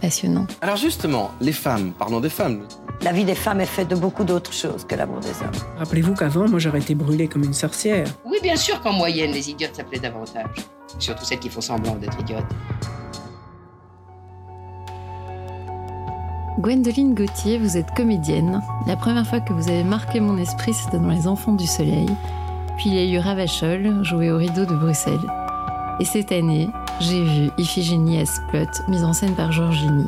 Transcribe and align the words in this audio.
passionnant. 0.00 0.46
Alors 0.60 0.76
justement, 0.76 1.30
les 1.40 1.52
femmes, 1.52 1.92
parlons 1.92 2.20
des 2.20 2.28
femmes. 2.30 2.62
La 3.02 3.12
vie 3.12 3.24
des 3.24 3.34
femmes 3.34 3.60
est 3.60 3.66
faite 3.66 3.88
de 3.88 3.94
beaucoup 3.94 4.24
d'autres 4.24 4.52
choses 4.52 4.84
que 4.84 4.94
l'amour 4.94 5.20
des 5.20 5.28
hommes. 5.28 5.78
Rappelez-vous 5.78 6.14
qu'avant, 6.14 6.48
moi, 6.48 6.58
j'aurais 6.58 6.80
été 6.80 6.94
brûlée 6.94 7.28
comme 7.28 7.44
une 7.44 7.54
sorcière. 7.54 8.06
Oui, 8.24 8.38
bien 8.42 8.56
sûr 8.56 8.80
qu'en 8.80 8.92
moyenne, 8.92 9.30
les 9.30 9.50
idiotes 9.50 9.76
s'appelaient 9.76 10.00
davantage. 10.00 10.50
Surtout 10.98 11.24
celles 11.24 11.38
qui 11.38 11.48
font 11.48 11.60
semblant 11.60 11.94
d'être 11.94 12.18
idiotes. 12.20 12.44
Gwendoline 16.58 17.14
Gauthier, 17.14 17.58
vous 17.58 17.76
êtes 17.76 17.94
comédienne. 17.94 18.60
La 18.88 18.96
première 18.96 19.26
fois 19.26 19.38
que 19.38 19.52
vous 19.52 19.68
avez 19.68 19.84
marqué 19.84 20.18
mon 20.18 20.38
esprit, 20.38 20.74
c'était 20.74 20.98
dans 20.98 21.08
Les 21.08 21.28
Enfants 21.28 21.52
du 21.52 21.68
Soleil. 21.68 22.08
Puis 22.78 22.90
il 22.90 22.94
y 22.94 22.98
a 22.98 23.04
eu 23.04 23.18
Ravachol, 23.20 24.02
joué 24.02 24.32
au 24.32 24.38
rideau 24.38 24.64
de 24.64 24.74
Bruxelles. 24.74 25.20
Et 26.00 26.04
cette 26.04 26.30
année, 26.30 26.70
j'ai 27.00 27.24
vu 27.24 27.50
Iphigénie 27.58 28.20
Esplot, 28.20 28.84
mise 28.86 29.02
en 29.02 29.12
scène 29.12 29.34
par 29.34 29.50
Georgini. 29.50 30.06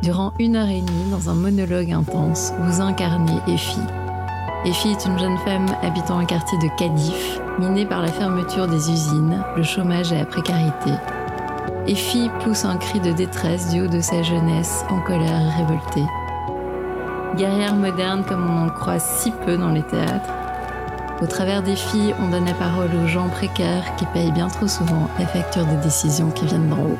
Durant 0.00 0.32
une 0.38 0.54
heure 0.54 0.68
et 0.68 0.80
demie, 0.80 1.10
dans 1.10 1.28
un 1.28 1.34
monologue 1.34 1.90
intense, 1.90 2.52
vous 2.60 2.80
incarnez 2.80 3.40
Effie. 3.48 3.80
Effie 4.64 4.90
est 4.90 5.06
une 5.06 5.18
jeune 5.18 5.38
femme 5.38 5.66
habitant 5.82 6.18
un 6.18 6.24
quartier 6.24 6.56
de 6.58 6.68
Cadif, 6.76 7.40
miné 7.58 7.84
par 7.84 8.02
la 8.02 8.12
fermeture 8.12 8.68
des 8.68 8.90
usines, 8.92 9.42
le 9.56 9.62
chômage 9.64 10.12
et 10.12 10.18
la 10.18 10.24
précarité. 10.24 10.92
Effie 11.88 12.30
pousse 12.44 12.64
un 12.64 12.76
cri 12.76 13.00
de 13.00 13.10
détresse 13.10 13.70
du 13.70 13.80
haut 13.80 13.88
de 13.88 14.00
sa 14.00 14.22
jeunesse, 14.22 14.84
en 14.88 15.00
colère 15.00 15.40
et 15.40 15.62
révoltée. 15.62 16.06
Guerrière 17.36 17.74
moderne 17.74 18.24
comme 18.24 18.48
on 18.48 18.66
en 18.66 18.68
croise 18.68 19.04
si 19.18 19.32
peu 19.32 19.56
dans 19.56 19.70
les 19.70 19.82
théâtres, 19.82 20.30
au 21.20 21.26
travers 21.26 21.62
des 21.62 21.76
filles, 21.76 22.14
on 22.20 22.30
donne 22.30 22.44
la 22.44 22.54
parole 22.54 22.90
aux 22.94 23.08
gens 23.08 23.28
précaires 23.28 23.96
qui 23.96 24.04
payent 24.12 24.30
bien 24.32 24.48
trop 24.48 24.68
souvent 24.68 25.08
la 25.18 25.26
facture 25.26 25.66
des 25.66 25.76
décisions 25.82 26.30
qui 26.30 26.46
viennent 26.46 26.68
d'en 26.68 26.84
haut. 26.84 26.98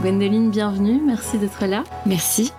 Gwendoline, 0.00 0.50
bienvenue, 0.50 1.00
merci 1.04 1.38
d'être 1.38 1.66
là. 1.66 1.84
Merci. 2.06 2.52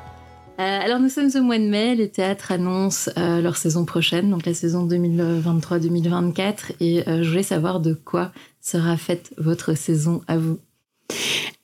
Euh, 0.59 0.63
alors 0.63 0.99
nous 0.99 1.09
sommes 1.09 1.29
au 1.35 1.41
mois 1.41 1.57
de 1.57 1.67
mai, 1.67 1.95
les 1.95 2.09
théâtres 2.09 2.51
annoncent 2.51 3.11
euh, 3.17 3.41
leur 3.41 3.57
saison 3.57 3.85
prochaine, 3.85 4.29
donc 4.29 4.45
la 4.45 4.53
saison 4.53 4.87
2023-2024, 4.87 6.73
et 6.79 7.07
euh, 7.07 7.23
je 7.23 7.29
voulais 7.29 7.43
savoir 7.43 7.79
de 7.79 7.93
quoi 7.93 8.31
sera 8.61 8.97
faite 8.97 9.33
votre 9.37 9.75
saison 9.75 10.21
à 10.27 10.37
vous. 10.37 10.59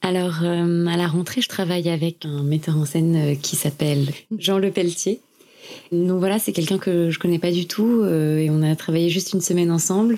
Alors 0.01 0.43
à 0.43 0.97
la 0.97 1.07
rentrée, 1.07 1.41
je 1.41 1.47
travaille 1.47 1.89
avec 1.89 2.25
un 2.25 2.43
metteur 2.43 2.77
en 2.77 2.85
scène 2.85 3.37
qui 3.37 3.55
s'appelle 3.55 4.09
Jean 4.37 4.57
Le 4.57 4.69
Pelletier, 4.69 5.21
donc 5.91 6.19
voilà, 6.19 6.39
c'est 6.39 6.53
quelqu'un 6.53 6.77
que 6.77 7.09
je 7.09 7.19
connais 7.19 7.39
pas 7.39 7.51
du 7.51 7.67
tout 7.67 8.01
euh, 8.01 8.37
et 8.37 8.49
on 8.49 8.61
a 8.61 8.75
travaillé 8.75 9.09
juste 9.09 9.33
une 9.33 9.41
semaine 9.41 9.71
ensemble. 9.71 10.17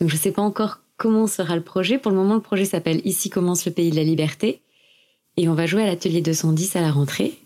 Donc 0.00 0.10
je 0.10 0.16
sais 0.16 0.32
pas 0.32 0.42
encore 0.42 0.80
comment 0.96 1.26
sera 1.26 1.56
le 1.56 1.62
projet. 1.62 1.98
Pour 1.98 2.10
le 2.10 2.16
moment, 2.16 2.34
le 2.34 2.40
projet 2.40 2.64
s'appelle 2.64 3.00
Ici 3.04 3.30
commence 3.30 3.66
le 3.66 3.72
pays 3.72 3.90
de 3.90 3.96
la 3.96 4.04
liberté 4.04 4.60
et 5.36 5.48
on 5.48 5.54
va 5.54 5.66
jouer 5.66 5.82
à 5.82 5.86
l'atelier 5.86 6.20
210 6.20 6.76
à 6.76 6.80
la 6.80 6.90
rentrée. 6.90 7.38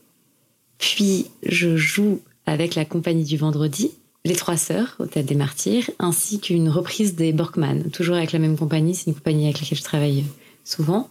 Puis 0.78 1.26
je 1.44 1.76
joue 1.76 2.20
avec 2.47 2.75
la 2.75 2.84
compagnie 2.84 3.25
du 3.25 3.36
vendredi, 3.36 3.92
Les 4.24 4.34
Trois 4.34 4.56
Sœurs 4.56 4.97
au 4.98 5.06
Théâtre 5.06 5.28
des 5.28 5.34
Martyrs, 5.34 5.91
ainsi 5.98 6.41
qu'une 6.41 6.69
reprise 6.69 7.14
des 7.14 7.32
Borkman, 7.32 7.91
toujours 7.92 8.16
avec 8.16 8.32
la 8.32 8.38
même 8.38 8.56
compagnie. 8.56 8.94
C'est 8.94 9.06
une 9.06 9.14
compagnie 9.14 9.44
avec 9.44 9.60
laquelle 9.60 9.78
je 9.78 9.84
travaille 9.84 10.24
souvent. 10.64 11.09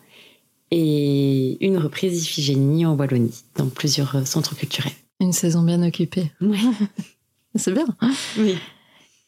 Et 0.72 1.58
une 1.66 1.78
reprise 1.78 2.22
d'Iphigénie 2.22 2.86
en 2.86 2.96
Wallonie, 2.96 3.44
dans 3.58 3.68
plusieurs 3.68 4.26
centres 4.26 4.56
culturels. 4.56 4.94
Une 5.22 5.34
saison 5.34 5.62
bien 5.62 5.84
occupée. 5.84 6.32
C'est 7.56 7.72
bien. 7.72 7.86
Oui. 8.40 8.56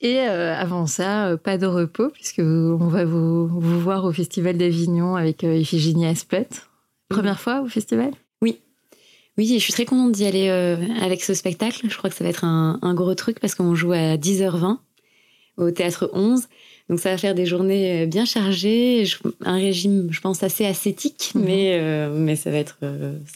Et 0.01 0.19
euh, 0.21 0.55
avant 0.55 0.87
ça, 0.87 1.27
euh, 1.27 1.37
pas 1.37 1.59
de 1.59 1.67
repos, 1.67 2.09
puisque 2.09 2.39
on 2.39 2.87
va 2.87 3.05
vous, 3.05 3.47
voir 3.47 4.03
au 4.03 4.11
Festival 4.11 4.57
d'Avignon 4.57 5.15
avec 5.15 5.43
euh, 5.43 5.55
Iphigénie 5.55 6.07
Asplet. 6.07 6.49
Première 7.09 7.39
fois 7.39 7.61
au 7.61 7.67
festival? 7.67 8.11
Oui. 8.41 8.57
Oui, 9.37 9.47
je 9.53 9.59
suis 9.59 9.71
très 9.71 9.85
contente 9.85 10.13
d'y 10.13 10.25
aller 10.25 10.49
avec 10.49 11.23
ce 11.23 11.35
spectacle. 11.35 11.87
Je 11.87 11.95
crois 11.95 12.09
que 12.09 12.15
ça 12.15 12.23
va 12.23 12.31
être 12.31 12.43
un, 12.43 12.93
gros 12.95 13.13
truc 13.13 13.39
parce 13.39 13.53
qu'on 13.53 13.75
joue 13.75 13.91
à 13.91 14.17
10h20 14.17 14.79
au 15.57 15.69
Théâtre 15.69 16.09
11. 16.13 16.41
Donc 16.89 16.99
ça 16.99 17.11
va 17.11 17.19
faire 17.19 17.35
des 17.35 17.45
journées 17.45 18.07
bien 18.07 18.25
chargées, 18.25 19.05
un 19.45 19.55
régime, 19.55 20.07
je 20.09 20.21
pense, 20.21 20.41
assez 20.41 20.65
ascétique, 20.65 21.33
mhm. 21.35 21.43
mais, 21.43 22.09
mais 22.09 22.35
ça, 22.35 22.49
va 22.49 22.57
être, 22.57 22.77
ça 22.81 22.87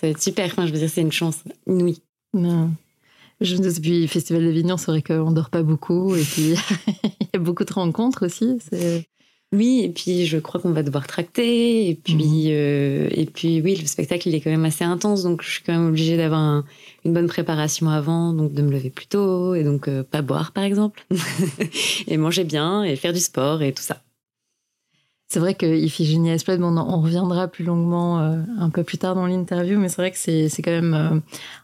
va 0.02 0.08
être 0.08 0.22
super. 0.22 0.46
Enfin, 0.48 0.66
je 0.66 0.72
veux 0.72 0.80
dire, 0.80 0.90
c'est 0.90 1.02
une 1.02 1.12
chance 1.12 1.44
inouïe. 1.68 2.02
Non. 2.38 2.72
Je 3.40 3.56
me 3.56 3.62
depuis 3.62 4.02
le 4.02 4.08
Festival 4.08 4.44
d'Avignon, 4.44 4.78
c'est 4.78 4.92
vrai 4.92 5.02
qu'on 5.02 5.32
dort 5.32 5.50
pas 5.50 5.62
beaucoup 5.62 6.16
et 6.16 6.24
puis 6.24 6.56
il 7.22 7.28
y 7.34 7.36
a 7.36 7.40
beaucoup 7.40 7.66
de 7.66 7.74
rencontres 7.74 8.26
aussi. 8.26 8.58
Oui, 9.54 9.82
et 9.84 9.90
puis 9.90 10.26
je 10.26 10.40
crois 10.40 10.60
qu'on 10.60 10.72
va 10.72 10.84
devoir 10.84 11.08
tracter 11.08 11.90
et 11.90 11.96
puis 11.96 12.16
mhm. 12.16 12.52
euh, 12.52 13.10
et 13.12 13.26
puis 13.26 13.62
oui, 13.62 13.76
le 13.76 13.88
spectacle 13.88 14.28
il 14.28 14.36
est 14.36 14.42
quand 14.42 14.50
même 14.50 14.66
assez 14.66 14.84
intense, 14.84 15.24
donc 15.24 15.42
je 15.42 15.50
suis 15.50 15.64
quand 15.64 15.72
même 15.72 15.88
obligée 15.88 16.18
d'avoir 16.18 16.66
une 17.06 17.14
bonne 17.14 17.28
préparation 17.28 17.90
avant, 17.90 18.34
donc 18.34 18.54
de 18.54 18.62
me 18.62 18.72
lever 18.72 18.90
plus 18.90 19.08
tôt 19.08 19.56
et 19.56 19.64
donc 19.64 19.88
euh, 19.88 20.04
pas 20.04 20.22
boire 20.22 20.52
par 20.52 20.66
exemple 20.66 21.06
et 22.08 22.18
manger 22.18 22.44
bien 22.44 22.84
et 22.84 22.98
faire 22.98 23.14
du 23.14 23.22
sport 23.22 23.62
et 23.62 23.72
tout 23.72 23.84
ça. 23.84 24.02
C'est 25.30 25.40
vrai 25.40 25.56
que 25.56 25.66
Iphigénie 25.66 26.30
Esplode, 26.30 26.62
bon, 26.62 26.78
on 26.78 27.02
reviendra 27.02 27.50
plus 27.50 27.66
longuement 27.66 28.22
euh, 28.22 28.42
un 28.60 28.70
peu 28.70 28.84
plus 28.86 28.98
tard 28.98 29.14
dans 29.14 29.26
l'interview, 29.26 29.78
mais 29.78 29.90
c'est 29.90 30.02
vrai 30.02 30.12
que 30.12 30.18
c'est, 30.18 30.50
quand 30.62 30.72
même 30.72 30.94
euh, 30.94 31.20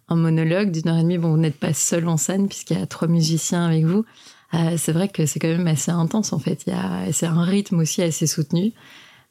un 0.09 0.15
monologue 0.17 0.69
d'une 0.69 0.89
heure 0.89 0.97
et 0.97 1.03
demie. 1.03 1.17
Bon, 1.17 1.31
vous 1.31 1.37
n'êtes 1.37 1.57
pas 1.57 1.73
seul 1.73 2.09
en 2.09 2.17
scène 2.17 2.49
puisqu'il 2.49 2.77
y 2.77 2.81
a 2.81 2.85
trois 2.85 3.07
musiciens 3.07 3.65
avec 3.65 3.85
vous. 3.85 4.03
Euh, 4.53 4.75
c'est 4.77 4.91
vrai 4.91 5.07
que 5.07 5.25
c'est 5.25 5.39
quand 5.39 5.47
même 5.47 5.67
assez 5.67 5.91
intense 5.91 6.33
en 6.33 6.39
fait. 6.39 6.63
Il 6.67 6.73
y 6.73 6.75
a, 6.75 7.11
c'est 7.13 7.25
un 7.25 7.41
rythme 7.41 7.79
aussi 7.79 8.01
assez 8.01 8.27
soutenu. 8.27 8.73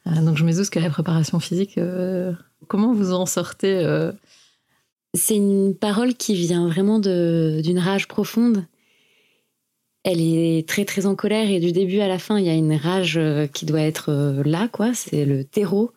donc 0.07 0.35
je 0.35 0.43
me 0.43 0.51
doute 0.51 0.69
que 0.71 0.79
la 0.79 0.89
préparation 0.89 1.39
physique, 1.39 1.79
comment 2.67 2.91
vous 2.91 3.13
en 3.13 3.27
sortez 3.27 4.09
C'est 5.13 5.35
une 5.35 5.75
parole 5.75 6.15
qui 6.15 6.33
vient 6.33 6.67
vraiment 6.67 6.97
d'une 6.99 7.79
rage 7.79 8.07
profonde 8.07 8.65
elle 10.03 10.21
est 10.21 10.67
très 10.67 10.85
très 10.85 11.05
en 11.05 11.15
colère 11.15 11.49
et 11.49 11.59
du 11.59 11.71
début 11.71 11.99
à 11.99 12.07
la 12.07 12.19
fin, 12.19 12.39
il 12.39 12.45
y 12.45 12.49
a 12.49 12.53
une 12.53 12.75
rage 12.75 13.17
euh, 13.17 13.47
qui 13.47 13.65
doit 13.65 13.81
être 13.81 14.09
euh, 14.09 14.43
là, 14.43 14.67
quoi. 14.67 14.93
C'est 14.93 15.25
le 15.25 15.43
terreau. 15.43 15.91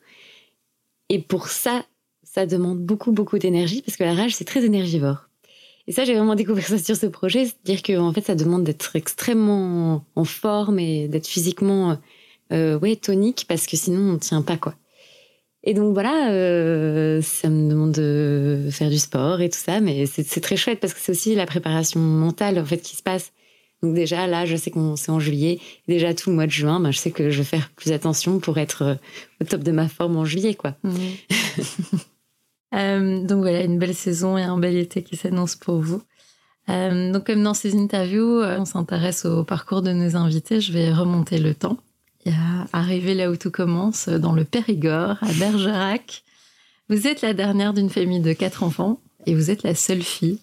Et 1.08 1.20
pour 1.20 1.48
ça, 1.48 1.84
ça 2.22 2.46
demande 2.46 2.78
beaucoup 2.78 3.12
beaucoup 3.12 3.38
d'énergie 3.38 3.82
parce 3.82 3.96
que 3.96 4.04
la 4.04 4.14
rage 4.14 4.34
c'est 4.34 4.44
très 4.44 4.64
énergivore. 4.64 5.28
Et 5.88 5.92
ça, 5.92 6.04
j'ai 6.04 6.14
vraiment 6.14 6.34
découvert 6.34 6.66
ça 6.66 6.78
sur 6.78 6.96
ce 6.96 7.06
projet, 7.06 7.44
c'est-à-dire 7.44 7.82
que 7.82 7.96
en 7.98 8.12
fait, 8.12 8.26
ça 8.26 8.34
demande 8.34 8.64
d'être 8.64 8.96
extrêmement 8.96 10.04
en 10.16 10.24
forme 10.24 10.80
et 10.80 11.06
d'être 11.06 11.28
physiquement 11.28 11.96
euh, 12.52 12.78
ouais 12.78 12.96
tonique 12.96 13.46
parce 13.48 13.66
que 13.66 13.76
sinon 13.76 14.14
on 14.14 14.18
tient 14.18 14.42
pas 14.42 14.56
quoi. 14.56 14.74
Et 15.64 15.74
donc 15.74 15.94
voilà, 15.94 16.30
euh, 16.30 17.20
ça 17.22 17.48
me 17.48 17.68
demande 17.68 17.90
de 17.90 18.68
faire 18.70 18.88
du 18.88 18.98
sport 18.98 19.40
et 19.40 19.48
tout 19.50 19.58
ça, 19.58 19.80
mais 19.80 20.06
c'est 20.06 20.40
très 20.40 20.56
chouette 20.56 20.78
parce 20.78 20.94
que 20.94 21.00
c'est 21.00 21.10
aussi 21.10 21.34
la 21.34 21.44
préparation 21.44 21.98
mentale 21.98 22.58
en 22.60 22.64
fait 22.64 22.78
qui 22.78 22.94
se 22.94 23.02
passe. 23.02 23.32
Donc 23.86 23.94
déjà, 23.94 24.26
là, 24.26 24.44
je 24.46 24.56
sais 24.56 24.72
qu'on 24.72 24.96
c'est 24.96 25.12
en 25.12 25.20
juillet. 25.20 25.60
Déjà, 25.86 26.12
tout 26.12 26.30
le 26.30 26.34
mois 26.34 26.46
de 26.46 26.50
juin, 26.50 26.80
ben, 26.80 26.90
je 26.90 26.98
sais 26.98 27.12
que 27.12 27.30
je 27.30 27.38
vais 27.38 27.44
faire 27.44 27.70
plus 27.76 27.92
attention 27.92 28.40
pour 28.40 28.58
être 28.58 28.82
euh, 28.82 28.94
au 29.40 29.44
top 29.44 29.62
de 29.62 29.70
ma 29.70 29.86
forme 29.86 30.16
en 30.16 30.24
juillet, 30.24 30.54
quoi. 30.54 30.74
Euh, 32.74 33.22
donc 33.24 33.38
voilà, 33.38 33.62
une 33.62 33.78
belle 33.78 33.94
saison 33.94 34.36
et 34.36 34.42
un 34.42 34.58
bel 34.58 34.76
été 34.76 35.02
qui 35.02 35.16
s'annonce 35.16 35.54
pour 35.54 35.80
vous. 35.80 36.02
Euh, 36.68 37.12
donc 37.12 37.28
comme 37.28 37.42
dans 37.42 37.54
ces 37.54 37.76
interviews, 37.76 38.42
on 38.42 38.64
s'intéresse 38.64 39.24
au 39.24 39.44
parcours 39.44 39.82
de 39.82 39.92
nos 39.92 40.16
invités, 40.16 40.60
je 40.60 40.72
vais 40.72 40.92
remonter 40.92 41.38
le 41.38 41.54
temps. 41.54 41.78
Et 42.26 42.32
arriver 42.72 43.14
là 43.14 43.30
où 43.30 43.36
tout 43.36 43.52
commence, 43.52 44.08
dans 44.08 44.32
le 44.32 44.44
Périgord, 44.44 45.16
à 45.22 45.32
Bergerac. 45.38 46.24
Vous 46.90 47.06
êtes 47.06 47.22
la 47.22 47.34
dernière 47.34 47.72
d'une 47.72 47.88
famille 47.88 48.20
de 48.20 48.32
quatre 48.32 48.64
enfants. 48.64 49.00
Et 49.26 49.34
vous 49.34 49.50
êtes 49.50 49.62
la 49.62 49.74
seule 49.74 50.02
fille. 50.02 50.38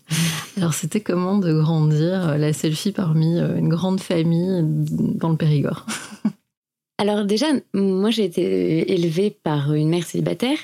Alors 0.57 0.73
c'était 0.73 1.01
comment 1.01 1.37
de 1.37 1.53
grandir 1.53 2.29
euh, 2.29 2.37
la 2.37 2.53
seule 2.53 2.75
fille 2.75 2.91
parmi 2.91 3.39
euh, 3.39 3.57
une 3.57 3.69
grande 3.69 3.99
famille 3.99 4.61
dans 4.61 5.29
le 5.29 5.37
Périgord? 5.37 5.85
Alors 6.97 7.25
déjà, 7.25 7.47
moi 7.73 8.11
j'ai 8.11 8.25
été 8.25 8.93
élevée 8.93 9.31
par 9.31 9.73
une 9.73 9.89
mère 9.89 10.05
célibataire 10.05 10.57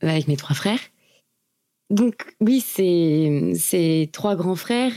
avec 0.00 0.28
mes 0.28 0.36
trois 0.36 0.54
frères. 0.54 0.80
Donc 1.90 2.34
oui, 2.40 2.60
c'est 2.60 3.52
ces 3.54 4.08
trois 4.12 4.36
grands 4.36 4.56
frères, 4.56 4.94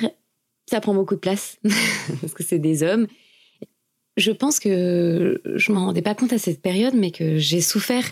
ça 0.70 0.82
prend 0.82 0.94
beaucoup 0.94 1.16
de 1.16 1.20
place 1.20 1.58
parce 2.22 2.34
que 2.34 2.44
c'est 2.44 2.60
des 2.60 2.84
hommes. 2.84 3.08
Je 4.18 4.32
pense 4.32 4.60
que 4.60 5.42
je 5.56 5.72
m'en 5.72 5.86
rendais 5.86 6.02
pas 6.02 6.16
compte 6.16 6.34
à 6.34 6.38
cette 6.38 6.62
période, 6.62 6.94
mais 6.94 7.12
que 7.12 7.38
j'ai 7.38 7.62
souffert 7.62 8.06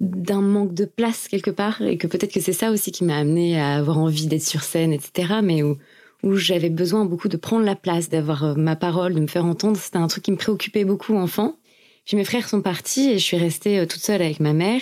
d'un 0.00 0.42
manque 0.42 0.74
de 0.74 0.84
place 0.84 1.28
quelque 1.28 1.50
part 1.50 1.80
et 1.82 1.96
que 1.96 2.06
peut-être 2.06 2.32
que 2.32 2.40
c'est 2.40 2.52
ça 2.52 2.70
aussi 2.70 2.92
qui 2.92 3.04
m'a 3.04 3.16
amené 3.16 3.58
à 3.58 3.76
avoir 3.76 3.98
envie 3.98 4.26
d'être 4.26 4.42
sur 4.42 4.62
scène, 4.62 4.92
etc. 4.92 5.34
Mais 5.42 5.62
où, 5.62 5.76
j'avais 6.22 6.70
besoin 6.70 7.04
beaucoup 7.04 7.28
de 7.28 7.36
prendre 7.36 7.64
la 7.64 7.76
place, 7.76 8.08
d'avoir 8.08 8.44
euh, 8.44 8.54
ma 8.54 8.74
parole, 8.74 9.14
de 9.14 9.20
me 9.20 9.26
faire 9.28 9.44
entendre. 9.44 9.76
C'était 9.76 9.98
un 9.98 10.08
truc 10.08 10.24
qui 10.24 10.32
me 10.32 10.36
préoccupait 10.36 10.84
beaucoup 10.84 11.14
enfant. 11.14 11.56
Puis 12.04 12.16
mes 12.16 12.24
frères 12.24 12.48
sont 12.48 12.62
partis 12.62 13.10
et 13.10 13.18
je 13.18 13.24
suis 13.24 13.36
restée 13.36 13.78
euh, 13.78 13.86
toute 13.86 14.00
seule 14.00 14.22
avec 14.22 14.40
ma 14.40 14.52
mère. 14.52 14.80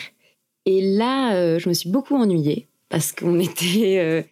Et 0.65 0.81
là, 0.81 1.35
euh, 1.35 1.59
je 1.59 1.69
me 1.69 1.75
suis 1.75 1.91
beaucoup 1.91 2.17
ennuyée 2.17 2.69
parce 2.89 3.13
qu'on 3.13 3.39
était 3.41 4.27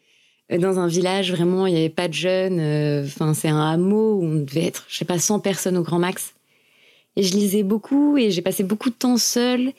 dans 0.50 0.78
un 0.78 0.86
village 0.86 1.32
vraiment, 1.32 1.66
il 1.66 1.74
n'y 1.74 1.80
avait 1.80 1.90
pas 1.90 2.08
de 2.08 2.14
jeunes. 2.14 2.60
Enfin, 3.04 3.34
c'est 3.34 3.48
un 3.48 3.60
hameau 3.60 4.14
où 4.14 4.24
on 4.24 4.36
devait 4.36 4.64
être, 4.64 4.86
je 4.88 4.96
sais 4.96 5.04
pas, 5.04 5.18
100 5.18 5.40
personnes 5.40 5.76
au 5.76 5.82
grand 5.82 5.98
max. 5.98 6.34
Et 7.16 7.22
je 7.22 7.34
lisais 7.34 7.62
beaucoup 7.62 8.16
et 8.16 8.30
j'ai 8.30 8.42
passé 8.42 8.62
beaucoup 8.62 8.88
de 8.90 8.94
temps 8.94 9.18
seule. 9.18 9.72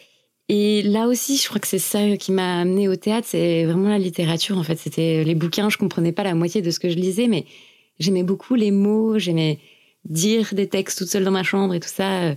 Et 0.50 0.81
là 0.81 1.07
aussi, 1.07 1.38
je 1.38 1.48
crois 1.48 1.60
que 1.60 1.68
c'est 1.68 1.80
ça 1.80 2.18
qui 2.18 2.31
m'a 2.31 2.60
amené 2.60 2.90
au 2.90 2.95
théâtre, 2.95 3.28
c'est 3.30 3.66
vraiment 3.66 3.90
la 3.90 4.00
littérature. 4.00 4.57
En 4.57 4.63
fait, 4.63 4.78
c'était 4.78 5.24
les 5.24 5.36
bouquins. 5.36 5.69
Je 5.69 5.78
comprenais 5.78 6.12
pas 6.12 6.24
la 6.24 6.36
moitié 6.36 6.62
de 6.62 6.69
ce 6.69 6.80
que 6.80 6.90
je 6.90 6.95
lisais, 6.95 7.28
mais 7.28 7.45
j'aimais 8.00 8.24
beaucoup 8.24 8.56
les 8.56 8.72
mots. 8.72 9.18
J'aimais 9.18 9.60
dire 10.06 10.54
des 10.54 10.68
textes 10.68 10.98
toute 10.98 11.07
seule 11.07 11.24
dans 11.24 11.31
ma 11.31 11.44
chambre 11.44 11.74
et 11.74 11.80
tout 11.80 11.90
ça. 11.90 12.36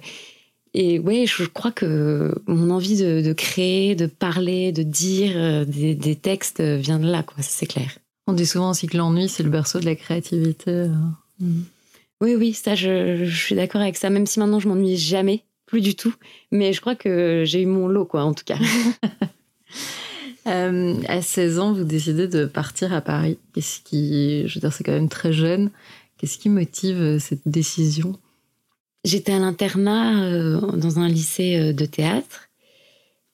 Et 0.72 0.98
ouais, 1.00 1.24
je 1.26 1.44
crois 1.44 1.72
que 1.72 2.34
mon 2.46 2.70
envie 2.70 2.96
de, 2.98 3.32
créer, 3.32 3.96
de 3.96 4.06
parler, 4.06 4.72
de 4.72 4.82
dire 4.82 5.32
euh, 5.34 5.64
des, 5.64 6.16
textes 6.16 6.60
vient 6.60 6.98
de 6.98 7.10
là, 7.10 7.22
quoi. 7.22 7.36
C'est 7.40 7.66
clair. 7.66 7.98
On 8.28 8.34
dit 8.34 8.46
souvent 8.46 8.70
aussi 8.70 8.86
que 8.86 8.96
l'ennui, 8.96 9.28
c'est 9.28 9.42
le 9.42 9.50
berceau 9.50 9.80
de 9.80 9.86
la 9.86 9.96
créativité. 9.96 10.70
Euh. 10.70 10.88
Oui, 12.20 12.34
oui, 12.36 12.52
ça, 12.52 12.74
je, 12.74 13.24
je 13.24 13.36
suis 13.36 13.54
d'accord 13.54 13.80
avec 13.80 13.96
ça. 13.96 14.10
Même 14.10 14.26
si 14.26 14.38
maintenant, 14.38 14.60
je 14.60 14.68
m'ennuie 14.68 14.96
jamais 14.96 15.44
plus 15.66 15.80
du 15.80 15.94
tout. 15.94 16.14
Mais 16.50 16.72
je 16.72 16.80
crois 16.80 16.94
que 16.94 17.42
j'ai 17.44 17.62
eu 17.62 17.66
mon 17.66 17.88
lot, 17.88 18.06
quoi, 18.06 18.24
en 18.24 18.34
tout 18.34 18.44
cas. 18.44 18.58
Euh, 20.46 21.02
à 21.08 21.22
16 21.22 21.58
ans, 21.58 21.72
vous 21.72 21.82
décidez 21.82 22.28
de 22.28 22.44
partir 22.44 22.92
à 22.92 23.00
Paris. 23.00 23.36
Qu'est-ce 23.52 23.80
qui, 23.80 24.46
je 24.46 24.54
veux 24.54 24.60
dire, 24.60 24.72
c'est 24.72 24.84
quand 24.84 24.92
même 24.92 25.08
très 25.08 25.32
jeune. 25.32 25.72
Qu'est-ce 26.18 26.38
qui 26.38 26.48
motive 26.48 27.00
euh, 27.00 27.18
cette 27.18 27.46
décision? 27.46 28.16
J'étais 29.04 29.32
à 29.32 29.40
l'internat 29.40 30.22
euh, 30.22 30.60
dans 30.76 31.00
un 31.00 31.08
lycée 31.08 31.72
de 31.72 31.84
théâtre. 31.84 32.48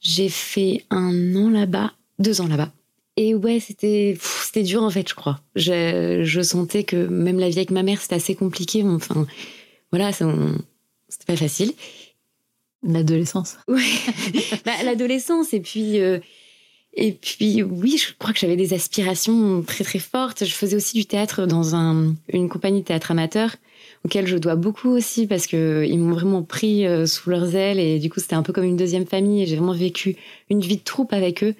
J'ai 0.00 0.30
fait 0.30 0.86
un 0.88 1.36
an 1.36 1.50
là-bas, 1.50 1.92
deux 2.18 2.40
ans 2.40 2.48
là-bas. 2.48 2.72
Et 3.16 3.34
ouais, 3.34 3.60
c'était 3.60 4.16
c'était 4.20 4.62
dur 4.62 4.82
en 4.82 4.90
fait, 4.90 5.08
je 5.08 5.14
crois. 5.14 5.40
Je, 5.54 6.22
je, 6.24 6.40
sentais 6.40 6.82
que 6.84 6.96
même 6.96 7.38
la 7.38 7.50
vie 7.50 7.58
avec 7.58 7.70
ma 7.70 7.82
mère, 7.82 8.00
c'était 8.00 8.14
assez 8.14 8.34
compliqué. 8.34 8.82
Enfin, 8.84 9.26
voilà, 9.90 10.12
c'était 10.12 11.26
pas 11.26 11.36
facile. 11.36 11.74
L'adolescence. 12.82 13.58
Oui, 13.68 14.00
bah, 14.64 14.72
l'adolescence. 14.84 15.54
Et 15.54 15.60
puis, 15.60 16.00
euh, 16.00 16.18
et 16.94 17.12
puis, 17.12 17.62
oui, 17.62 17.96
je 17.96 18.12
crois 18.18 18.32
que 18.32 18.38
j'avais 18.38 18.56
des 18.56 18.74
aspirations 18.74 19.62
très, 19.62 19.84
très 19.84 19.98
fortes. 19.98 20.44
Je 20.44 20.52
faisais 20.52 20.76
aussi 20.76 20.96
du 20.96 21.06
théâtre 21.06 21.46
dans 21.46 21.74
un, 21.74 22.14
une 22.32 22.48
compagnie 22.48 22.80
de 22.80 22.86
théâtre 22.86 23.12
amateur, 23.12 23.56
auquel 24.04 24.26
je 24.26 24.36
dois 24.36 24.56
beaucoup 24.56 24.90
aussi 24.90 25.26
parce 25.26 25.46
que 25.46 25.86
ils 25.88 25.98
m'ont 25.98 26.12
vraiment 26.12 26.42
pris 26.42 26.86
euh, 26.86 27.06
sous 27.06 27.30
leurs 27.30 27.54
ailes. 27.54 27.78
Et 27.78 27.98
du 27.98 28.10
coup, 28.10 28.20
c'était 28.20 28.34
un 28.34 28.42
peu 28.42 28.52
comme 28.52 28.64
une 28.64 28.76
deuxième 28.76 29.06
famille. 29.06 29.42
Et 29.42 29.46
j'ai 29.46 29.56
vraiment 29.56 29.74
vécu 29.74 30.16
une 30.50 30.60
vie 30.60 30.76
de 30.76 30.82
troupe 30.82 31.12
avec 31.12 31.44
eux. 31.44 31.54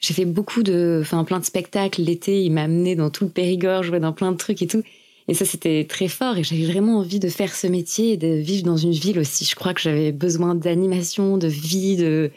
J'ai 0.00 0.12
fait 0.12 0.26
beaucoup 0.26 0.62
de, 0.62 0.98
enfin, 1.00 1.24
plein 1.24 1.38
de 1.38 1.44
spectacles. 1.44 2.02
L'été, 2.02 2.42
ils 2.42 2.50
m'amenaient 2.50 2.96
dans 2.96 3.10
tout 3.10 3.24
le 3.24 3.30
Périgord, 3.30 3.84
jouer 3.84 4.00
dans 4.00 4.12
plein 4.12 4.32
de 4.32 4.36
trucs 4.36 4.60
et 4.60 4.66
tout. 4.66 4.82
Et 5.26 5.34
ça, 5.34 5.44
c'était 5.44 5.86
très 5.88 6.08
fort. 6.08 6.36
Et 6.36 6.44
j'avais 6.44 6.66
vraiment 6.66 6.98
envie 6.98 7.18
de 7.18 7.28
faire 7.28 7.54
ce 7.54 7.66
métier 7.66 8.12
et 8.12 8.16
de 8.16 8.28
vivre 8.28 8.64
dans 8.64 8.76
une 8.76 8.92
ville 8.92 9.18
aussi. 9.18 9.44
Je 9.44 9.54
crois 9.54 9.72
que 9.74 9.80
j'avais 9.80 10.12
besoin 10.12 10.54
d'animation, 10.54 11.38
de 11.38 11.48
vie, 11.48 11.96
de. 11.96 12.30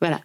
Voilà. 0.00 0.20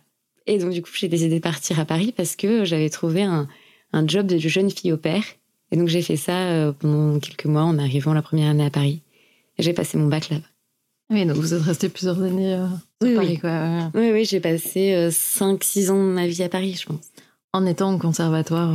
Et 0.46 0.58
donc, 0.58 0.72
du 0.72 0.82
coup, 0.82 0.92
j'ai 0.94 1.08
décidé 1.08 1.36
de 1.36 1.40
partir 1.40 1.80
à 1.80 1.86
Paris 1.86 2.14
parce 2.16 2.36
que 2.36 2.66
j'avais 2.66 2.90
trouvé 2.90 3.24
un, 3.24 3.48
un 3.94 4.06
job 4.06 4.28
de 4.28 4.38
jeune 4.38 4.70
fille 4.70 4.92
au 4.92 4.98
père. 4.98 5.24
Et 5.72 5.78
donc, 5.78 5.88
j'ai 5.88 6.02
fait 6.02 6.18
ça 6.18 6.50
euh, 6.50 6.74
pendant 6.74 7.20
quelques 7.20 7.46
mois 7.46 7.64
en 7.64 7.80
arrivant 7.80 8.14
la 8.14 8.22
première 8.22 8.50
année 8.50 8.66
à 8.66 8.70
Paris. 8.70 9.02
Et 9.58 9.64
j'ai 9.64 9.74
passé 9.74 9.98
mon 9.98 10.08
bac 10.08 10.30
là-bas. 10.30 10.46
Oui, 11.10 11.26
donc 11.26 11.38
vous 11.38 11.54
êtes 11.54 11.62
resté 11.62 11.90
plusieurs 11.90 12.22
années 12.22 12.56
euh, 12.56 12.66
à 12.66 13.16
Paris, 13.16 13.38
quoi. 13.40 13.92
Oui, 13.94 14.12
oui, 14.12 14.26
j'ai 14.26 14.40
passé 14.40 15.10
5-6 15.10 15.88
euh, 15.88 15.92
ans 15.92 16.08
de 16.08 16.12
ma 16.12 16.28
vie 16.28 16.44
à 16.44 16.50
Paris, 16.50 16.76
je 16.80 16.86
pense. 16.86 17.06
En 17.54 17.66
étant 17.66 17.94
au 17.94 17.98
conservatoire 18.00 18.72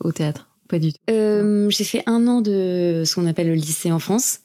au 0.00 0.12
théâtre 0.12 0.47
pas 0.68 0.78
du 0.78 0.92
tout. 0.92 0.98
Euh, 1.10 1.68
j'ai 1.70 1.84
fait 1.84 2.02
un 2.06 2.26
an 2.26 2.40
de 2.40 3.02
ce 3.04 3.14
qu'on 3.14 3.26
appelle 3.26 3.48
le 3.48 3.54
lycée 3.54 3.90
en 3.90 3.98
France. 3.98 4.40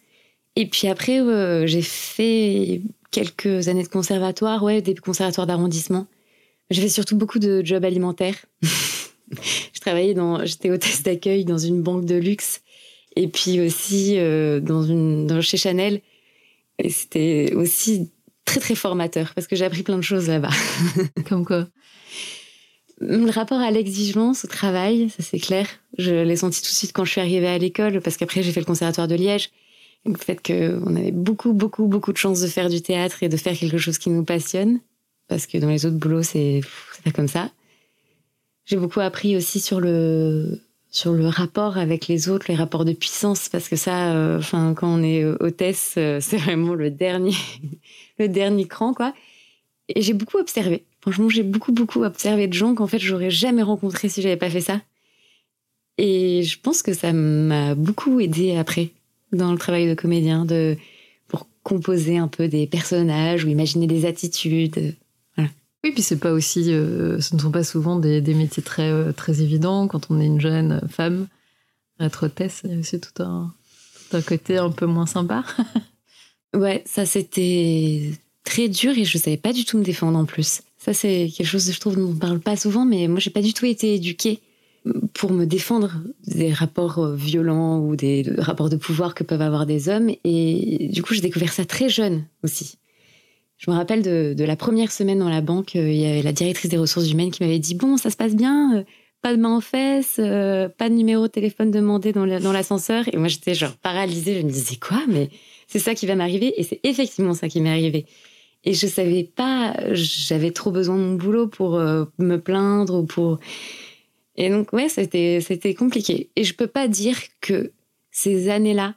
Et 0.55 0.67
puis 0.67 0.87
après, 0.87 1.19
euh, 1.19 1.67
j'ai 1.67 1.81
fait 1.81 2.81
quelques 3.11 3.67
années 3.67 3.83
de 3.83 3.89
conservatoire, 3.89 4.63
ouais, 4.63 4.81
des 4.81 4.95
conservatoires 4.95 5.47
d'arrondissement. 5.47 6.07
J'ai 6.69 6.81
fait 6.81 6.89
surtout 6.89 7.15
beaucoup 7.15 7.39
de 7.39 7.61
jobs 7.63 7.83
alimentaires. 7.83 8.45
je 8.61 9.79
travaillais 9.79 10.13
dans, 10.13 10.45
j'étais 10.45 10.69
hôtesse 10.69 11.03
d'accueil 11.03 11.45
dans 11.45 11.57
une 11.57 11.81
banque 11.81 12.05
de 12.05 12.15
luxe 12.15 12.61
et 13.15 13.27
puis 13.27 13.61
aussi 13.61 14.17
euh, 14.17 14.59
dans 14.59 14.83
une, 14.83 15.27
dans, 15.27 15.41
chez 15.41 15.57
Chanel. 15.57 16.01
Et 16.79 16.89
c'était 16.89 17.53
aussi 17.55 18.11
très 18.45 18.59
très 18.59 18.75
formateur 18.75 19.33
parce 19.35 19.47
que 19.47 19.55
j'ai 19.55 19.65
appris 19.65 19.83
plein 19.83 19.97
de 19.97 20.01
choses 20.03 20.27
là-bas. 20.27 20.49
Comme 21.29 21.45
quoi 21.45 21.67
le 22.99 23.29
rapport 23.31 23.59
à 23.59 23.71
l'exigence 23.71 24.45
au 24.45 24.47
travail, 24.47 25.09
ça 25.09 25.23
c'est 25.23 25.39
clair. 25.39 25.67
Je 25.97 26.13
l'ai 26.13 26.35
senti 26.35 26.61
tout 26.61 26.69
de 26.69 26.75
suite 26.75 26.93
quand 26.93 27.05
je 27.05 27.11
suis 27.11 27.21
arrivée 27.21 27.47
à 27.47 27.57
l'école, 27.57 28.01
parce 28.01 28.17
qu'après 28.17 28.43
j'ai 28.43 28.51
fait 28.51 28.59
le 28.59 28.65
conservatoire 28.65 29.07
de 29.07 29.15
Liège. 29.15 29.49
Le 30.05 30.15
fait 30.15 30.35
qu'on 30.45 30.95
avait 30.95 31.11
beaucoup, 31.11 31.53
beaucoup, 31.53 31.87
beaucoup 31.87 32.11
de 32.11 32.17
chance 32.17 32.41
de 32.41 32.47
faire 32.47 32.69
du 32.69 32.81
théâtre 32.81 33.23
et 33.23 33.29
de 33.29 33.37
faire 33.37 33.57
quelque 33.57 33.77
chose 33.77 33.97
qui 33.97 34.09
nous 34.09 34.23
passionne, 34.23 34.79
parce 35.27 35.47
que 35.47 35.57
dans 35.57 35.69
les 35.69 35.85
autres 35.85 35.95
boulots, 35.95 36.23
c'est 36.23 36.61
pas 37.03 37.11
comme 37.11 37.27
ça. 37.27 37.51
J'ai 38.65 38.77
beaucoup 38.77 38.99
appris 38.99 39.35
aussi 39.35 39.59
sur 39.59 39.79
le 39.79 40.59
sur 40.89 41.11
le 41.11 41.27
rapport 41.27 41.79
avec 41.79 42.07
les 42.07 42.29
autres, 42.29 42.45
les 42.49 42.55
rapports 42.55 42.85
de 42.85 42.93
puissance, 42.93 43.49
parce 43.49 43.67
que 43.67 43.75
ça, 43.75 44.13
euh, 44.13 44.39
quand 44.51 44.83
on 44.83 45.01
est 45.01 45.25
hôtesse, 45.25 45.95
euh, 45.97 46.19
c'est 46.21 46.37
vraiment 46.37 46.75
le 46.75 46.91
dernier, 46.91 47.35
le 48.19 48.29
dernier 48.29 48.67
cran, 48.67 48.93
quoi. 48.93 49.13
Et 49.89 50.01
j'ai 50.01 50.13
beaucoup 50.13 50.37
observé. 50.37 50.85
Franchement, 51.03 51.27
j'ai 51.27 51.43
beaucoup, 51.43 51.73
beaucoup 51.73 52.05
observé 52.05 52.47
de 52.47 52.53
gens 52.53 52.75
qu'en 52.75 52.87
fait, 52.87 52.97
j'aurais 52.97 53.29
jamais 53.29 53.61
rencontré 53.61 54.07
si 54.07 54.21
j'avais 54.21 54.37
pas 54.37 54.49
fait 54.49 54.61
ça. 54.61 54.79
Et 55.97 56.43
je 56.43 56.57
pense 56.57 56.81
que 56.81 56.93
ça 56.93 57.11
m'a 57.11 57.75
beaucoup 57.75 58.21
aidé 58.21 58.55
après 58.55 58.91
dans 59.33 59.51
le 59.51 59.57
travail 59.57 59.89
de 59.89 59.95
comédien, 59.95 60.45
de 60.45 60.77
pour 61.27 61.49
composer 61.61 62.17
un 62.17 62.29
peu 62.29 62.47
des 62.47 62.67
personnages 62.67 63.43
ou 63.43 63.49
imaginer 63.49 63.85
des 63.85 64.05
attitudes. 64.05 64.95
Voilà. 65.35 65.49
Oui, 65.83 65.91
puis 65.91 66.01
c'est 66.01 66.19
pas 66.19 66.31
aussi, 66.31 66.71
euh, 66.71 67.19
ce 67.19 67.35
ne 67.35 67.41
sont 67.41 67.51
pas 67.51 67.65
souvent 67.65 67.99
des, 67.99 68.21
métiers 68.33 68.63
très 68.63 68.89
euh, 68.89 69.11
très 69.11 69.41
évidents 69.41 69.89
quand 69.89 70.09
on 70.09 70.21
est 70.21 70.25
une 70.25 70.39
jeune 70.39 70.87
femme. 70.89 71.27
Être 71.99 72.27
hôtesse, 72.27 72.61
il 72.63 72.71
y 72.71 72.75
a 72.75 72.79
aussi 72.79 73.01
tout 73.01 73.21
un, 73.21 73.53
tout 74.09 74.15
un 74.15 74.21
côté 74.21 74.57
un 74.57 74.71
peu 74.71 74.85
moins 74.85 75.05
sympa. 75.05 75.43
ouais, 76.55 76.81
ça 76.85 77.05
c'était 77.05 78.13
très 78.45 78.69
dur 78.69 78.97
et 78.97 79.03
je 79.03 79.17
savais 79.17 79.35
pas 79.35 79.51
du 79.51 79.65
tout 79.65 79.77
me 79.77 79.83
défendre 79.83 80.17
en 80.17 80.23
plus. 80.23 80.61
Ça, 80.83 80.91
c'est 80.91 81.29
quelque 81.33 81.47
chose 81.47 81.71
je 81.71 81.79
trouve 81.79 81.95
dont 81.95 82.09
on 82.09 82.15
parle 82.15 82.41
pas 82.41 82.57
souvent, 82.57 82.83
mais 82.83 83.07
moi, 83.07 83.21
j'ai 83.21 83.29
pas 83.29 83.41
du 83.41 83.53
tout 83.53 83.65
été 83.65 83.95
éduquée 83.95 84.41
pour 85.13 85.31
me 85.31 85.45
défendre 85.45 85.93
des 86.27 86.51
rapports 86.51 86.99
euh, 86.99 87.15
violents 87.15 87.79
ou 87.79 87.95
des 87.95 88.25
rapports 88.37 88.69
de 88.69 88.75
pouvoir 88.75 89.15
que 89.15 89.23
peuvent 89.23 89.41
avoir 89.41 89.65
des 89.65 89.87
hommes. 89.87 90.11
Et 90.25 90.89
du 90.91 91.01
coup, 91.01 91.13
j'ai 91.13 91.21
découvert 91.21 91.53
ça 91.53 91.63
très 91.63 91.87
jeune 91.87 92.25
aussi. 92.43 92.79
Je 93.59 93.71
me 93.71 93.77
rappelle 93.77 94.01
de, 94.01 94.43
la 94.43 94.57
première 94.57 94.91
semaine 94.91 95.19
dans 95.19 95.29
la 95.29 95.39
banque, 95.39 95.77
euh, 95.77 95.89
il 95.89 96.01
y 96.01 96.05
avait 96.05 96.21
la 96.21 96.33
directrice 96.33 96.69
des 96.69 96.77
ressources 96.77 97.09
humaines 97.09 97.31
qui 97.31 97.43
m'avait 97.43 97.59
dit 97.59 97.75
Bon, 97.75 97.95
ça 97.95 98.09
se 98.09 98.17
passe 98.17 98.35
bien, 98.35 98.79
euh, 98.79 98.83
pas 99.21 99.33
de 99.33 99.39
main 99.39 99.55
en 99.55 99.61
fesses, 99.61 100.17
pas 100.17 100.89
de 100.89 100.93
numéro 100.93 101.27
de 101.27 101.31
téléphone 101.31 101.71
demandé 101.71 102.11
dans 102.11 102.25
l'ascenseur. 102.25 103.05
Et 103.13 103.15
moi, 103.15 103.29
j'étais 103.29 103.53
genre 103.53 103.77
paralysée. 103.77 104.41
Je 104.41 104.45
me 104.45 104.51
disais 104.51 104.75
Quoi? 104.75 104.99
Mais 105.07 105.29
c'est 105.65 105.79
ça 105.79 105.95
qui 105.95 106.07
va 106.07 106.15
m'arriver. 106.15 106.53
Et 106.57 106.63
c'est 106.63 106.81
effectivement 106.83 107.33
ça 107.33 107.47
qui 107.47 107.61
m'est 107.61 107.69
arrivé. 107.69 108.05
Et 108.65 108.73
je 108.73 108.87
savais 108.87 109.23
pas, 109.23 109.75
j'avais 109.91 110.51
trop 110.51 110.71
besoin 110.71 110.95
de 110.95 111.01
mon 111.01 111.15
boulot 111.15 111.47
pour 111.47 111.75
euh, 111.75 112.05
me 112.17 112.37
plaindre 112.37 112.99
ou 112.99 113.03
pour. 113.03 113.39
Et 114.35 114.49
donc, 114.49 114.71
ouais, 114.73 114.89
c'était, 114.89 115.39
c'était 115.41 115.73
compliqué. 115.73 116.29
Et 116.35 116.43
je 116.43 116.55
peux 116.55 116.67
pas 116.67 116.87
dire 116.87 117.17
que 117.41 117.71
ces 118.11 118.49
années-là 118.49 118.95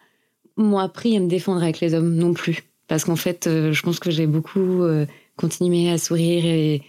m'ont 0.57 0.79
appris 0.79 1.17
à 1.17 1.21
me 1.21 1.29
défendre 1.29 1.63
avec 1.63 1.81
les 1.81 1.95
hommes 1.95 2.15
non 2.15 2.33
plus. 2.33 2.63
Parce 2.87 3.05
qu'en 3.05 3.17
fait, 3.17 3.47
euh, 3.47 3.73
je 3.73 3.83
pense 3.83 3.99
que 3.99 4.11
j'ai 4.11 4.27
beaucoup 4.27 4.83
euh, 4.83 5.05
continué 5.37 5.91
à 5.91 5.99
sourire 5.99 6.45
et, 6.45 6.83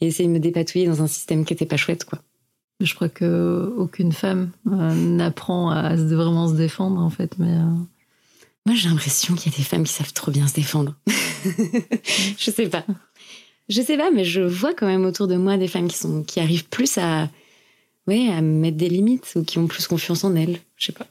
essayer 0.00 0.28
de 0.28 0.32
me 0.32 0.38
dépatouiller 0.38 0.86
dans 0.86 1.02
un 1.02 1.08
système 1.08 1.44
qui 1.44 1.52
était 1.52 1.66
pas 1.66 1.76
chouette, 1.76 2.04
quoi. 2.04 2.20
Je 2.78 2.94
crois 2.94 3.08
que 3.08 3.74
aucune 3.76 4.12
femme 4.12 4.52
n'apprend 4.64 5.70
à 5.70 5.96
vraiment 5.96 6.46
se 6.46 6.54
défendre 6.54 7.00
en 7.00 7.10
fait, 7.10 7.36
mais 7.40 7.52
Moi, 8.66 8.74
j'ai 8.76 8.88
l'impression 8.88 9.34
qu'il 9.34 9.50
y 9.50 9.54
a 9.54 9.58
des 9.58 9.64
femmes 9.64 9.84
qui 9.84 9.92
savent 9.92 10.12
trop 10.12 10.30
bien 10.30 10.46
se 10.46 10.54
défendre. 10.54 10.94
je 12.38 12.50
sais 12.50 12.68
pas. 12.68 12.84
Je 13.68 13.80
sais 13.82 13.96
pas, 13.96 14.10
mais 14.10 14.24
je 14.24 14.40
vois 14.40 14.74
quand 14.74 14.86
même 14.86 15.04
autour 15.04 15.26
de 15.26 15.36
moi 15.36 15.56
des 15.56 15.68
femmes 15.68 15.88
qui, 15.88 15.96
sont, 15.96 16.22
qui 16.22 16.40
arrivent 16.40 16.68
plus 16.68 16.98
à, 16.98 17.30
ouais, 18.06 18.28
à 18.28 18.40
mettre 18.40 18.76
des 18.76 18.88
limites 18.88 19.30
ou 19.36 19.44
qui 19.44 19.58
ont 19.58 19.66
plus 19.66 19.86
confiance 19.86 20.24
en 20.24 20.34
elles. 20.36 20.58
Je 20.76 20.86
sais 20.86 20.92
pas. 20.92 21.06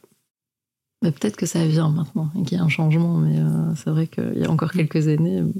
bah, 1.02 1.12
peut-être 1.12 1.36
que 1.36 1.46
ça 1.46 1.66
vient 1.66 1.90
maintenant 1.90 2.30
et 2.40 2.44
qu'il 2.44 2.58
y 2.58 2.62
a 2.62 2.64
un 2.64 2.70
changement, 2.70 3.18
mais 3.18 3.38
euh, 3.40 3.76
c'est 3.76 3.90
vrai 3.90 4.08
qu'il 4.08 4.38
y 4.40 4.46
a 4.46 4.50
encore 4.52 4.72
quelques 4.72 5.08
années, 5.08 5.40
euh, 5.42 5.52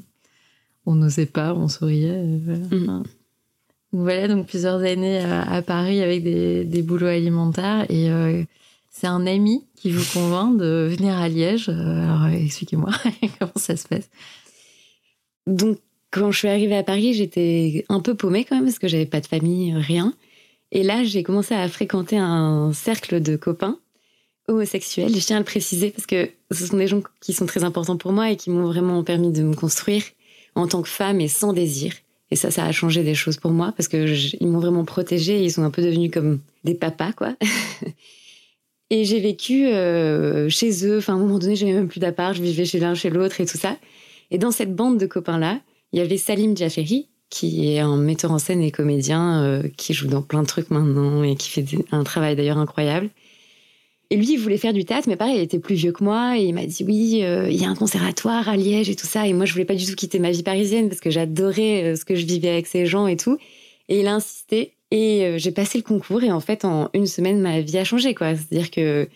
on 0.86 0.96
n'osait 0.96 1.26
pas, 1.28 1.54
on 1.54 1.68
souriait. 1.68 2.10
euh, 2.12 2.38
voilà. 2.44 2.60
Mhm. 2.72 3.04
Donc 3.94 4.02
voilà, 4.02 4.28
donc 4.28 4.48
plusieurs 4.48 4.82
années 4.82 5.20
à, 5.20 5.44
à 5.50 5.62
Paris 5.62 6.02
avec 6.02 6.24
des, 6.24 6.66
des 6.66 6.82
boulots 6.82 7.08
alimentaires 7.08 7.86
et 7.90 8.10
euh, 8.12 8.44
c'est 9.00 9.08
un 9.08 9.28
ami 9.28 9.64
qui 9.76 9.92
vous 9.92 10.04
convainc 10.12 10.58
de 10.58 10.88
venir 10.90 11.16
à 11.16 11.30
Liège. 11.30 11.70
Euh, 11.70 12.04
alors 12.04 12.28
expliquez-moi 12.34 12.90
comment 13.40 13.52
ça 13.56 13.78
se 13.78 13.88
passe. 13.88 14.10
Donc, 15.46 15.78
quand 16.10 16.32
je 16.32 16.40
suis 16.40 16.48
arrivée 16.48 16.76
à 16.76 16.84
Paris, 16.84 17.14
j'étais 17.14 17.86
un 17.90 18.00
peu 18.00 18.16
paumée 18.16 18.44
quand 18.44 18.56
même 18.56 18.66
parce 18.66 18.80
que 18.80 18.88
j'avais 18.88 19.06
pas 19.06 19.22
de 19.22 19.28
famille, 19.28 19.76
rien. 19.76 20.16
Et 20.72 20.82
là, 20.82 21.04
j'ai 21.04 21.22
commencé 21.22 21.54
à 21.54 21.68
fréquenter 21.70 22.18
un 22.18 22.74
cercle 22.74 23.22
de 23.22 23.36
copains 23.36 23.78
homosexuels. 24.48 25.14
Je 25.14 25.24
tiens 25.24 25.36
à 25.36 25.40
le 25.40 25.46
préciser 25.46 25.92
parce 25.92 26.08
que 26.08 26.32
ce 26.50 26.66
sont 26.66 26.78
des 26.78 26.88
gens 26.88 27.02
qui 27.22 27.34
sont 27.34 27.46
très 27.46 27.64
importants 27.64 27.98
pour 27.98 28.14
moi 28.14 28.32
et 28.32 28.36
qui 28.36 28.50
m'ont 28.50 28.66
vraiment 28.66 29.04
permis 29.04 29.32
de 29.32 29.44
me 29.44 29.54
construire 29.54 30.04
en 30.56 30.68
tant 30.68 30.82
que 30.82 30.90
femme 30.90 31.22
et 31.22 31.28
sans 31.28 31.54
désir. 31.54 31.94
Et 32.32 32.36
ça, 32.36 32.50
ça 32.50 32.66
a 32.66 32.72
changé 32.72 33.04
des 33.04 33.16
choses 33.16 33.38
pour 33.38 33.52
moi 33.52 33.74
parce 33.78 33.88
que 33.88 34.08
ils 34.42 34.48
m'ont 34.48 34.60
vraiment 34.60 34.86
protégée. 34.86 35.40
et 35.40 35.44
Ils 35.44 35.52
sont 35.52 35.64
un 35.64 35.72
peu 35.72 35.84
devenus 35.84 36.10
comme 36.12 36.40
des 36.64 36.74
papas, 36.74 37.14
quoi. 37.14 37.36
et 38.90 39.04
j'ai 39.04 39.20
vécu 39.20 39.68
euh, 39.68 40.50
chez 40.50 40.86
eux. 40.86 40.98
Enfin, 41.00 41.14
à 41.14 41.16
un 41.18 41.20
moment 41.20 41.40
donné, 41.40 41.56
j'avais 41.56 41.74
même 41.74 41.88
plus 41.88 42.00
d'appart. 42.00 42.34
Je 42.34 42.42
vivais 42.42 42.66
chez 42.66 42.80
l'un, 42.80 42.96
chez 42.96 43.10
l'autre 43.10 43.42
et 43.42 43.46
tout 43.46 43.58
ça. 43.58 43.78
Et 44.32 44.38
dans 44.38 44.52
cette 44.52 44.76
bande 44.76 44.98
de 44.98 45.06
copains-là, 45.06 45.60
il 45.92 46.00
y 46.00 46.02
avait 46.02 46.18
Salim 46.18 46.56
Jaferi, 46.56 47.10
qui 47.30 47.74
est 47.74 47.80
un 47.80 47.98
metteur 47.98 48.32
en 48.32 48.40
scène 48.40 48.62
et 48.62 48.72
comédien 48.72 49.44
euh, 49.44 49.64
qui 49.78 49.94
joue 49.94 50.08
dans 50.08 50.22
plein 50.22 50.42
de 50.42 50.48
trucs 50.48 50.70
maintenant 50.70 51.24
et 51.24 51.36
qui 51.36 51.50
fait 51.50 51.66
un 51.92 52.04
travail 52.04 52.36
d'ailleurs 52.36 52.58
incroyable. 52.58 53.10
Et 54.10 54.16
lui, 54.16 54.34
il 54.34 54.38
voulait 54.38 54.58
faire 54.58 54.72
du 54.72 54.86
théâtre, 54.86 55.10
mais 55.10 55.18
pareil, 55.18 55.36
il 55.36 55.42
était 55.42 55.60
plus 55.60 55.76
vieux 55.76 55.92
que 55.92 56.02
moi 56.02 56.38
et 56.38 56.44
il 56.44 56.54
m'a 56.54 56.66
dit 56.66 56.86
oui, 56.86 57.20
euh, 57.24 57.50
il 57.50 57.62
y 57.62 57.66
a 57.66 57.70
un 57.70 57.76
conservatoire 57.76 58.48
à 58.48 58.56
Liège 58.56 58.90
et 58.90 58.96
tout 58.96 59.06
ça. 59.06 59.28
Et 59.28 59.34
moi, 59.34 59.46
je 59.46 59.52
voulais 59.52 59.66
pas 59.66 59.76
du 59.76 59.86
tout 59.86 59.96
quitter 59.96 60.20
ma 60.20 60.32
vie 60.32 60.44
parisienne 60.44 60.88
parce 60.88 61.02
que 61.02 61.10
j'adorais 61.10 61.98
ce 61.98 62.06
que 62.06 62.16
je 62.16 62.26
vivais 62.26 62.50
avec 62.50 62.68
ces 62.68 62.86
gens 62.86 63.08
et 63.08 63.18
tout. 63.18 63.38
Et 63.90 64.00
il 64.00 64.08
a 64.08 64.14
insisté 64.14 64.77
et 64.92 65.26
euh, 65.26 65.38
j'ai 65.38 65.52
passé 65.52 65.78
le 65.78 65.84
concours 65.84 66.24
et 66.24 66.32
en 66.32 66.40
fait, 66.40 66.66
en 66.66 66.90
une 66.94 67.08
semaine, 67.08 67.42
ma 67.42 67.60
vie 67.62 67.78
a 67.78 67.84
changé. 67.84 68.16
C'est-à-dire 68.18 68.72
que 68.72 69.08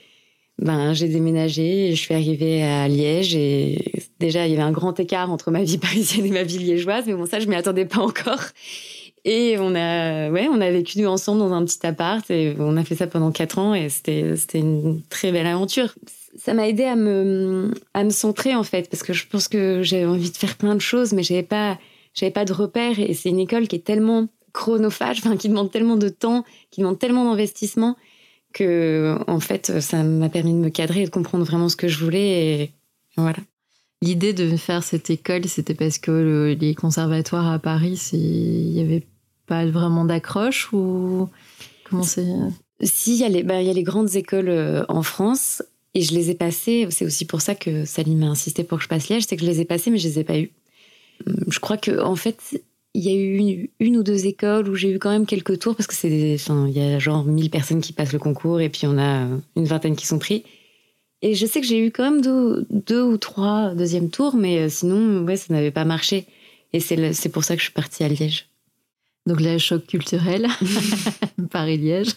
ben, 0.59 0.93
j'ai 0.93 1.07
déménagé, 1.07 1.91
je 1.91 1.99
suis 1.99 2.13
arrivée 2.13 2.63
à 2.63 2.87
Liège 2.87 3.35
et 3.35 4.03
déjà 4.19 4.45
il 4.45 4.51
y 4.51 4.53
avait 4.53 4.63
un 4.63 4.71
grand 4.71 4.99
écart 4.99 5.31
entre 5.31 5.49
ma 5.49 5.63
vie 5.63 5.77
parisienne 5.79 6.25
et 6.25 6.31
ma 6.31 6.43
vie 6.43 6.59
liégeoise, 6.59 7.05
mais 7.07 7.13
bon 7.13 7.25
ça 7.25 7.39
je 7.39 7.47
m'y 7.47 7.55
attendais 7.55 7.85
pas 7.85 8.01
encore. 8.01 8.43
Et 9.23 9.57
on 9.59 9.75
a, 9.75 10.29
ouais, 10.29 10.47
on 10.51 10.61
a 10.61 10.71
vécu 10.71 11.05
ensemble 11.05 11.39
dans 11.39 11.53
un 11.53 11.63
petit 11.63 11.85
appart 11.85 12.29
et 12.31 12.55
on 12.59 12.75
a 12.75 12.83
fait 12.83 12.95
ça 12.95 13.07
pendant 13.07 13.31
quatre 13.31 13.59
ans 13.59 13.73
et 13.73 13.89
c'était, 13.89 14.35
une 14.53 15.01
très 15.09 15.31
belle 15.31 15.47
aventure. 15.47 15.93
Ça 16.37 16.53
m'a 16.53 16.67
aidé 16.67 16.85
à 16.85 16.95
me, 16.95 17.71
à 17.93 18.03
me 18.03 18.09
centrer 18.09 18.55
en 18.55 18.63
fait 18.63 18.89
parce 18.89 19.03
que 19.03 19.13
je 19.13 19.27
pense 19.27 19.47
que 19.47 19.83
j'avais 19.83 20.05
envie 20.05 20.31
de 20.31 20.37
faire 20.37 20.57
plein 20.57 20.75
de 20.75 20.81
choses, 20.81 21.13
mais 21.13 21.23
j'avais 21.23 21.43
pas, 21.43 21.77
pas 22.33 22.45
de 22.45 22.53
repères 22.53 22.99
et 22.99 23.13
c'est 23.13 23.29
une 23.29 23.39
école 23.39 23.67
qui 23.67 23.75
est 23.75 23.85
tellement 23.85 24.27
chronophage, 24.53 25.19
enfin 25.19 25.37
qui 25.37 25.49
demande 25.49 25.71
tellement 25.71 25.97
de 25.97 26.09
temps, 26.09 26.43
qui 26.69 26.81
demande 26.81 26.99
tellement 26.99 27.25
d'investissement 27.29 27.95
que 28.53 29.17
en 29.27 29.39
fait 29.39 29.79
ça 29.79 30.03
m'a 30.03 30.29
permis 30.29 30.51
de 30.53 30.57
me 30.57 30.69
cadrer 30.69 31.01
et 31.03 31.05
de 31.05 31.09
comprendre 31.09 31.45
vraiment 31.45 31.69
ce 31.69 31.75
que 31.75 31.87
je 31.87 32.03
voulais 32.03 32.61
et 32.63 32.71
voilà. 33.17 33.37
L'idée 34.01 34.33
de 34.33 34.57
faire 34.57 34.83
cette 34.83 35.09
école, 35.11 35.45
c'était 35.45 35.75
parce 35.75 35.99
que 35.99 36.09
le- 36.11 36.53
les 36.53 36.73
conservatoires 36.73 37.51
à 37.51 37.59
Paris, 37.59 38.01
il 38.13 38.71
n'y 38.73 38.81
avait 38.81 39.05
pas 39.45 39.65
vraiment 39.67 40.05
d'accroche 40.05 40.73
ou 40.73 41.29
comment 41.83 42.03
c'est 42.03 42.25
Si, 42.83 43.13
il 43.13 43.19
y, 43.19 43.23
a 43.23 43.29
les- 43.29 43.43
bah, 43.43 43.61
il 43.61 43.67
y 43.67 43.69
a 43.69 43.73
les 43.73 43.83
grandes 43.83 44.15
écoles 44.15 44.49
euh, 44.49 44.83
en 44.89 45.03
France 45.03 45.61
et 45.93 46.01
je 46.01 46.15
les 46.15 46.31
ai 46.31 46.33
passées. 46.35 46.87
C'est 46.89 47.05
aussi 47.05 47.25
pour 47.25 47.41
ça 47.41 47.53
que 47.53 47.85
Salim 47.85 48.17
m'a 48.19 48.25
insisté 48.27 48.63
pour 48.63 48.79
que 48.79 48.83
je 48.83 48.89
passe 48.89 49.07
Liège, 49.07 49.25
c'est 49.27 49.35
que 49.37 49.43
je 49.45 49.49
les 49.51 49.61
ai 49.61 49.65
passées 49.65 49.91
mais 49.91 49.99
je 49.99 50.07
les 50.07 50.17
ai 50.19 50.23
pas 50.23 50.39
eues. 50.39 50.51
Hum, 51.27 51.35
Je 51.47 51.59
crois 51.59 51.77
que 51.77 52.01
en 52.01 52.15
fait, 52.15 52.63
il 52.93 53.03
y 53.03 53.09
a 53.09 53.13
eu 53.13 53.37
une, 53.37 53.67
une 53.79 53.97
ou 53.97 54.03
deux 54.03 54.25
écoles 54.25 54.67
où 54.67 54.75
j'ai 54.75 54.91
eu 54.91 54.99
quand 54.99 55.11
même 55.11 55.25
quelques 55.25 55.59
tours 55.59 55.75
parce 55.75 55.87
que 55.87 55.93
c'est, 55.93 56.35
enfin, 56.35 56.67
il 56.67 56.77
y 56.77 56.81
a 56.81 56.99
genre 56.99 57.23
1000 57.23 57.49
personnes 57.49 57.81
qui 57.81 57.93
passent 57.93 58.13
le 58.13 58.19
concours 58.19 58.59
et 58.59 58.69
puis 58.69 58.85
on 58.85 58.97
a 58.97 59.25
euh, 59.25 59.37
une 59.55 59.65
vingtaine 59.65 59.95
qui 59.95 60.05
sont 60.05 60.19
pris. 60.19 60.43
Et 61.21 61.35
je 61.35 61.45
sais 61.45 61.61
que 61.61 61.67
j'ai 61.67 61.85
eu 61.85 61.91
quand 61.91 62.03
même 62.03 62.21
deux, 62.21 62.65
deux 62.69 63.03
ou 63.03 63.17
trois 63.17 63.75
deuxième 63.75 64.09
tours, 64.09 64.35
mais 64.35 64.59
euh, 64.59 64.69
sinon, 64.69 65.23
ouais, 65.23 65.35
ça 65.35 65.53
n'avait 65.53 65.71
pas 65.71 65.85
marché. 65.85 66.25
Et 66.73 66.79
c'est 66.79 67.29
pour 67.29 67.43
ça 67.43 67.55
que 67.55 67.59
je 67.59 67.65
suis 67.65 67.73
partie 67.73 68.03
à 68.03 68.07
Liège. 68.07 68.47
Donc 69.27 69.39
là, 69.39 69.57
choc 69.57 69.85
culturel, 69.85 70.47
Paris-Liège. 71.51 72.13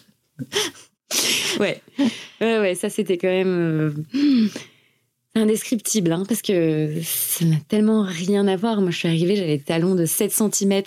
Ouais. 1.59 1.81
ouais, 2.41 2.59
ouais, 2.59 2.75
ça 2.75 2.89
c'était 2.89 3.17
quand 3.17 3.27
même 3.27 3.93
euh, 4.13 4.47
indescriptible, 5.35 6.11
hein, 6.11 6.23
parce 6.27 6.41
que 6.41 6.93
ça 7.03 7.45
n'a 7.45 7.57
tellement 7.67 8.03
rien 8.03 8.47
à 8.47 8.55
voir. 8.55 8.81
Moi, 8.81 8.91
je 8.91 8.97
suis 8.97 9.07
arrivée, 9.07 9.35
j'avais 9.35 9.57
des 9.57 9.63
talons 9.63 9.95
de 9.95 10.05
7 10.05 10.31
cm. 10.31 10.83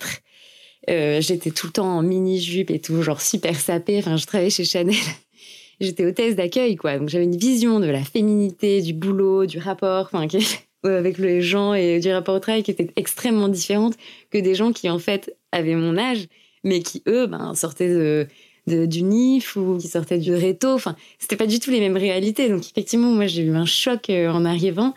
J'étais 0.87 1.51
tout 1.51 1.67
le 1.67 1.73
temps 1.73 1.97
en 1.97 2.01
mini-jupe 2.01 2.71
et 2.71 2.79
tout, 2.79 3.01
genre 3.03 3.21
super 3.21 3.59
sapée. 3.59 3.99
Enfin, 3.99 4.17
je 4.17 4.25
travaillais 4.25 4.49
chez 4.49 4.65
Chanel. 4.65 4.95
J'étais 5.79 6.05
hôtesse 6.05 6.35
d'accueil, 6.35 6.75
quoi. 6.75 6.97
Donc, 6.97 7.09
j'avais 7.09 7.23
une 7.23 7.37
vision 7.37 7.79
de 7.79 7.85
la 7.85 8.03
féminité, 8.03 8.81
du 8.81 8.93
boulot, 8.93 9.45
du 9.45 9.59
rapport, 9.59 10.11
qui- 10.27 10.45
avec 10.83 11.17
les 11.17 11.41
gens 11.41 11.73
et 11.73 11.99
du 11.99 12.11
rapport 12.11 12.35
au 12.35 12.39
travail 12.39 12.63
qui 12.63 12.71
était 12.71 12.91
extrêmement 12.95 13.47
différente 13.47 13.95
que 14.29 14.37
des 14.37 14.55
gens 14.55 14.73
qui, 14.73 14.89
en 14.89 14.99
fait, 14.99 15.35
avaient 15.51 15.75
mon 15.75 15.97
âge, 15.97 16.27
mais 16.63 16.81
qui, 16.81 17.01
eux, 17.07 17.27
ben, 17.27 17.53
sortaient 17.55 17.89
de, 17.89 18.27
de- 18.67 18.85
du 18.85 19.01
NIF 19.03 19.55
ou 19.55 19.77
qui 19.77 19.87
sortaient 19.87 20.17
du 20.17 20.33
réto. 20.33 20.69
Enfin, 20.73 20.95
c'était 21.19 21.35
pas 21.37 21.47
du 21.47 21.59
tout 21.59 21.71
les 21.71 21.79
mêmes 21.79 21.97
réalités. 21.97 22.49
Donc, 22.49 22.65
effectivement, 22.69 23.11
moi, 23.11 23.27
j'ai 23.27 23.43
eu 23.43 23.55
un 23.55 23.65
choc 23.65 24.09
euh, 24.09 24.29
en 24.29 24.45
arrivant. 24.45 24.93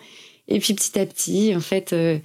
Et 0.49 0.59
puis, 0.59 0.75
petit 0.75 0.99
à 0.99 1.07
petit, 1.07 1.55
en 1.57 1.61
fait, 1.61 1.93
euh, 1.93 2.19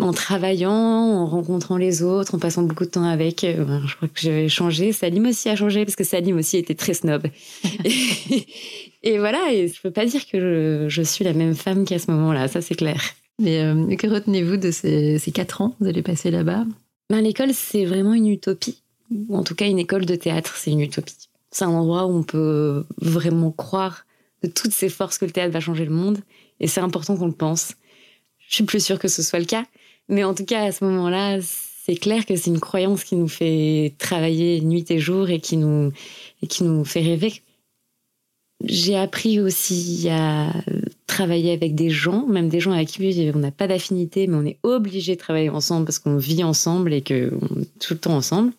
en 0.00 0.12
travaillant, 0.12 0.70
en 0.72 1.26
rencontrant 1.26 1.76
les 1.76 2.02
autres, 2.02 2.34
en 2.34 2.38
passant 2.38 2.62
beaucoup 2.62 2.84
de 2.84 2.90
temps 2.90 3.04
avec, 3.04 3.42
euh, 3.42 3.64
ben, 3.64 3.82
je 3.86 3.96
crois 3.96 4.08
que 4.08 4.20
j'ai 4.20 4.48
changé. 4.48 4.92
Salim 4.92 5.26
aussi 5.26 5.48
a 5.48 5.56
changé 5.56 5.84
parce 5.84 5.96
que 5.96 6.04
Salim 6.04 6.36
aussi 6.38 6.56
était 6.56 6.74
très 6.76 6.94
snob. 6.94 7.26
et, 7.84 8.46
et 9.02 9.18
voilà, 9.18 9.52
et 9.52 9.68
je 9.68 9.80
peux 9.80 9.90
pas 9.90 10.06
dire 10.06 10.24
que 10.26 10.38
je, 10.38 10.88
je 10.88 11.02
suis 11.02 11.24
la 11.24 11.32
même 11.32 11.54
femme 11.56 11.84
qu'à 11.84 11.98
ce 11.98 12.10
moment-là, 12.12 12.46
ça 12.46 12.60
c'est 12.60 12.76
clair. 12.76 13.02
Mais 13.40 13.60
euh, 13.60 13.96
que 13.96 14.06
retenez-vous 14.06 14.56
de 14.56 14.70
ces, 14.70 15.18
ces 15.18 15.32
quatre 15.32 15.62
ans 15.62 15.70
que 15.70 15.76
vous 15.80 15.88
allez 15.88 16.02
passer 16.02 16.30
là-bas? 16.30 16.64
Ben, 17.10 17.20
l'école, 17.20 17.52
c'est 17.52 17.84
vraiment 17.84 18.14
une 18.14 18.28
utopie. 18.28 18.82
En 19.30 19.42
tout 19.42 19.54
cas, 19.54 19.66
une 19.66 19.78
école 19.78 20.06
de 20.06 20.14
théâtre, 20.14 20.54
c'est 20.56 20.70
une 20.70 20.80
utopie. 20.80 21.28
C'est 21.50 21.64
un 21.64 21.70
endroit 21.70 22.06
où 22.06 22.16
on 22.16 22.22
peut 22.22 22.84
vraiment 23.00 23.50
croire 23.50 24.04
de 24.42 24.48
toutes 24.48 24.72
ces 24.72 24.88
forces 24.88 25.18
que 25.18 25.24
le 25.24 25.30
théâtre 25.30 25.52
va 25.52 25.60
changer 25.60 25.84
le 25.84 25.90
monde. 25.90 26.18
Et 26.60 26.66
c'est 26.66 26.80
important 26.80 27.16
qu'on 27.16 27.26
le 27.26 27.32
pense. 27.32 27.72
Je 28.48 28.54
suis 28.54 28.64
plus 28.64 28.84
sûre 28.84 28.98
que 28.98 29.08
ce 29.08 29.22
soit 29.22 29.38
le 29.38 29.44
cas. 29.44 29.64
Mais 30.08 30.24
en 30.24 30.34
tout 30.34 30.44
cas, 30.44 30.64
à 30.64 30.72
ce 30.72 30.84
moment-là, 30.84 31.38
c'est 31.40 31.96
clair 31.96 32.26
que 32.26 32.36
c'est 32.36 32.50
une 32.50 32.60
croyance 32.60 33.04
qui 33.04 33.16
nous 33.16 33.28
fait 33.28 33.94
travailler 33.98 34.60
nuit 34.60 34.84
et 34.90 34.98
jour 34.98 35.30
et 35.30 35.40
qui 35.40 35.56
nous, 35.56 35.92
et 36.42 36.46
qui 36.46 36.64
nous 36.64 36.84
fait 36.84 37.00
rêver. 37.00 37.42
J'ai 38.64 38.96
appris 38.96 39.40
aussi 39.40 40.08
à 40.10 40.52
travailler 41.06 41.52
avec 41.52 41.74
des 41.74 41.90
gens, 41.90 42.26
même 42.26 42.48
des 42.48 42.60
gens 42.60 42.72
avec 42.72 42.88
qui 42.88 43.30
on 43.34 43.38
n'a 43.38 43.52
pas 43.52 43.68
d'affinité, 43.68 44.26
mais 44.26 44.36
on 44.36 44.44
est 44.44 44.58
obligé 44.64 45.14
de 45.14 45.20
travailler 45.20 45.48
ensemble 45.48 45.86
parce 45.86 45.98
qu'on 45.98 46.16
vit 46.16 46.42
ensemble 46.42 46.92
et 46.92 47.02
qu'on 47.02 47.14
est 47.14 47.78
tout 47.78 47.94
le 47.94 48.00
temps 48.00 48.16
ensemble. 48.16 48.52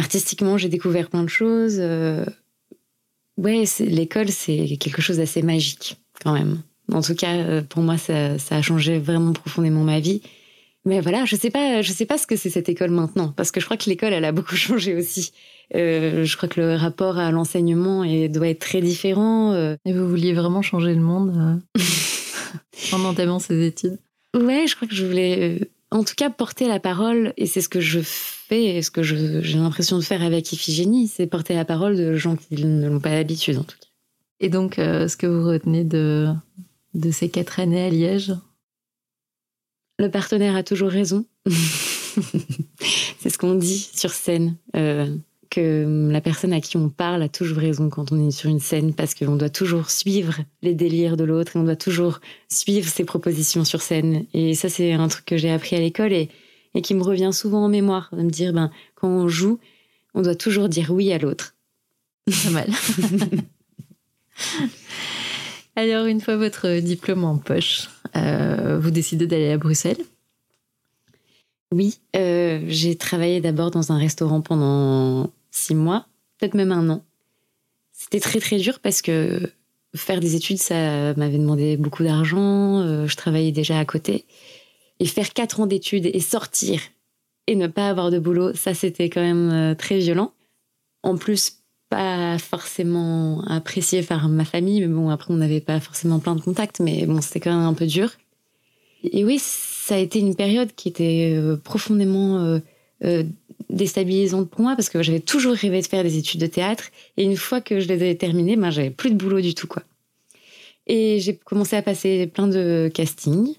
Artistiquement, 0.00 0.56
j'ai 0.58 0.68
découvert 0.68 1.10
plein 1.10 1.22
de 1.22 1.28
choses. 1.28 1.76
Euh, 1.78 2.24
Ouais, 3.36 3.64
l'école, 3.78 4.28
c'est 4.28 4.76
quelque 4.78 5.00
chose 5.00 5.16
d'assez 5.16 5.40
magique, 5.40 5.96
quand 6.22 6.34
même. 6.34 6.60
En 6.92 7.00
tout 7.00 7.14
cas, 7.14 7.36
euh, 7.36 7.62
pour 7.62 7.82
moi, 7.82 7.96
ça, 7.96 8.38
ça 8.38 8.56
a 8.56 8.62
changé 8.62 8.98
vraiment 8.98 9.32
profondément 9.32 9.82
ma 9.82 9.98
vie. 9.98 10.20
Mais 10.84 11.00
voilà, 11.00 11.24
je 11.24 11.36
sais 11.36 11.50
pas, 11.50 11.80
je 11.80 11.90
sais 11.90 12.04
pas 12.04 12.18
ce 12.18 12.26
que 12.26 12.36
c'est 12.36 12.50
cette 12.50 12.68
école 12.68 12.90
maintenant, 12.90 13.32
parce 13.34 13.50
que 13.50 13.60
je 13.60 13.64
crois 13.64 13.78
que 13.78 13.88
l'école, 13.88 14.12
elle 14.12 14.26
a 14.26 14.32
beaucoup 14.32 14.56
changé 14.68 14.94
aussi. 14.94 15.32
Euh, 15.74 16.24
je 16.24 16.36
crois 16.36 16.50
que 16.50 16.60
le 16.60 16.74
rapport 16.74 17.16
à 17.18 17.30
l'enseignement 17.30 18.04
doit 18.28 18.48
être 18.48 18.58
très 18.58 18.82
différent. 18.82 19.52
euh. 19.52 19.76
Et 19.86 19.92
vous 19.94 20.06
vouliez 20.06 20.34
vraiment 20.34 20.60
changer 20.60 20.94
le 20.94 21.00
monde 21.00 21.60
euh, 21.78 21.80
en 22.92 23.04
entamant 23.04 23.38
ces 23.38 23.64
études? 23.64 23.98
Ouais, 24.36 24.66
je 24.66 24.76
crois 24.76 24.86
que 24.88 24.94
je 24.94 25.06
voulais, 25.06 25.70
en 25.90 26.04
tout 26.04 26.14
cas, 26.16 26.30
porter 26.30 26.68
la 26.68 26.80
parole, 26.80 27.32
et 27.36 27.46
c'est 27.46 27.60
ce 27.60 27.68
que 27.68 27.80
je 27.80 28.00
fais, 28.02 28.76
et 28.76 28.82
ce 28.82 28.90
que 28.90 29.02
j'ai 29.02 29.58
l'impression 29.58 29.98
de 29.98 30.02
faire 30.02 30.22
avec 30.22 30.52
Iphigénie, 30.52 31.08
c'est 31.08 31.26
porter 31.26 31.54
la 31.54 31.64
parole 31.64 31.96
de 31.96 32.14
gens 32.14 32.36
qui 32.36 32.64
ne 32.64 32.88
l'ont 32.88 33.00
pas 33.00 33.10
l'habitude, 33.10 33.58
en 33.58 33.64
tout 33.64 33.76
cas. 33.78 33.86
Et 34.38 34.48
donc, 34.48 34.78
euh, 34.78 35.08
ce 35.08 35.16
que 35.16 35.26
vous 35.26 35.46
retenez 35.46 35.84
de, 35.84 36.28
de 36.94 37.10
ces 37.10 37.28
quatre 37.28 37.60
années 37.60 37.84
à 37.84 37.90
Liège? 37.90 38.34
Le 39.98 40.10
partenaire 40.10 40.56
a 40.56 40.62
toujours 40.62 40.90
raison. 40.90 41.26
c'est 43.20 43.28
ce 43.28 43.36
qu'on 43.36 43.54
dit 43.54 43.90
sur 43.94 44.12
scène. 44.12 44.56
Euh, 44.76 45.14
que 45.50 46.08
la 46.10 46.20
personne 46.20 46.52
à 46.52 46.60
qui 46.60 46.76
on 46.76 46.88
parle 46.88 47.22
a 47.22 47.28
toujours 47.28 47.58
raison 47.58 47.90
quand 47.90 48.12
on 48.12 48.28
est 48.28 48.30
sur 48.30 48.48
une 48.48 48.60
scène 48.60 48.94
parce 48.94 49.14
qu'on 49.14 49.36
doit 49.36 49.50
toujours 49.50 49.90
suivre 49.90 50.36
les 50.62 50.74
délires 50.74 51.16
de 51.16 51.24
l'autre 51.24 51.56
et 51.56 51.58
on 51.58 51.64
doit 51.64 51.76
toujours 51.76 52.20
suivre 52.48 52.88
ses 52.88 53.04
propositions 53.04 53.64
sur 53.64 53.82
scène. 53.82 54.26
Et 54.32 54.54
ça, 54.54 54.68
c'est 54.68 54.92
un 54.92 55.08
truc 55.08 55.24
que 55.24 55.36
j'ai 55.36 55.50
appris 55.50 55.76
à 55.76 55.80
l'école 55.80 56.12
et, 56.12 56.28
et 56.74 56.82
qui 56.82 56.94
me 56.94 57.02
revient 57.02 57.30
souvent 57.32 57.64
en 57.64 57.68
mémoire, 57.68 58.08
de 58.12 58.22
me 58.22 58.30
dire, 58.30 58.52
ben, 58.52 58.70
quand 58.94 59.08
on 59.08 59.28
joue, 59.28 59.58
on 60.14 60.22
doit 60.22 60.36
toujours 60.36 60.68
dire 60.68 60.90
oui 60.90 61.12
à 61.12 61.18
l'autre. 61.18 61.54
Pas 62.44 62.50
mal. 62.50 62.70
Alors, 65.76 66.06
une 66.06 66.20
fois 66.20 66.36
votre 66.36 66.78
diplôme 66.80 67.24
en 67.24 67.38
poche, 67.38 67.88
euh, 68.16 68.78
vous 68.80 68.90
décidez 68.90 69.26
d'aller 69.26 69.50
à 69.50 69.58
Bruxelles? 69.58 70.04
Oui, 71.72 71.98
euh, 72.16 72.62
j'ai 72.66 72.96
travaillé 72.96 73.40
d'abord 73.40 73.70
dans 73.70 73.92
un 73.92 73.98
restaurant 73.98 74.40
pendant 74.40 75.30
six 75.50 75.74
mois, 75.74 76.06
peut-être 76.38 76.54
même 76.54 76.72
un 76.72 76.88
an. 76.90 77.04
C'était 77.92 78.20
très 78.20 78.40
très 78.40 78.56
dur 78.58 78.80
parce 78.80 79.02
que 79.02 79.52
faire 79.94 80.20
des 80.20 80.36
études, 80.36 80.58
ça 80.58 81.14
m'avait 81.14 81.38
demandé 81.38 81.76
beaucoup 81.76 82.04
d'argent, 82.04 82.80
euh, 82.80 83.06
je 83.06 83.16
travaillais 83.16 83.52
déjà 83.52 83.78
à 83.78 83.84
côté. 83.84 84.24
Et 85.00 85.06
faire 85.06 85.32
quatre 85.32 85.60
ans 85.60 85.66
d'études 85.66 86.06
et 86.06 86.20
sortir 86.20 86.80
et 87.46 87.56
ne 87.56 87.66
pas 87.66 87.88
avoir 87.88 88.10
de 88.10 88.18
boulot, 88.18 88.54
ça 88.54 88.74
c'était 88.74 89.10
quand 89.10 89.22
même 89.22 89.50
euh, 89.50 89.74
très 89.74 89.98
violent. 89.98 90.32
En 91.02 91.16
plus, 91.16 91.58
pas 91.88 92.38
forcément 92.38 93.42
apprécié 93.46 94.02
par 94.02 94.28
ma 94.28 94.44
famille, 94.44 94.80
mais 94.80 94.86
bon, 94.86 95.10
après 95.10 95.32
on 95.34 95.38
n'avait 95.38 95.60
pas 95.60 95.80
forcément 95.80 96.20
plein 96.20 96.36
de 96.36 96.40
contacts, 96.40 96.80
mais 96.80 97.06
bon, 97.06 97.20
c'était 97.20 97.40
quand 97.40 97.56
même 97.56 97.66
un 97.66 97.74
peu 97.74 97.86
dur. 97.86 98.12
Et 99.02 99.24
oui, 99.24 99.38
ça 99.40 99.94
a 99.94 99.98
été 99.98 100.20
une 100.20 100.36
période 100.36 100.72
qui 100.74 100.88
était 100.88 101.34
euh, 101.36 101.56
profondément 101.56 102.60
déstabilisante 103.68 104.48
pour 104.48 104.62
moi 104.62 104.74
parce 104.76 104.88
que 104.88 105.02
j'avais 105.02 105.20
toujours 105.20 105.54
rêvé 105.54 105.80
de 105.80 105.86
faire 105.86 106.02
des 106.02 106.16
études 106.16 106.40
de 106.40 106.46
théâtre 106.46 106.90
et 107.16 107.24
une 107.24 107.36
fois 107.36 107.60
que 107.60 107.80
je 107.80 107.88
les 107.88 107.94
avais 107.94 108.14
terminées, 108.14 108.56
ben, 108.56 108.70
j'avais 108.70 108.90
plus 108.90 109.10
de 109.10 109.16
boulot 109.16 109.40
du 109.40 109.54
tout 109.54 109.66
quoi. 109.66 109.82
Et 110.86 111.20
j'ai 111.20 111.36
commencé 111.36 111.76
à 111.76 111.82
passer 111.82 112.26
plein 112.26 112.48
de 112.48 112.90
castings 112.92 113.54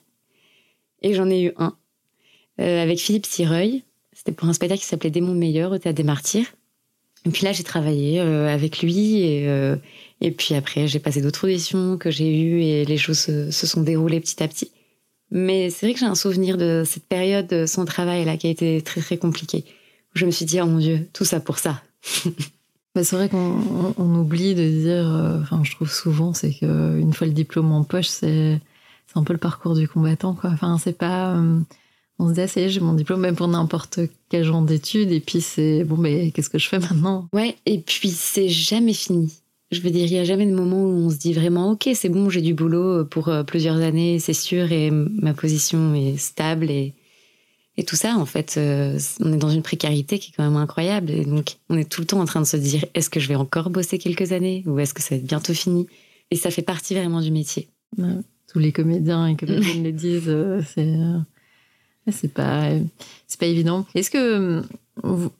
et 1.01 1.13
j'en 1.13 1.29
ai 1.29 1.43
eu 1.43 1.51
un 1.57 1.75
avec 2.57 2.99
Philippe 2.99 3.25
Sireuil. 3.25 3.83
C'était 4.13 4.31
pour 4.33 4.47
un 4.47 4.53
spectacle 4.53 4.81
qui 4.81 4.87
s'appelait 4.87 5.09
Démon 5.09 5.33
meilleur 5.33 5.71
au 5.71 5.77
théâtre 5.77 5.97
des 5.97 6.03
Martyrs. 6.03 6.45
Et 7.25 7.29
puis 7.29 7.45
là, 7.45 7.53
j'ai 7.53 7.63
travaillé 7.63 8.19
avec 8.19 8.81
lui 8.81 9.21
et, 9.21 9.47
et 10.21 10.31
puis 10.31 10.53
après, 10.53 10.87
j'ai 10.87 10.99
passé 10.99 11.21
d'autres 11.21 11.45
auditions 11.45 11.97
que 11.97 12.11
j'ai 12.11 12.31
eues 12.39 12.61
et 12.61 12.85
les 12.85 12.97
choses 12.97 13.19
se, 13.19 13.49
se 13.49 13.65
sont 13.65 13.81
déroulées 13.81 14.19
petit 14.19 14.43
à 14.43 14.47
petit. 14.47 14.71
Mais 15.31 15.69
c'est 15.69 15.85
vrai 15.85 15.93
que 15.93 15.99
j'ai 15.99 16.05
un 16.05 16.15
souvenir 16.15 16.57
de 16.57 16.83
cette 16.85 17.05
période 17.05 17.65
sans 17.65 17.85
travail 17.85 18.25
là 18.25 18.37
qui 18.37 18.47
a 18.47 18.49
été 18.49 18.81
très 18.81 19.01
très 19.01 19.17
compliquée. 19.17 19.63
Je 20.13 20.25
me 20.25 20.31
suis 20.31 20.45
dit 20.45 20.59
oh 20.61 20.65
mon 20.65 20.79
dieu, 20.79 21.07
tout 21.13 21.25
ça 21.25 21.39
pour 21.39 21.59
ça. 21.59 21.81
bah 22.95 23.03
c'est 23.03 23.15
vrai 23.15 23.29
qu'on 23.29 23.93
on 23.97 24.15
oublie 24.15 24.55
de 24.55 24.67
dire, 24.67 25.41
enfin 25.41 25.63
je 25.63 25.71
trouve 25.71 25.91
souvent, 25.91 26.33
c'est 26.33 26.53
que 26.53 26.99
une 26.99 27.13
fois 27.13 27.27
le 27.27 27.33
diplôme 27.33 27.71
en 27.71 27.83
poche, 27.83 28.07
c'est 28.07 28.59
c'est 29.07 29.19
un 29.19 29.23
peu 29.23 29.33
le 29.33 29.39
parcours 29.39 29.75
du 29.75 29.87
combattant 29.87 30.33
quoi. 30.33 30.49
Enfin 30.51 30.77
c'est 30.77 30.97
pas, 30.97 31.35
euh, 31.35 31.59
on 32.19 32.29
se 32.29 32.33
dit 32.33 32.41
ah 32.41 32.47
ça 32.47 32.61
y 32.61 32.63
est 32.65 32.69
j'ai 32.69 32.81
mon 32.81 32.93
diplôme 32.93 33.21
même 33.21 33.35
pour 33.35 33.47
n'importe 33.47 33.99
quel 34.29 34.43
genre 34.43 34.61
d'études 34.61 35.11
et 35.11 35.19
puis 35.19 35.41
c'est 35.41 35.83
bon 35.83 35.97
mais 35.97 36.31
qu'est-ce 36.31 36.49
que 36.49 36.59
je 36.59 36.67
fais 36.67 36.79
maintenant? 36.79 37.27
Ouais 37.33 37.55
et 37.65 37.79
puis 37.79 38.09
c'est 38.09 38.49
jamais 38.49 38.93
fini. 38.93 39.33
Je 39.71 39.79
veux 39.79 39.89
dire, 39.89 40.05
il 40.05 40.11
n'y 40.11 40.19
a 40.19 40.25
jamais 40.25 40.45
de 40.45 40.53
moment 40.53 40.83
où 40.83 40.89
on 40.89 41.09
se 41.09 41.15
dit 41.15 41.31
vraiment, 41.31 41.71
ok, 41.71 41.89
c'est 41.93 42.09
bon, 42.09 42.29
j'ai 42.29 42.41
du 42.41 42.53
boulot 42.53 43.05
pour 43.05 43.31
plusieurs 43.47 43.77
années, 43.77 44.19
c'est 44.19 44.33
sûr, 44.33 44.69
et 44.73 44.91
ma 44.91 45.33
position 45.33 45.95
est 45.95 46.17
stable 46.17 46.69
et, 46.69 46.93
et 47.77 47.83
tout 47.83 47.95
ça. 47.95 48.17
En 48.17 48.25
fait, 48.25 48.55
euh, 48.57 48.99
on 49.19 49.33
est 49.33 49.37
dans 49.37 49.49
une 49.49 49.61
précarité 49.61 50.19
qui 50.19 50.31
est 50.31 50.33
quand 50.35 50.43
même 50.43 50.57
incroyable. 50.57 51.11
Et 51.11 51.25
donc, 51.25 51.57
on 51.69 51.77
est 51.77 51.89
tout 51.89 52.01
le 52.01 52.07
temps 52.07 52.19
en 52.19 52.25
train 52.25 52.41
de 52.41 52.45
se 52.45 52.57
dire, 52.57 52.85
est-ce 52.93 53.09
que 53.09 53.19
je 53.19 53.27
vais 53.27 53.35
encore 53.35 53.69
bosser 53.69 53.97
quelques 53.97 54.31
années 54.31 54.63
ou 54.65 54.79
est-ce 54.79 54.93
que 54.93 55.01
ça 55.01 55.15
va 55.15 55.19
être 55.19 55.27
bientôt 55.27 55.53
fini? 55.53 55.87
Et 56.31 56.35
ça 56.35 56.51
fait 56.51 56.61
partie 56.61 56.95
vraiment 56.95 57.21
du 57.21 57.31
métier. 57.31 57.67
Ouais, 57.97 58.15
tous 58.47 58.59
les 58.59 58.71
comédiens 58.71 59.27
et 59.27 59.35
comédiennes 59.35 59.83
le 59.83 59.91
disent, 59.91 60.23
euh, 60.27 60.61
c'est 60.73 60.87
euh, 60.87 62.27
pas 62.33 62.69
pas 63.39 63.45
évident. 63.45 63.85
Est-ce 63.95 64.11
que 64.11 64.63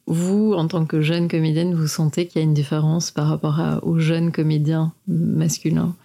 vous, 0.08 0.54
en 0.54 0.68
tant 0.68 0.86
que 0.86 1.02
jeune 1.02 1.28
comédienne, 1.28 1.74
vous 1.74 1.88
sentez 1.88 2.28
qu'il 2.28 2.40
y 2.40 2.44
a 2.44 2.46
une 2.46 2.54
différence 2.54 3.12
par 3.12 3.28
rapport 3.28 3.60
à, 3.60 3.84
aux 3.84 4.00
jeunes 4.00 4.32
comédiens 4.32 4.94
masculins? 5.08 5.96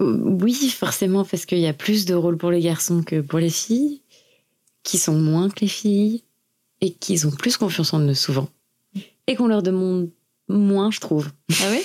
Oui, 0.00 0.54
forcément, 0.70 1.24
parce 1.24 1.46
qu'il 1.46 1.58
y 1.58 1.66
a 1.66 1.74
plus 1.74 2.06
de 2.06 2.14
rôles 2.14 2.38
pour 2.38 2.50
les 2.50 2.60
garçons 2.60 3.02
que 3.02 3.20
pour 3.20 3.38
les 3.38 3.50
filles, 3.50 4.00
qui 4.82 4.98
sont 4.98 5.18
moins 5.18 5.48
que 5.48 5.60
les 5.60 5.68
filles, 5.68 6.22
et 6.80 6.92
qui 6.92 7.24
ont 7.26 7.30
plus 7.30 7.56
confiance 7.56 7.92
en 7.92 8.00
eux 8.00 8.14
souvent. 8.14 8.48
Et 9.26 9.34
qu'on 9.36 9.46
leur 9.46 9.62
demande 9.62 10.10
moins, 10.48 10.90
je 10.90 11.00
trouve. 11.00 11.30
Ah 11.60 11.70
oui 11.70 11.82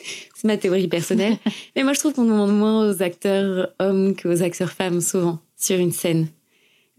C'est 0.34 0.46
ma 0.46 0.56
théorie 0.56 0.88
personnelle. 0.88 1.38
Mais 1.76 1.82
moi, 1.82 1.92
je 1.92 2.00
trouve 2.00 2.14
qu'on 2.14 2.24
demande 2.24 2.56
moins 2.56 2.88
aux 2.90 3.02
acteurs 3.02 3.72
hommes 3.78 4.14
qu'aux 4.16 4.42
acteurs 4.42 4.72
femmes, 4.72 5.00
souvent, 5.00 5.40
sur 5.56 5.78
une 5.78 5.92
scène. 5.92 6.28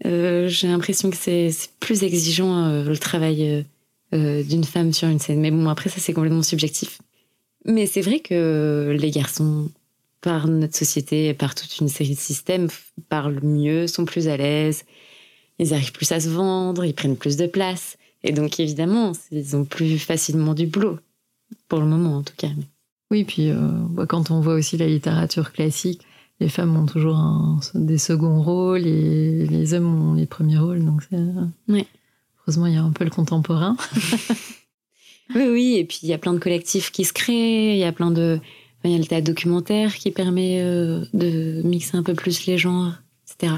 Euh, 0.04 0.48
j'ai 0.48 0.68
l'impression 0.68 1.10
que 1.10 1.16
c'est 1.16 1.50
plus 1.80 2.02
exigeant 2.02 2.66
euh, 2.66 2.84
le 2.84 2.98
travail 2.98 3.64
euh, 4.14 4.42
d'une 4.42 4.64
femme 4.64 4.92
sur 4.92 5.08
une 5.08 5.18
scène. 5.18 5.40
Mais 5.40 5.50
bon, 5.50 5.68
après, 5.68 5.90
ça, 5.90 6.00
c'est 6.00 6.12
complètement 6.12 6.42
subjectif. 6.42 6.98
Mais 7.64 7.86
c'est 7.86 8.00
vrai 8.02 8.20
que 8.20 8.96
les 8.98 9.10
garçons, 9.10 9.70
par 10.20 10.48
notre 10.48 10.76
société, 10.76 11.34
par 11.34 11.54
toute 11.54 11.78
une 11.78 11.88
série 11.88 12.14
de 12.14 12.20
systèmes, 12.20 12.68
parlent 13.08 13.40
mieux, 13.42 13.86
sont 13.86 14.04
plus 14.04 14.28
à 14.28 14.36
l'aise, 14.36 14.84
ils 15.58 15.74
arrivent 15.74 15.92
plus 15.92 16.10
à 16.12 16.20
se 16.20 16.28
vendre, 16.28 16.84
ils 16.84 16.94
prennent 16.94 17.16
plus 17.16 17.36
de 17.36 17.46
place. 17.46 17.96
Et 18.22 18.32
donc, 18.32 18.58
évidemment, 18.60 19.12
ils 19.30 19.56
ont 19.56 19.64
plus 19.64 19.98
facilement 19.98 20.54
du 20.54 20.66
boulot, 20.66 20.98
pour 21.68 21.80
le 21.80 21.86
moment 21.86 22.16
en 22.16 22.22
tout 22.22 22.34
cas. 22.36 22.48
Oui, 23.10 23.24
puis 23.24 23.52
quand 24.08 24.30
on 24.32 24.40
voit 24.40 24.54
aussi 24.54 24.76
la 24.76 24.88
littérature 24.88 25.52
classique, 25.52 26.02
les 26.40 26.48
femmes 26.48 26.76
ont 26.76 26.86
toujours 26.86 27.16
un, 27.16 27.60
des 27.74 27.98
seconds 27.98 28.42
rôles 28.42 28.86
et 28.86 29.46
les 29.46 29.74
hommes 29.74 30.10
ont 30.10 30.14
les 30.14 30.26
premiers 30.26 30.58
rôles. 30.58 30.84
Donc 30.84 31.02
ouais. 31.68 31.86
heureusement, 32.40 32.66
il 32.66 32.74
y 32.74 32.76
a 32.76 32.82
un 32.82 32.92
peu 32.92 33.04
le 33.04 33.10
contemporain. 33.10 33.76
oui, 35.34 35.48
oui. 35.48 35.76
Et 35.78 35.84
puis 35.84 36.00
il 36.02 36.08
y 36.08 36.12
a 36.12 36.18
plein 36.18 36.34
de 36.34 36.38
collectifs 36.38 36.90
qui 36.90 37.04
se 37.04 37.12
créent. 37.12 37.74
Il 37.74 37.78
y 37.78 37.84
a 37.84 37.92
plein 37.92 38.10
de. 38.10 38.38
Il 38.84 38.92
y 38.92 38.94
a 38.94 38.98
le 38.98 39.04
théâtre 39.04 39.26
documentaire 39.26 39.96
qui 39.96 40.12
permet 40.12 40.60
euh, 40.62 41.04
de 41.12 41.60
mixer 41.64 41.96
un 41.96 42.04
peu 42.04 42.14
plus 42.14 42.46
les 42.46 42.56
genres, 42.56 42.92
etc. 43.24 43.54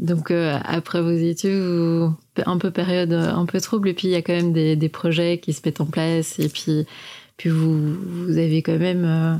Donc 0.00 0.30
euh, 0.30 0.58
après 0.64 1.00
vos 1.02 1.10
études, 1.10 2.12
un 2.44 2.58
peu 2.58 2.70
période 2.70 3.12
un 3.12 3.46
peu 3.46 3.60
trouble, 3.60 3.88
et 3.88 3.94
puis 3.94 4.08
il 4.08 4.12
y 4.12 4.16
a 4.16 4.22
quand 4.22 4.32
même 4.32 4.52
des, 4.52 4.74
des, 4.74 4.88
projets 4.88 5.38
qui 5.38 5.52
se 5.52 5.60
mettent 5.64 5.80
en 5.80 5.86
place, 5.86 6.38
et 6.38 6.48
puis, 6.48 6.86
puis 7.36 7.50
vous, 7.50 7.94
vous 8.26 8.38
avez 8.38 8.62
quand 8.62 8.78
même 8.78 9.04
euh, 9.04 9.36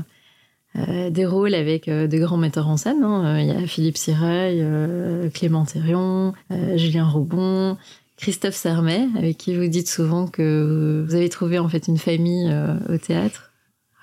euh, 0.77 1.09
des 1.09 1.25
rôles 1.25 1.53
avec 1.53 1.89
euh, 1.89 2.07
de 2.07 2.17
grands 2.17 2.37
metteurs 2.37 2.69
en 2.69 2.77
scène. 2.77 3.03
Hein. 3.03 3.39
Il 3.39 3.47
y 3.47 3.51
a 3.51 3.67
Philippe 3.67 3.97
Sirail, 3.97 4.61
euh, 4.61 5.29
Clément 5.29 5.65
Thérion, 5.65 6.33
Julien 6.75 7.05
Roubon, 7.05 7.77
Christophe 8.15 8.55
Sermet, 8.55 9.07
avec 9.17 9.37
qui 9.37 9.55
vous 9.55 9.67
dites 9.67 9.89
souvent 9.89 10.27
que 10.27 11.03
vous 11.05 11.15
avez 11.15 11.27
trouvé 11.27 11.59
en 11.59 11.67
fait 11.67 11.87
une 11.87 11.97
famille 11.97 12.53
au 12.87 12.97
théâtre. 12.97 13.51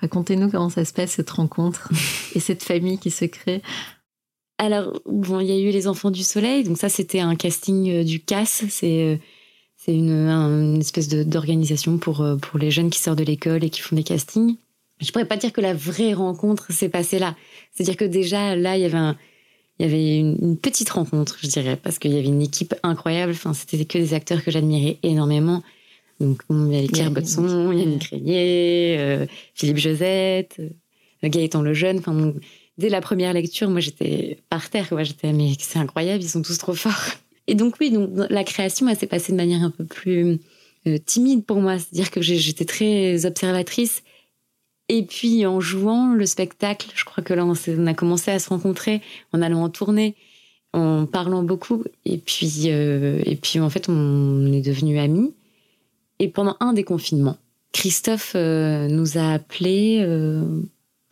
Racontez-nous 0.01 0.49
comment 0.49 0.69
ça 0.69 0.85
se 0.85 0.93
passe 0.93 1.11
cette 1.11 1.29
rencontre 1.29 1.89
et 2.35 2.39
cette 2.39 2.63
famille 2.63 2.99
qui 2.99 3.11
se 3.11 3.25
crée. 3.25 3.63
Alors, 4.59 5.01
bon, 5.07 5.39
il 5.39 5.47
y 5.47 5.51
a 5.51 5.57
eu 5.57 5.71
Les 5.71 5.87
Enfants 5.87 6.11
du 6.11 6.23
Soleil, 6.23 6.63
donc 6.63 6.77
ça 6.77 6.89
c'était 6.89 7.21
un 7.21 7.35
casting 7.35 8.03
du 8.03 8.19
CAS, 8.19 8.63
c'est 8.69 9.19
c'est 9.77 9.95
une, 9.95 10.11
une, 10.11 10.79
espèce 10.79 11.07
d'organisation 11.07 11.97
pour, 11.97 12.25
pour 12.41 12.59
les 12.59 12.69
jeunes 12.69 12.89
qui 12.89 12.99
sortent 12.99 13.17
de 13.17 13.23
l'école 13.23 13.63
et 13.63 13.69
qui 13.69 13.79
font 13.79 13.95
des 13.95 14.03
castings 14.03 14.57
je 14.99 15.11
pourrais 15.11 15.25
pas 15.25 15.37
dire 15.37 15.53
que 15.53 15.61
la 15.61 15.73
vraie 15.73 16.13
rencontre 16.13 16.71
s'est 16.71 16.89
passée 16.89 17.19
là. 17.19 17.35
C'est-à-dire 17.73 17.97
que 17.97 18.05
déjà 18.05 18.55
là, 18.55 18.77
il 18.77 18.81
y 18.81 18.85
avait 18.85 18.97
un, 18.97 19.17
il 19.79 19.85
y 19.85 19.89
avait 19.89 20.17
une, 20.19 20.57
petite 20.57 20.89
rencontre, 20.89 21.37
je 21.41 21.47
dirais, 21.47 21.77
parce 21.81 21.99
qu'il 21.99 22.13
y 22.13 22.17
avait 22.17 22.27
une 22.27 22.41
équipe 22.41 22.75
incroyable. 22.83 23.31
Enfin, 23.31 23.53
c'était 23.53 23.85
que 23.85 23.97
des 23.97 24.13
acteurs 24.13 24.43
que 24.43 24.51
j'admirais 24.51 24.97
énormément. 25.03 25.63
Donc, 26.19 26.41
il 26.49 26.73
y 26.73 26.77
avait 26.77 26.87
Claire 26.87 27.11
Botson, 27.11 27.71
Yannick 27.71 28.03
Régnier, 28.05 28.97
euh, 28.99 29.25
Philippe 29.53 29.77
Josette, 29.77 30.57
euh, 30.59 31.29
Gaëtan 31.29 31.61
Lejeune. 31.61 31.99
Enfin, 31.99 32.33
dès 32.79 32.89
la 32.89 33.01
première 33.01 33.33
lecture, 33.33 33.69
moi, 33.69 33.81
j'étais 33.81 34.39
par 34.49 34.69
terre. 34.69 34.87
J'étais, 35.03 35.33
mais 35.33 35.51
c'est 35.59 35.79
incroyable, 35.79 36.23
ils 36.23 36.29
sont 36.29 36.41
tous 36.41 36.57
trop 36.57 36.73
forts. 36.73 37.13
Et 37.45 37.55
donc, 37.55 37.75
oui, 37.79 37.91
donc, 37.91 38.09
la 38.29 38.43
création, 38.43 38.87
elle 38.87 38.97
s'est 38.97 39.07
passée 39.07 39.33
de 39.33 39.37
manière 39.37 39.63
un 39.63 39.69
peu 39.69 39.83
plus 39.83 40.39
euh, 40.87 40.97
timide 41.05 41.45
pour 41.45 41.61
moi. 41.61 41.77
C'est-à-dire 41.77 42.09
que 42.09 42.21
j'étais 42.21 42.65
très 42.65 43.25
observatrice 43.25 44.01
et 44.87 45.03
puis 45.03 45.45
en 45.45 45.59
jouant 45.59 46.13
le 46.13 46.25
spectacle, 46.25 46.89
je 46.95 47.05
crois 47.05 47.23
que 47.23 47.33
là 47.35 47.45
on, 47.45 47.85
a 47.85 47.93
commencé 47.93 48.31
à 48.31 48.39
se 48.39 48.49
rencontrer 48.49 49.01
en 49.33 49.41
allant 49.43 49.61
en 49.61 49.69
tournée, 49.69 50.15
en 50.73 51.05
parlant 51.05 51.43
beaucoup. 51.43 51.83
Et 52.05 52.17
puis, 52.17 52.63
euh, 52.67 53.21
et 53.25 53.35
puis 53.35 53.59
en 53.59 53.69
fait 53.69 53.87
on 53.87 54.51
est 54.51 54.61
devenus 54.61 54.99
amis. 54.99 55.33
Et 56.17 56.27
pendant 56.27 56.57
un 56.59 56.73
des 56.73 56.83
confinements, 56.83 57.37
Christophe 57.71 58.33
euh, 58.35 58.87
nous 58.87 59.19
a 59.19 59.33
appelés 59.33 60.03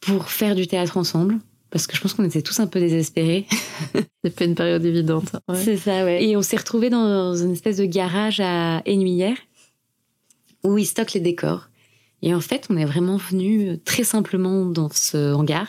pour 0.01 0.29
faire 0.29 0.55
du 0.55 0.65
théâtre 0.65 0.97
ensemble. 0.97 1.37
Parce 1.77 1.85
que 1.85 1.95
je 1.95 2.01
pense 2.01 2.15
qu'on 2.15 2.23
était 2.23 2.41
tous 2.41 2.59
un 2.59 2.65
peu 2.65 2.79
désespérés. 2.79 3.45
C'est 4.23 4.35
pas 4.35 4.45
une 4.45 4.55
période 4.55 4.83
évidente. 4.83 5.35
Ouais. 5.47 5.63
C'est 5.63 5.77
ça, 5.77 6.03
ouais. 6.03 6.25
Et 6.25 6.35
on 6.35 6.41
s'est 6.41 6.57
retrouvés 6.57 6.89
dans 6.89 7.35
une 7.35 7.51
espèce 7.51 7.77
de 7.77 7.85
garage 7.85 8.39
à 8.39 8.81
Énuyère 8.87 9.37
où 10.63 10.79
ils 10.79 10.87
stockent 10.87 11.13
les 11.13 11.19
décors. 11.19 11.69
Et 12.23 12.33
en 12.33 12.41
fait, 12.41 12.65
on 12.71 12.77
est 12.77 12.85
vraiment 12.85 13.17
venu 13.17 13.77
très 13.85 14.03
simplement 14.03 14.65
dans 14.65 14.89
ce 14.89 15.35
hangar 15.35 15.67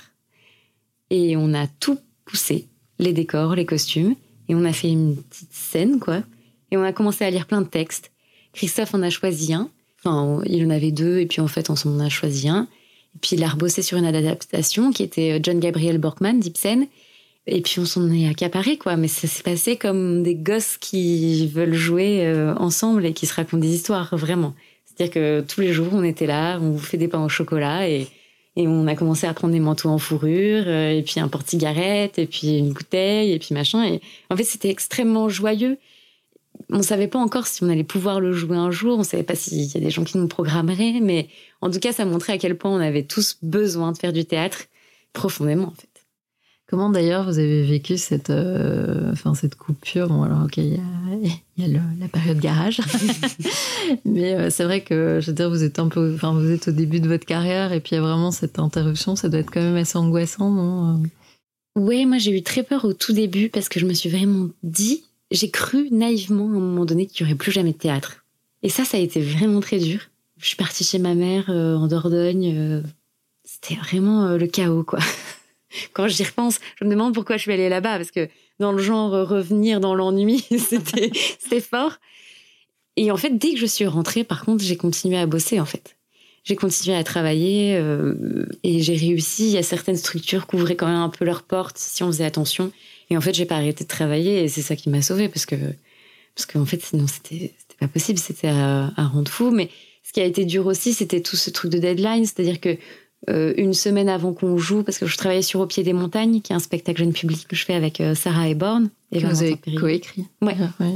et 1.11 1.37
on 1.37 1.53
a 1.53 1.67
tout 1.67 1.99
poussé, 2.25 2.69
les 2.99 3.13
décors, 3.13 3.55
les 3.55 3.67
costumes, 3.67 4.15
et 4.49 4.55
on 4.55 4.65
a 4.65 4.73
fait 4.73 4.89
une 4.89 5.15
petite 5.15 5.53
scène, 5.53 6.01
quoi. 6.01 6.23
Et 6.71 6.79
on 6.79 6.85
a 6.85 6.95
commencé 6.95 7.27
à 7.27 7.31
lire 7.31 7.45
plein 7.45 7.61
de 7.61 7.69
textes. 7.69 8.13
Christophe 8.55 8.95
en 8.95 9.03
a 9.03 9.11
choisi 9.11 9.53
un. 9.53 9.69
Enfin, 9.99 10.41
il 10.47 10.65
en 10.65 10.71
avait 10.71 10.91
deux, 10.91 11.19
et 11.19 11.27
puis 11.27 11.43
en 11.43 11.49
fait, 11.49 11.69
on 11.69 11.77
s'en 11.77 12.01
a 12.01 12.09
choisi 12.09 12.49
un. 12.49 12.67
Puis 13.21 13.37
il 13.37 13.45
a 13.45 13.49
rebossé 13.49 13.83
sur 13.83 13.99
une 13.99 14.05
adaptation 14.05 14.91
qui 14.93 15.03
était 15.03 15.41
John 15.43 15.61
Gabriel 15.61 15.99
Borkman 15.99 16.39
d'Ibsen. 16.39 16.87
Et 17.47 17.63
puis 17.63 17.81
on 17.81 17.87
s'en 17.87 18.13
est 18.13 18.29
accaparé, 18.29 18.77
quoi. 18.77 18.97
Mais 18.97 19.09
ça 19.09 19.27
s'est 19.27 19.43
passé 19.43 19.77
comme 19.77 20.23
des 20.23 20.35
gosses 20.35 20.77
qui 20.77 21.47
veulent 21.49 21.75
jouer 21.75 22.27
euh, 22.27 22.55
ensemble 22.57 23.07
et 23.07 23.15
qui 23.15 23.27
se 23.27 23.35
racontent 23.35 23.63
des 23.63 23.75
histoires, 23.75 24.15
vraiment. 24.17 24.55
C'est-à-dire 24.85 25.15
que 25.15 25.41
tous 25.41 25.63
les 25.63 25.73
jours, 25.73 25.89
on 25.93 26.03
était 26.03 26.27
là, 26.27 26.59
on 26.61 26.73
vous 26.73 26.79
fait 26.79 26.99
des 26.99 27.09
pains 27.09 27.25
au 27.25 27.29
chocolat 27.29 27.89
et, 27.89 28.09
et 28.57 28.69
on 28.69 28.87
a 28.87 28.95
commencé 28.95 29.27
à 29.27 29.33
prendre 29.33 29.55
des 29.55 29.61
manteaux 29.61 29.89
en 29.89 29.99
fourrure, 29.99 30.65
euh, 30.67 30.91
et 30.91 31.03
puis 31.03 31.21
un 31.21 31.29
porte-cigarette, 31.29 32.19
et 32.19 32.27
puis 32.27 32.59
une 32.59 32.73
bouteille, 32.73 33.33
et 33.33 33.39
puis 33.39 33.55
machin. 33.55 33.85
Et 33.85 34.01
en 34.31 34.37
fait, 34.37 34.45
c'était 34.45 34.69
extrêmement 34.69 35.29
joyeux. 35.29 35.79
On 36.71 36.83
savait 36.83 37.09
pas 37.09 37.19
encore 37.19 37.47
si 37.47 37.63
on 37.65 37.69
allait 37.71 37.85
pouvoir 37.85 38.21
le 38.21 38.33
jouer 38.33 38.57
un 38.57 38.71
jour, 38.71 38.99
on 38.99 39.03
savait 39.03 39.23
pas 39.23 39.35
s'il 39.35 39.65
y 39.65 39.77
a 39.77 39.81
des 39.81 39.91
gens 39.91 40.05
qui 40.05 40.19
nous 40.19 40.29
programmeraient, 40.29 41.01
mais 41.01 41.29
en 41.63 41.71
tout 41.71 41.79
cas, 41.81 41.93
ça 41.93 42.05
montrait 42.05 42.35
à 42.35 42.39
quel 42.39 42.59
point 42.59 42.71
on 42.71 42.81
avait 42.81 43.05
tous 43.05 43.39
besoin 43.43 43.93
de 43.93 43.99
faire 43.99 44.13
du 44.13 44.25
théâtre 44.27 44.65
profondément, 45.15 45.69
en 45.69 45.75
fait. 45.75 45.89
Comment 46.69 46.91
d'ailleurs 46.91 47.25
vous 47.25 47.39
avez 47.39 47.63
vécu 47.63 47.97
cette, 47.97 48.29
euh, 48.29 49.11
enfin, 49.13 49.35
cette 49.35 49.55
coupure? 49.55 50.09
Bon, 50.09 50.23
alors, 50.25 50.45
ok, 50.45 50.59
il 50.59 50.75
y 50.75 50.77
a, 50.77 51.31
il 51.57 51.63
y 51.63 51.65
a 51.65 51.69
le- 51.69 51.99
la 51.99 52.09
période 52.09 52.39
garage. 52.39 52.83
Mais 54.05 54.35
euh, 54.35 54.51
c'est 54.51 54.65
vrai 54.65 54.83
que, 54.83 55.19
je 55.23 55.29
veux 55.29 55.33
dire, 55.33 55.49
vous 55.49 55.65
êtes 55.65 55.79
un 55.79 55.89
peu, 55.89 56.13
enfin, 56.15 56.35
vous 56.35 56.51
êtes 56.51 56.69
au 56.69 56.73
début 56.73 57.01
de 57.01 57.09
votre 57.09 57.25
carrière 57.25 57.73
et 57.73 57.81
puis 57.81 57.93
il 57.93 57.95
y 57.95 57.99
a 57.99 58.03
vraiment 58.03 58.31
cette 58.31 58.59
interruption. 58.59 59.17
Ça 59.17 59.31
doit 59.31 59.41
être 59.41 59.51
quand 59.51 59.63
même 59.63 59.77
assez 59.77 59.97
angoissant, 59.97 60.51
non? 60.51 61.03
Ouais, 61.77 62.05
moi 62.05 62.19
j'ai 62.19 62.37
eu 62.37 62.43
très 62.43 62.65
peur 62.65 62.85
au 62.85 62.93
tout 62.93 63.13
début 63.15 63.49
parce 63.49 63.69
que 63.71 63.81
je 63.81 63.87
me 63.87 63.95
suis 63.95 64.11
vraiment 64.11 64.49
dit, 64.63 65.05
j'ai 65.31 65.51
cru 65.51 65.89
naïvement 65.91 66.45
à 66.45 66.57
un 66.57 66.61
moment 66.61 66.85
donné 66.85 67.07
qu'il 67.07 67.25
n'y 67.27 67.33
aurait 67.33 67.39
plus 67.39 67.53
jamais 67.53 67.73
de 67.73 67.79
théâtre. 67.79 68.25
Et 68.63 68.69
ça, 68.69 68.85
ça 68.85 68.97
a 68.97 69.01
été 69.01 69.21
vraiment 69.21 69.61
très 69.61 69.79
dur. 69.79 70.01
Je 70.39 70.47
suis 70.47 70.57
partie 70.57 70.85
chez 70.85 70.99
ma 70.99 71.15
mère 71.15 71.47
euh, 71.51 71.77
en 71.77 71.87
Dordogne. 71.87 72.55
euh, 72.57 72.83
C'était 73.45 73.75
vraiment 73.75 74.27
euh, 74.27 74.39
le 74.39 74.47
chaos, 74.47 74.85
quoi. 74.85 75.01
Quand 75.93 76.09
j'y 76.09 76.25
repense, 76.25 76.61
je 76.81 76.85
me 76.85 76.91
demande 76.91 77.13
pourquoi 77.13 77.37
je 77.37 77.43
suis 77.43 77.53
allée 77.53 77.69
là-bas 77.69 77.99
parce 77.99 78.11
que 78.11 78.29
dans 78.59 78.73
le 78.73 78.83
genre 78.83 79.11
revenir 79.29 79.81
dans 79.81 79.95
l'ennui, 79.95 80.45
c'était 80.59 81.11
c'était 81.39 81.61
fort. 81.61 81.99
Et 82.97 83.13
en 83.13 83.17
fait, 83.17 83.37
dès 83.37 83.53
que 83.53 83.59
je 83.59 83.67
suis 83.67 83.87
rentrée, 83.87 84.25
par 84.25 84.45
contre, 84.45 84.65
j'ai 84.65 84.77
continué 84.77 85.19
à 85.19 85.27
bosser, 85.27 85.61
en 85.61 85.67
fait. 85.67 85.97
J'ai 86.43 86.57
continué 86.57 86.97
à 86.97 87.05
travailler 87.05 87.79
et 88.65 88.81
j'ai 88.83 88.97
réussi. 88.97 89.49
Il 89.49 89.53
y 89.53 89.59
a 89.59 89.63
certaines 89.63 89.99
structures 89.99 90.47
qui 90.47 90.57
ouvraient 90.57 90.77
quand 90.77 90.87
même 90.87 90.97
un 90.97 91.11
peu 91.11 91.25
leurs 91.27 91.43
portes 91.43 91.77
si 91.77 92.03
on 92.03 92.07
faisait 92.07 92.25
attention. 92.25 92.73
Et 93.11 93.17
en 93.17 93.21
fait, 93.21 93.35
j'ai 93.35 93.47
pas 93.47 93.57
arrêté 93.57 93.85
de 93.85 93.89
travailler 93.89 94.45
et 94.45 94.49
c'est 94.49 94.63
ça 94.63 94.77
qui 94.77 94.91
m'a 94.91 95.03
sauvée 95.03 95.29
parce 95.29 95.47
que 95.47 95.57
parce 96.35 96.47
qu'en 96.47 96.65
fait, 96.65 96.83
sinon 96.83 97.07
c'était 97.07 97.55
c'était 97.59 97.77
pas 97.81 97.89
possible, 97.89 98.19
c'était 98.19 98.49
à, 98.49 98.93
à 98.97 99.07
rendre 99.07 99.31
fou. 99.31 99.51
Mais 99.51 99.71
ce 100.03 100.13
qui 100.13 100.21
a 100.21 100.25
été 100.25 100.45
dur 100.45 100.67
aussi, 100.67 100.95
c'était 100.95 101.21
tout 101.21 101.37
ce 101.37 101.51
truc 101.51 101.73
de 101.73 101.79
deadline, 101.79 102.25
c'est-à-dire 102.25 102.61
que 102.61 102.77
euh, 103.29 103.53
une 103.57 103.75
semaine 103.75 104.09
avant 104.09 104.33
qu'on 104.33 104.57
joue, 104.57 104.83
parce 104.85 104.99
que 104.99 105.07
je 105.07 105.17
travaillais 105.17 105.43
sur 105.43 105.61
Au 105.61 105.67
pied 105.67 105.83
des 105.83 105.93
montagnes, 105.93 106.41
qui 106.41 106.53
est 106.53 106.57
un 106.57 106.61
spectacle 106.61 107.01
jeune 107.01 107.13
public 107.13 107.47
que 107.49 107.57
je 107.57 107.65
fais 107.65 107.75
avec 107.75 108.01
euh, 108.01 108.15
Sarah 108.15 108.49
Eborn 108.49 108.91
et 109.13 109.21
Que 109.21 109.27
vous 109.27 109.43
avez 109.43 109.57
coécrit. 109.77 110.27
Ouais. 110.41 110.57
ouais. 110.81 110.95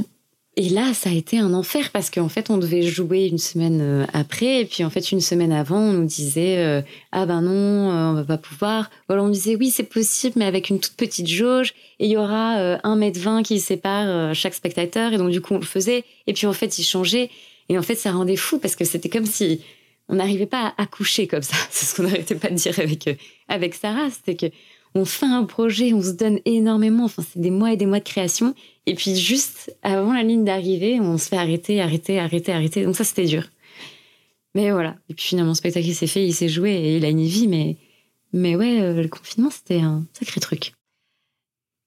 Et 0.55 0.69
là, 0.69 0.93
ça 0.93 1.09
a 1.09 1.13
été 1.13 1.39
un 1.39 1.51
enfer 1.55 1.89
parce 1.91 2.11
qu'en 2.11 2.29
fait, 2.29 2.51
on 2.51 2.59
devait 2.59 2.83
jouer 2.83 3.25
une 3.25 3.39
semaine 3.39 3.81
euh, 3.81 4.05
après. 4.13 4.61
Et 4.61 4.65
puis, 4.65 4.83
en 4.83 4.91
fait, 4.91 5.11
une 5.11 5.19
semaine 5.19 5.51
avant, 5.51 5.79
on 5.79 5.93
nous 5.93 6.05
disait 6.05 6.59
euh, 6.59 6.81
Ah 7.11 7.25
ben 7.25 7.41
non, 7.41 7.51
euh, 7.91 8.11
on 8.11 8.13
va 8.13 8.23
pas 8.23 8.37
pouvoir. 8.37 8.91
Ou 9.09 9.13
alors, 9.13 9.25
on 9.25 9.29
disait 9.29 9.55
Oui, 9.55 9.71
c'est 9.71 9.83
possible, 9.83 10.35
mais 10.37 10.45
avec 10.45 10.69
une 10.69 10.79
toute 10.79 10.93
petite 10.93 11.27
jauge. 11.27 11.73
Et 11.99 12.05
il 12.05 12.11
y 12.11 12.17
aura 12.17 12.59
euh, 12.59 12.77
un 12.83 12.95
mètre 12.95 13.19
vingt 13.19 13.41
qui 13.41 13.59
sépare 13.59 14.35
chaque 14.35 14.53
spectateur. 14.53 15.11
Et 15.11 15.17
donc, 15.17 15.31
du 15.31 15.41
coup, 15.41 15.55
on 15.55 15.59
le 15.59 15.65
faisait. 15.65 16.03
Et 16.27 16.33
puis, 16.33 16.45
en 16.45 16.53
fait, 16.53 16.77
il 16.77 16.83
changeait. 16.83 17.31
Et 17.69 17.79
en 17.79 17.81
fait, 17.81 17.95
ça 17.95 18.11
rendait 18.11 18.35
fou 18.35 18.59
parce 18.59 18.75
que 18.75 18.85
c'était 18.85 19.09
comme 19.09 19.25
si 19.25 19.61
on 20.07 20.15
n'arrivait 20.15 20.45
pas 20.45 20.75
à 20.77 20.83
accoucher 20.83 21.25
comme 21.25 21.41
ça. 21.41 21.55
C'est 21.71 21.87
ce 21.87 21.95
qu'on 21.95 22.03
n'arrêtait 22.03 22.35
pas 22.35 22.49
de 22.49 22.55
dire 22.55 22.77
avec, 22.77 23.09
avec 23.47 23.73
Sarah. 23.73 24.11
C'était 24.11 24.35
que 24.35 24.53
on 24.95 25.05
fait 25.05 25.25
un 25.25 25.43
projet, 25.43 25.93
on 25.93 26.01
se 26.01 26.11
donne 26.11 26.39
énormément. 26.45 27.05
Enfin, 27.05 27.23
c'est 27.23 27.39
des 27.39 27.51
mois 27.51 27.73
et 27.73 27.77
des 27.77 27.85
mois 27.85 27.99
de 27.99 28.03
création. 28.03 28.53
Et 28.85 28.95
puis 28.95 29.15
juste 29.15 29.75
avant 29.81 30.13
la 30.13 30.23
ligne 30.23 30.43
d'arrivée, 30.43 30.99
on 30.99 31.17
se 31.17 31.29
fait 31.29 31.37
arrêter, 31.37 31.81
arrêter, 31.81 32.19
arrêter, 32.19 32.51
arrêter. 32.51 32.83
Donc 32.85 32.95
ça, 32.95 33.03
c'était 33.03 33.25
dur. 33.25 33.43
Mais 34.55 34.71
voilà. 34.71 34.95
Et 35.09 35.13
puis 35.13 35.27
finalement, 35.27 35.51
le 35.51 35.55
spectacle 35.55 35.87
il 35.87 35.95
s'est 35.95 36.07
fait, 36.07 36.25
il 36.25 36.33
s'est 36.33 36.49
joué 36.49 36.71
et 36.71 36.97
il 36.97 37.05
a 37.05 37.09
une 37.09 37.23
vie. 37.23 37.47
Mais, 37.47 37.77
mais 38.33 38.55
ouais, 38.55 38.81
euh, 38.81 39.01
le 39.01 39.07
confinement, 39.07 39.49
c'était 39.49 39.79
un 39.79 40.05
sacré 40.13 40.39
truc. 40.39 40.73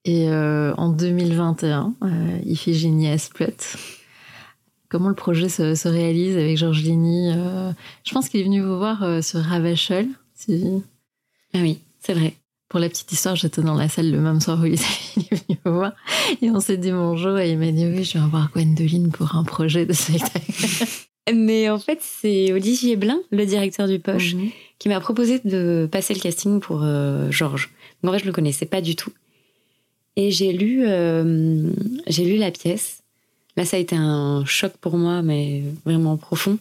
Et 0.07 0.29
euh, 0.29 0.73
en 0.75 0.89
2021, 0.89 1.93
euh, 2.01 2.39
Iphigénie 2.45 3.07
Esplet. 3.07 3.55
Comment 4.87 5.09
le 5.09 5.15
projet 5.15 5.49
se, 5.49 5.75
se 5.75 5.89
réalise 5.89 6.37
avec 6.37 6.55
Georges 6.55 6.81
Ligny 6.81 7.33
euh, 7.35 7.73
Je 8.05 8.13
pense 8.13 8.29
qu'il 8.29 8.39
est 8.39 8.45
venu 8.45 8.61
vous 8.61 8.77
voir 8.77 9.21
sur 9.21 9.41
Ravachol. 9.41 10.07
Si... 10.33 10.81
Ah 11.53 11.59
oui, 11.61 11.79
c'est 11.99 12.13
vrai. 12.13 12.35
Pour 12.69 12.79
la 12.81 12.89
petite 12.89 13.11
histoire, 13.11 13.35
j'étais 13.35 13.61
dans 13.61 13.75
la 13.75 13.87
salle 13.87 14.11
le 14.11 14.19
même 14.19 14.41
soir 14.41 14.59
où 14.61 14.65
il 14.65 14.73
est 14.75 15.29
venu 15.35 15.57
me 15.65 15.71
voir. 15.71 15.93
Et 16.41 16.49
on 16.51 16.59
s'est 16.59 16.77
dit 16.77 16.91
bonjour 16.91 17.37
et 17.39 17.51
il 17.51 17.57
m'a 17.57 17.71
dit 17.71 17.85
oui, 17.85 18.03
je 18.03 18.13
viens 18.13 18.27
voir 18.27 18.49
Gwendoline 18.53 19.09
pour 19.11 19.35
un 19.35 19.43
projet 19.43 19.85
de 19.85 19.93
spectacle. 19.93 20.51
Mais 21.33 21.69
en 21.69 21.79
fait, 21.79 21.99
c'est 22.01 22.53
Olivier 22.53 22.95
Blin, 22.95 23.19
le 23.31 23.45
directeur 23.45 23.87
du 23.87 23.99
Poche, 23.99 24.33
Mhm. 24.35 24.49
qui 24.79 24.87
m'a 24.89 24.99
proposé 25.01 25.39
de 25.43 25.87
passer 25.91 26.13
le 26.13 26.19
casting 26.21 26.59
pour 26.61 26.83
euh, 26.83 27.29
Georges. 27.31 27.69
En 28.03 28.07
vrai, 28.07 28.19
je 28.19 28.25
le 28.25 28.31
connaissais 28.31 28.65
pas 28.65 28.79
du 28.81 28.95
tout. 28.95 29.11
Et 30.15 30.31
j'ai 30.31 30.53
lu, 30.53 30.83
euh, 30.87 31.69
j'ai 32.07 32.23
lu 32.25 32.37
la 32.37 32.51
pièce. 32.51 33.03
Là, 33.57 33.65
ça 33.65 33.75
a 33.77 33.79
été 33.79 33.95
un 33.95 34.45
choc 34.45 34.73
pour 34.79 34.97
moi, 34.97 35.21
mais 35.21 35.63
vraiment 35.85 36.15
profond. 36.15 36.57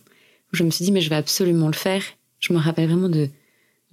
Je 0.53 0.63
me 0.65 0.71
suis 0.71 0.85
dit, 0.85 0.93
mais 0.93 1.01
je 1.01 1.11
vais 1.11 1.17
absolument 1.17 1.67
le 1.69 1.73
faire. 1.75 2.03
Je 2.41 2.53
me 2.53 2.59
rappelle 2.59 2.89
vraiment 2.89 3.09
de, 3.09 3.29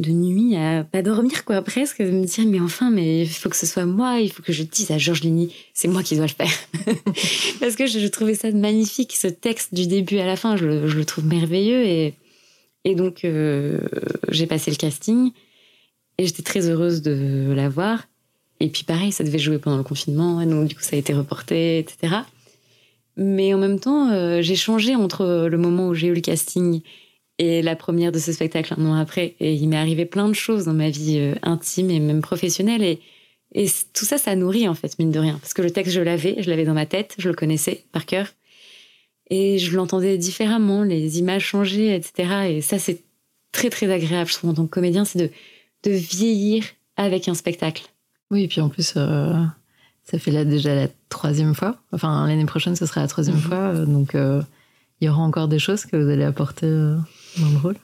de 0.03 0.11
nuit 0.11 0.55
à 0.55 0.83
pas 0.83 1.01
dormir, 1.01 1.45
quoi, 1.45 1.61
presque, 1.61 2.01
de 2.01 2.11
me 2.11 2.25
dire, 2.25 2.45
mais 2.45 2.59
enfin, 2.59 2.91
mais 2.91 3.23
il 3.23 3.29
faut 3.29 3.49
que 3.49 3.55
ce 3.55 3.65
soit 3.65 3.85
moi, 3.85 4.19
il 4.19 4.31
faut 4.31 4.43
que 4.43 4.53
je 4.53 4.63
dise 4.63 4.91
à 4.91 4.97
Georges 4.97 5.21
Ligny, 5.21 5.53
c'est 5.73 5.87
moi 5.87 6.03
qui 6.03 6.15
dois 6.15 6.27
le 6.27 6.31
faire. 6.31 6.53
Parce 7.59 7.75
que 7.75 7.87
je, 7.87 8.07
trouvais 8.07 8.35
ça 8.35 8.51
magnifique, 8.51 9.13
ce 9.15 9.27
texte 9.27 9.73
du 9.73 9.87
début 9.87 10.19
à 10.19 10.25
la 10.25 10.35
fin, 10.35 10.55
je, 10.55 10.65
le- 10.65 11.05
trouve 11.05 11.25
merveilleux. 11.25 11.83
Et, 11.83 12.13
et 12.85 12.95
donc, 12.95 13.25
euh, 13.25 13.79
j'ai 14.29 14.45
passé 14.45 14.69
le 14.69 14.77
casting 14.77 15.31
et 16.17 16.25
j'étais 16.25 16.43
très 16.43 16.69
heureuse 16.69 17.01
de 17.01 17.51
l'avoir. 17.55 18.03
Et 18.59 18.69
puis, 18.69 18.83
pareil, 18.83 19.11
ça 19.11 19.23
devait 19.23 19.39
jouer 19.39 19.57
pendant 19.57 19.77
le 19.77 19.83
confinement, 19.83 20.45
donc 20.45 20.67
du 20.67 20.75
coup, 20.75 20.83
ça 20.83 20.95
a 20.95 20.99
été 20.99 21.13
reporté, 21.13 21.79
etc. 21.79 22.15
Mais 23.17 23.53
en 23.53 23.57
même 23.57 23.79
temps, 23.79 24.09
euh, 24.11 24.41
j'ai 24.41 24.55
changé 24.55 24.95
entre 24.95 25.47
le 25.49 25.57
moment 25.57 25.89
où 25.89 25.93
j'ai 25.93 26.07
eu 26.07 26.13
le 26.13 26.21
casting 26.21 26.81
et 27.39 27.61
la 27.61 27.75
première 27.75 28.11
de 28.11 28.19
ce 28.19 28.31
spectacle 28.31 28.73
un 28.77 28.85
an 28.85 28.93
après. 28.95 29.35
Et 29.39 29.53
il 29.55 29.67
m'est 29.67 29.77
arrivé 29.77 30.05
plein 30.05 30.27
de 30.27 30.33
choses 30.33 30.65
dans 30.65 30.73
ma 30.73 30.89
vie 30.89 31.17
euh, 31.19 31.35
intime 31.43 31.89
et 31.89 31.99
même 31.99 32.21
professionnelle. 32.21 32.83
Et, 32.83 32.99
tout 33.93 34.05
ça, 34.05 34.17
ça 34.17 34.35
nourrit, 34.35 34.67
en 34.67 34.73
fait, 34.73 34.97
mine 34.97 35.11
de 35.11 35.19
rien. 35.19 35.37
Parce 35.39 35.53
que 35.53 35.61
le 35.61 35.69
texte, 35.71 35.93
je 35.93 36.01
l'avais, 36.01 36.41
je 36.41 36.49
l'avais 36.49 36.65
dans 36.65 36.73
ma 36.73 36.85
tête, 36.87 37.13
je 37.19 37.29
le 37.29 37.35
connaissais 37.35 37.85
par 37.91 38.05
cœur. 38.07 38.27
Et 39.29 39.57
je 39.59 39.75
l'entendais 39.75 40.17
différemment, 40.17 40.83
les 40.83 41.19
images 41.19 41.45
changeaient, 41.45 41.95
etc. 41.95 42.29
Et 42.49 42.61
ça, 42.61 42.77
c'est 42.79 43.03
très, 43.51 43.69
très 43.69 43.91
agréable, 43.91 44.29
je 44.29 44.35
trouve, 44.35 44.49
en 44.49 44.53
tant 44.55 44.65
que 44.65 44.71
comédien, 44.71 45.05
c'est 45.05 45.19
de, 45.19 45.29
de 45.83 45.91
vieillir 45.95 46.63
avec 46.97 47.27
un 47.27 47.33
spectacle. 47.35 47.83
Oui, 48.31 48.43
et 48.43 48.47
puis 48.47 48.59
en 48.61 48.69
plus, 48.69 48.93
euh, 48.97 49.33
ça 50.03 50.17
fait 50.19 50.31
là 50.31 50.43
déjà 50.45 50.73
la 50.75 50.87
troisième 51.09 51.53
fois. 51.53 51.77
Enfin, 51.91 52.27
l'année 52.27 52.45
prochaine, 52.45 52.75
ce 52.75 52.85
sera 52.87 53.01
la 53.01 53.07
troisième 53.07 53.35
Mhm. 53.37 53.41
fois. 53.43 53.57
euh, 53.75 53.85
Donc, 53.85 54.15
euh, 54.15 54.41
il 54.99 55.05
y 55.05 55.09
aura 55.09 55.21
encore 55.21 55.47
des 55.47 55.59
choses 55.59 55.85
que 55.85 55.95
vous 55.95 56.09
allez 56.09 56.23
apporter 56.23 56.67
euh, 57.37 57.41
dans 57.41 57.51
le 57.51 57.57
rôle. 57.57 57.75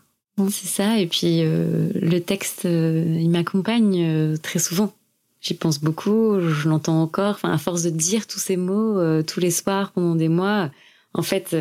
C'est 0.50 0.68
ça. 0.68 1.00
Et 1.00 1.08
puis, 1.08 1.42
euh, 1.42 1.90
le 1.96 2.20
texte, 2.20 2.66
euh, 2.66 3.04
il 3.20 3.30
m'accompagne 3.30 4.02
euh, 4.02 4.38
très 4.38 4.60
souvent. 4.60 4.94
J'y 5.42 5.54
pense 5.54 5.80
beaucoup, 5.80 6.40
je 6.40 6.70
l'entends 6.70 7.02
encore. 7.02 7.36
Enfin, 7.36 7.52
à 7.52 7.58
force 7.58 7.84
de 7.84 7.90
dire 7.90 8.28
tous 8.28 8.40
ces 8.40 8.58
mots 8.58 9.24
tous 9.24 9.40
les 9.40 9.52
soirs 9.52 9.92
pendant 9.92 10.16
des 10.16 10.28
mois, 10.28 10.70
en 11.14 11.22
fait, 11.22 11.56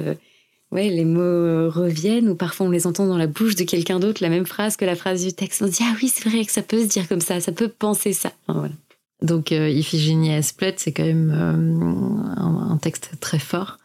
ouais, 0.72 0.88
les 0.90 1.04
mots 1.04 1.70
reviennent 1.70 2.28
ou 2.28 2.34
parfois 2.34 2.66
on 2.66 2.70
les 2.70 2.88
entend 2.88 3.06
dans 3.06 3.16
la 3.16 3.28
bouche 3.28 3.54
de 3.54 3.62
quelqu'un 3.62 4.00
d'autre, 4.00 4.20
la 4.20 4.30
même 4.30 4.46
phrase 4.46 4.76
que 4.76 4.84
la 4.84 4.96
phrase 4.96 5.24
du 5.24 5.32
texte. 5.32 5.62
On 5.62 5.66
se 5.66 5.70
dit 5.70 5.84
ah 5.84 5.94
oui, 6.02 6.10
c'est 6.12 6.28
vrai 6.28 6.44
que 6.44 6.50
ça 6.50 6.62
peut 6.62 6.82
se 6.82 6.88
dire 6.88 7.06
comme 7.06 7.20
ça, 7.20 7.38
ça 7.38 7.52
peut 7.52 7.68
penser 7.68 8.12
ça. 8.12 8.32
Enfin, 8.48 8.58
voilà. 8.58 8.74
Donc, 9.22 9.52
Iphigénie 9.52 10.32
Esplet, 10.32 10.74
c'est 10.76 10.90
quand 10.90 11.04
même 11.06 11.30
un, 11.30 12.72
un 12.72 12.76
texte 12.78 13.12
très 13.20 13.38
fort, 13.38 13.78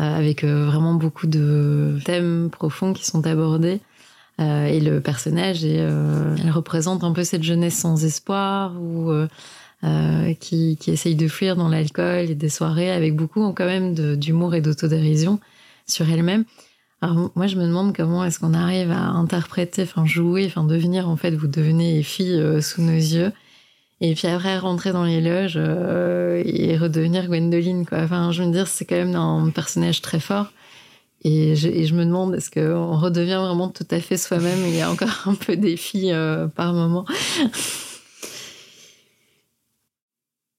avec 0.00 0.44
euh, 0.44 0.66
vraiment 0.66 0.94
beaucoup 0.94 1.26
de 1.26 1.98
thèmes 2.04 2.48
profonds 2.50 2.92
qui 2.92 3.04
sont 3.04 3.26
abordés. 3.26 3.80
Euh, 4.40 4.64
et 4.64 4.80
le 4.80 5.00
personnage, 5.00 5.60
euh, 5.64 6.34
elle 6.42 6.50
représente 6.50 7.04
un 7.04 7.12
peu 7.12 7.24
cette 7.24 7.42
jeunesse 7.42 7.78
sans 7.78 8.04
espoir 8.04 8.72
ou 8.80 9.10
euh, 9.10 9.28
euh, 9.84 10.32
qui, 10.34 10.78
qui 10.78 10.90
essaye 10.90 11.14
de 11.14 11.28
fuir 11.28 11.56
dans 11.56 11.68
l'alcool 11.68 12.30
et 12.30 12.34
des 12.34 12.48
soirées, 12.48 12.90
avec 12.90 13.14
beaucoup 13.16 13.52
quand 13.52 13.66
même 13.66 14.16
d'humour 14.16 14.54
et 14.54 14.62
d'autodérision 14.62 15.40
sur 15.86 16.08
elle-même. 16.10 16.44
Alors 17.02 17.30
moi, 17.34 17.46
je 17.46 17.56
me 17.56 17.66
demande 17.66 17.94
comment 17.96 18.24
est-ce 18.24 18.38
qu'on 18.38 18.54
arrive 18.54 18.90
à 18.90 19.08
interpréter, 19.08 19.82
enfin 19.82 20.04
jouer, 20.06 20.46
enfin 20.46 20.64
devenir 20.64 21.08
en 21.08 21.16
fait, 21.16 21.32
vous 21.32 21.46
devenez 21.46 22.02
fille 22.02 22.38
euh, 22.40 22.60
sous 22.60 22.82
nos 22.82 22.92
yeux, 22.92 23.32
et 24.00 24.14
puis 24.14 24.28
après 24.28 24.58
rentrer 24.58 24.92
dans 24.92 25.04
les 25.04 25.20
loges 25.20 25.54
euh, 25.56 26.42
et 26.44 26.76
redevenir 26.76 27.26
Gwendoline, 27.26 27.84
quoi. 27.84 27.98
Enfin, 27.98 28.32
je 28.32 28.42
veux 28.42 28.50
dire, 28.50 28.66
c'est 28.66 28.84
quand 28.84 28.96
même 28.96 29.14
un 29.14 29.50
personnage 29.50 30.00
très 30.00 30.20
fort. 30.20 30.52
Et 31.22 31.54
je, 31.54 31.68
et 31.68 31.84
je 31.84 31.94
me 31.94 32.04
demande, 32.04 32.34
est-ce 32.34 32.50
qu'on 32.50 32.96
redevient 32.96 33.40
vraiment 33.42 33.68
tout 33.68 33.86
à 33.90 34.00
fait 34.00 34.16
soi-même 34.16 34.60
Il 34.66 34.74
y 34.74 34.80
a 34.80 34.90
encore 34.90 35.10
un 35.26 35.34
peu 35.34 35.56
des 35.56 35.76
filles 35.76 36.12
euh, 36.12 36.46
par 36.46 36.72
moment? 36.72 37.04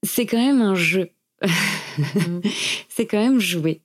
C'est 0.04 0.26
quand 0.26 0.38
même 0.38 0.62
un 0.62 0.76
jeu. 0.76 1.10
Mm. 1.44 2.42
c'est 2.90 3.08
quand 3.08 3.20
même 3.20 3.40
jouer. 3.40 3.82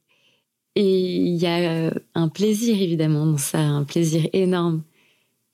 Et 0.75 1.17
il 1.17 1.37
y 1.37 1.47
a 1.47 1.57
euh, 1.57 1.91
un 2.15 2.29
plaisir 2.29 2.81
évidemment 2.81 3.25
dans 3.25 3.39
ça, 3.39 3.59
un 3.59 3.85
plaisir 3.85 4.29
énorme. 4.35 4.83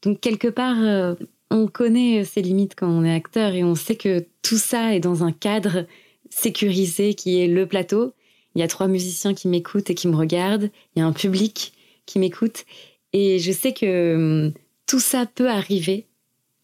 Donc 0.03 0.21
quelque 0.21 0.49
part, 0.49 0.77
euh, 0.81 1.15
on 1.53 1.67
connaît 1.67 2.25
ses 2.25 2.43
limites 2.43 2.75
quand 2.75 2.88
on 2.88 3.05
est 3.05 3.15
acteur 3.15 3.55
et 3.55 3.62
on 3.62 3.75
sait 3.75 3.97
que 3.97 4.25
tout 4.43 4.57
ça 4.57 4.95
est 4.95 5.01
dans 5.01 5.23
un 5.23 5.33
cadre 5.33 5.87
sécurisé 6.31 7.15
qui 7.15 7.41
est 7.41 7.47
le 7.47 7.67
plateau. 7.67 8.12
Il 8.55 8.61
y 8.61 8.65
a 8.65 8.69
trois 8.69 8.88
musiciens 8.88 9.35
qui 9.35 9.49
m'écoutent 9.49 9.91
et 9.91 9.95
qui 9.95 10.09
me 10.09 10.17
regardent. 10.17 10.71
Il 10.95 11.01
y 11.01 11.03
a 11.03 11.07
un 11.07 11.12
public 11.12 11.73
qui 12.07 12.19
m'écoute. 12.19 12.65
Et 13.12 13.38
je 13.38 13.53
sais 13.53 13.73
que 13.73 14.15
hum, 14.17 14.53
tout 14.87 15.01
ça 15.01 15.27
peut 15.27 15.49
arriver 15.49 16.07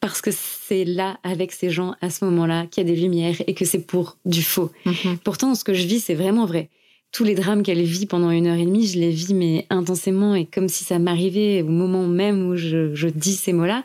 parce 0.00 0.20
que 0.20 0.30
c'est 0.32 0.84
là, 0.84 1.18
avec 1.24 1.50
ces 1.50 1.70
gens, 1.70 1.94
à 2.00 2.08
ce 2.10 2.24
moment-là, 2.26 2.66
qu'il 2.66 2.86
y 2.86 2.90
a 2.90 2.94
des 2.94 3.00
lumières 3.00 3.36
et 3.46 3.54
que 3.54 3.64
c'est 3.64 3.84
pour 3.84 4.16
du 4.24 4.42
faux. 4.42 4.70
Mhm. 4.84 5.18
Pourtant, 5.24 5.54
ce 5.54 5.64
que 5.64 5.74
je 5.74 5.86
vis, 5.86 6.00
c'est 6.00 6.14
vraiment 6.14 6.46
vrai. 6.46 6.70
Tous 7.10 7.24
les 7.24 7.34
drames 7.34 7.62
qu'elle 7.62 7.82
vit 7.82 8.06
pendant 8.06 8.30
une 8.30 8.46
heure 8.46 8.58
et 8.58 8.64
demie, 8.64 8.86
je 8.86 8.98
les 8.98 9.10
vis 9.10 9.34
mais 9.34 9.66
intensément 9.70 10.34
et 10.34 10.44
comme 10.44 10.68
si 10.68 10.84
ça 10.84 10.98
m'arrivait 10.98 11.62
au 11.62 11.68
moment 11.68 12.06
même 12.06 12.48
où 12.48 12.56
je, 12.56 12.94
je 12.94 13.08
dis 13.08 13.34
ces 13.34 13.52
mots-là. 13.52 13.82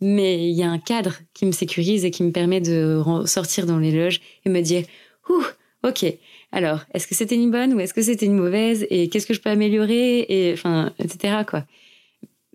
Mais 0.00 0.48
il 0.50 0.54
y 0.54 0.62
a 0.62 0.70
un 0.70 0.78
cadre 0.78 1.14
qui 1.32 1.46
me 1.46 1.52
sécurise 1.52 2.04
et 2.04 2.10
qui 2.10 2.22
me 2.22 2.30
permet 2.32 2.60
de 2.60 3.02
sortir 3.24 3.66
dans 3.66 3.78
les 3.78 3.92
loges 3.92 4.20
et 4.44 4.48
me 4.50 4.60
dire 4.60 4.84
Ouh, 5.30 5.42
ok. 5.82 6.04
Alors, 6.52 6.80
est-ce 6.94 7.06
que 7.06 7.14
c'était 7.14 7.34
une 7.34 7.50
bonne 7.50 7.74
ou 7.74 7.80
est-ce 7.80 7.94
que 7.94 8.02
c'était 8.02 8.26
une 8.26 8.36
mauvaise 8.36 8.86
et 8.90 9.08
qu'est-ce 9.08 9.26
que 9.26 9.34
je 9.34 9.40
peux 9.40 9.50
améliorer 9.50 10.20
et 10.28 10.52
enfin, 10.52 10.92
etc. 10.98 11.38
quoi. 11.48 11.64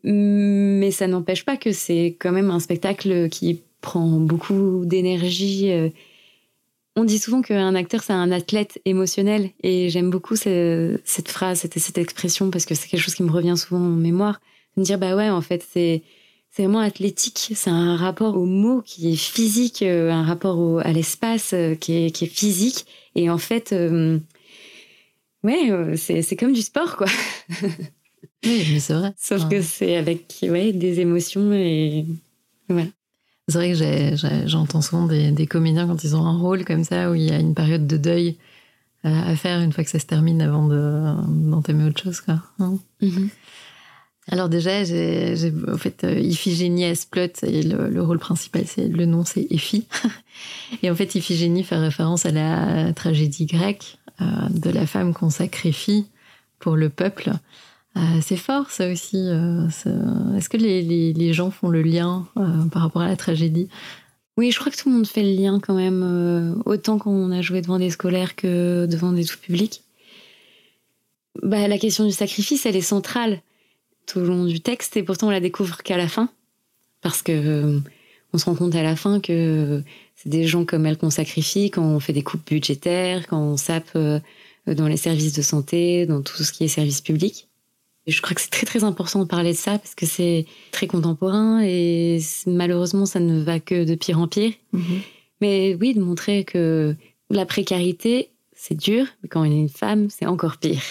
Mais 0.04 0.92
ça 0.92 1.08
n'empêche 1.08 1.46
pas 1.46 1.58
que 1.58 1.72
c'est 1.72 2.16
quand 2.20 2.32
même 2.32 2.50
un 2.50 2.60
spectacle 2.60 3.30
qui 3.30 3.62
prend 3.82 4.08
beaucoup 4.08 4.84
d'énergie. 4.86 5.72
euh. 5.72 5.90
On 6.96 7.04
dit 7.06 7.20
souvent 7.20 7.42
qu'un 7.42 7.74
acteur, 7.76 8.04
c'est 8.04 8.14
un 8.14 8.32
athlète 8.32 8.82
émotionnel. 8.86 9.52
Et 9.64 9.90
j'aime 9.90 10.10
beaucoup 10.10 10.36
ce- 10.36 11.00
cette 11.06 11.30
phrase, 11.30 11.60
cette, 11.60 11.78
cette 11.80 11.98
expression, 11.98 12.50
parce 12.52 12.66
que 12.66 12.76
c'est 12.76 12.88
quelque 12.88 13.00
chose 13.02 13.16
qui 13.16 13.24
me 13.24 13.32
revient 13.32 13.56
souvent 13.58 13.80
en 13.82 13.90
mémoire. 13.90 14.42
De 14.76 14.82
me 14.82 14.86
dire, 14.86 14.98
bah 14.98 15.16
ouais, 15.16 15.30
en 15.30 15.42
fait, 15.42 15.66
c'est, 15.72 16.02
c'est 16.52 16.64
vraiment 16.64 16.80
athlétique. 16.80 17.52
C'est 17.56 17.70
un 17.70 17.96
rapport 17.96 18.38
au 18.38 18.46
mot 18.46 18.82
qui 18.82 19.12
est 19.12 19.16
physique, 19.16 19.82
euh, 19.84 20.12
un 20.12 20.24
rapport 20.24 20.60
au- 20.60 20.80
à 20.80 20.92
l'espace 20.92 21.54
euh, 21.54 21.76
qui, 21.76 21.94
est, 21.94 22.12
qui 22.12 22.26
est 22.26 22.28
physique. 22.28 22.86
Et 23.16 23.30
en 23.30 23.38
fait, 23.38 23.72
euh, 23.74 24.20
ouais, 25.44 25.96
c'est, 25.98 26.22
c'est 26.22 26.36
comme 26.36 26.54
du 26.54 26.62
sport, 26.62 26.98
quoi. 26.98 27.08
Oui, 28.44 28.66
mais 28.72 28.80
c'est 28.80 28.94
vrai. 28.94 29.14
Sauf 29.18 29.48
que 29.50 29.62
c'est 29.62 29.96
avec 29.98 30.36
ouais, 30.42 30.74
des 30.74 31.00
émotions 31.00 31.54
et 31.54 32.08
voilà. 32.70 32.88
C'est 33.48 33.58
vrai 33.58 33.72
que 33.74 34.48
j'entends 34.48 34.82
souvent 34.82 35.06
des, 35.06 35.30
des 35.32 35.46
comédiens 35.46 35.86
quand 35.86 36.04
ils 36.04 36.16
ont 36.16 36.26
un 36.26 36.40
rôle 36.40 36.66
comme 36.66 36.84
ça 36.84 37.12
où 37.12 37.14
il 37.16 37.22
y 37.24 37.30
a 37.32 37.38
une 37.40 37.54
période 37.54 37.86
de 37.86 37.98
deuil 37.98 38.38
à 39.04 39.36
faire 39.36 39.62
une 39.62 39.72
fois 39.74 39.84
que 39.84 39.90
ça 39.92 40.00
se 40.00 40.06
termine 40.08 40.42
avant 40.42 40.68
de- 40.68 41.14
d'entamer 41.52 41.84
autre 41.84 42.02
chose. 42.02 42.20
Quoi. 42.22 42.42
Hein. 42.60 42.80
Alors 44.28 44.50
déjà, 44.50 44.84
j'ai 44.84 45.52
en 45.68 45.78
fait 45.78 46.04
euh, 46.04 46.20
Iphigénie 46.20 46.84
Esplot 46.84 47.28
et 47.44 47.64
le, 47.64 47.90
le 47.90 48.02
rôle 48.04 48.20
principal, 48.20 48.64
c'est 48.68 48.88
le 48.88 49.06
nom, 49.06 49.26
c'est 49.26 49.48
Ephi. 49.50 49.88
et 50.84 50.92
en 50.92 50.96
fait, 50.96 51.16
Iphigénie 51.16 51.64
fait 51.64 51.76
référence 51.78 52.26
à 52.26 52.32
la 52.32 52.94
tragédie 52.94 53.46
grecque 53.48 53.98
euh, 54.22 54.26
de 54.52 54.70
la 54.70 54.86
femme 54.86 55.14
qu'on 55.14 55.32
sacrifie 55.32 56.06
pour 56.60 56.76
le 56.78 56.90
peuple. 56.90 57.32
Euh, 57.98 58.00
c'est 58.22 58.38
fort, 58.38 58.70
ça 58.70 58.90
aussi. 58.90 59.18
Est-ce 59.18 60.48
que 60.50 60.58
les, 60.58 60.82
les- 60.82 61.14
les 61.14 61.34
gens 61.34 61.50
font 61.52 61.68
le 61.70 61.82
lien 61.82 62.26
par 62.72 62.84
rapport 62.84 63.02
à 63.02 63.08
la 63.08 63.18
tragédie? 63.18 63.68
Oui, 64.38 64.52
je 64.52 64.60
crois 64.60 64.72
que 64.72 64.78
tout 64.78 64.88
le 64.90 64.96
monde 64.96 65.08
fait 65.08 65.24
le 65.24 65.36
lien 65.36 65.60
quand 65.60 65.74
même, 65.74 66.62
autant 66.66 66.98
quand 67.00 67.12
on 67.12 67.32
a 67.32 67.42
joué 67.42 67.62
devant 67.62 67.80
des 67.80 67.90
scolaires 67.90 68.36
que 68.38 68.86
devant 68.86 69.12
des 69.12 69.26
tout 69.26 69.38
publics. 69.40 69.82
Bah, 71.44 71.68
la 71.68 71.78
question 71.78 72.06
du 72.06 72.12
sacrifice, 72.12 72.66
elle 72.66 72.76
est 72.78 72.82
centrale 72.82 73.42
tout 74.06 74.20
au 74.20 74.26
long 74.26 74.46
du 74.46 74.60
texte 74.60 74.98
et 74.98 75.04
pourtant 75.04 75.28
on 75.28 75.32
la 75.32 75.40
découvre 75.40 75.78
qu'à 75.84 75.98
la 75.98 76.08
fin. 76.08 76.30
Parce 77.02 77.22
que 77.22 77.32
euh, 77.32 77.80
on 78.34 78.38
se 78.38 78.46
rend 78.46 78.56
compte 78.56 78.76
à 78.76 78.84
la 78.84 78.96
fin 78.96 79.20
que 79.20 79.84
c'est 80.16 80.30
des 80.30 80.46
gens 80.46 80.66
comme 80.66 80.86
elle 80.86 80.98
qu'on 80.98 81.10
sacrifie 81.10 81.72
quand 81.72 81.84
on 81.84 82.00
fait 82.00 82.14
des 82.14 82.24
coupes 82.24 82.46
budgétaires, 82.48 83.28
quand 83.28 83.42
on 83.42 83.58
sape 83.58 83.92
euh, 83.96 84.20
dans 84.68 84.88
les 84.88 84.98
services 84.98 85.34
de 85.34 85.42
santé, 85.42 86.06
dans 86.06 86.22
tout 86.22 86.44
ce 86.44 86.52
qui 86.52 86.64
est 86.64 86.68
service 86.68 87.02
public. 87.02 87.48
Et 88.08 88.12
je 88.12 88.22
crois 88.22 88.34
que 88.34 88.42
c'est 88.42 88.50
très 88.50 88.66
très 88.66 88.84
important 88.84 89.20
de 89.20 89.26
parler 89.26 89.52
de 89.52 89.58
ça 89.58 89.78
parce 89.78 89.94
que 89.94 90.06
c'est 90.06 90.46
très 90.72 90.88
contemporain 90.88 91.62
et 91.64 92.20
malheureusement 92.48 93.06
ça 93.06 93.20
ne 93.20 93.42
va 93.42 93.60
que 93.60 93.84
de 93.84 93.96
pire 93.96 94.20
en 94.20 94.28
pire. 94.28 94.54
Mais 95.40 95.76
oui, 95.80 95.94
de 95.94 96.02
montrer 96.02 96.44
que 96.44 96.96
la 97.30 97.46
précarité, 97.46 98.30
c'est 98.54 98.76
dur, 98.76 99.06
mais 99.22 99.30
quand 99.30 99.42
on 99.42 99.46
est 99.46 99.56
une 99.56 99.70
femme, 99.70 100.10
c'est 100.10 100.28
encore 100.28 100.58
pire. 100.58 100.82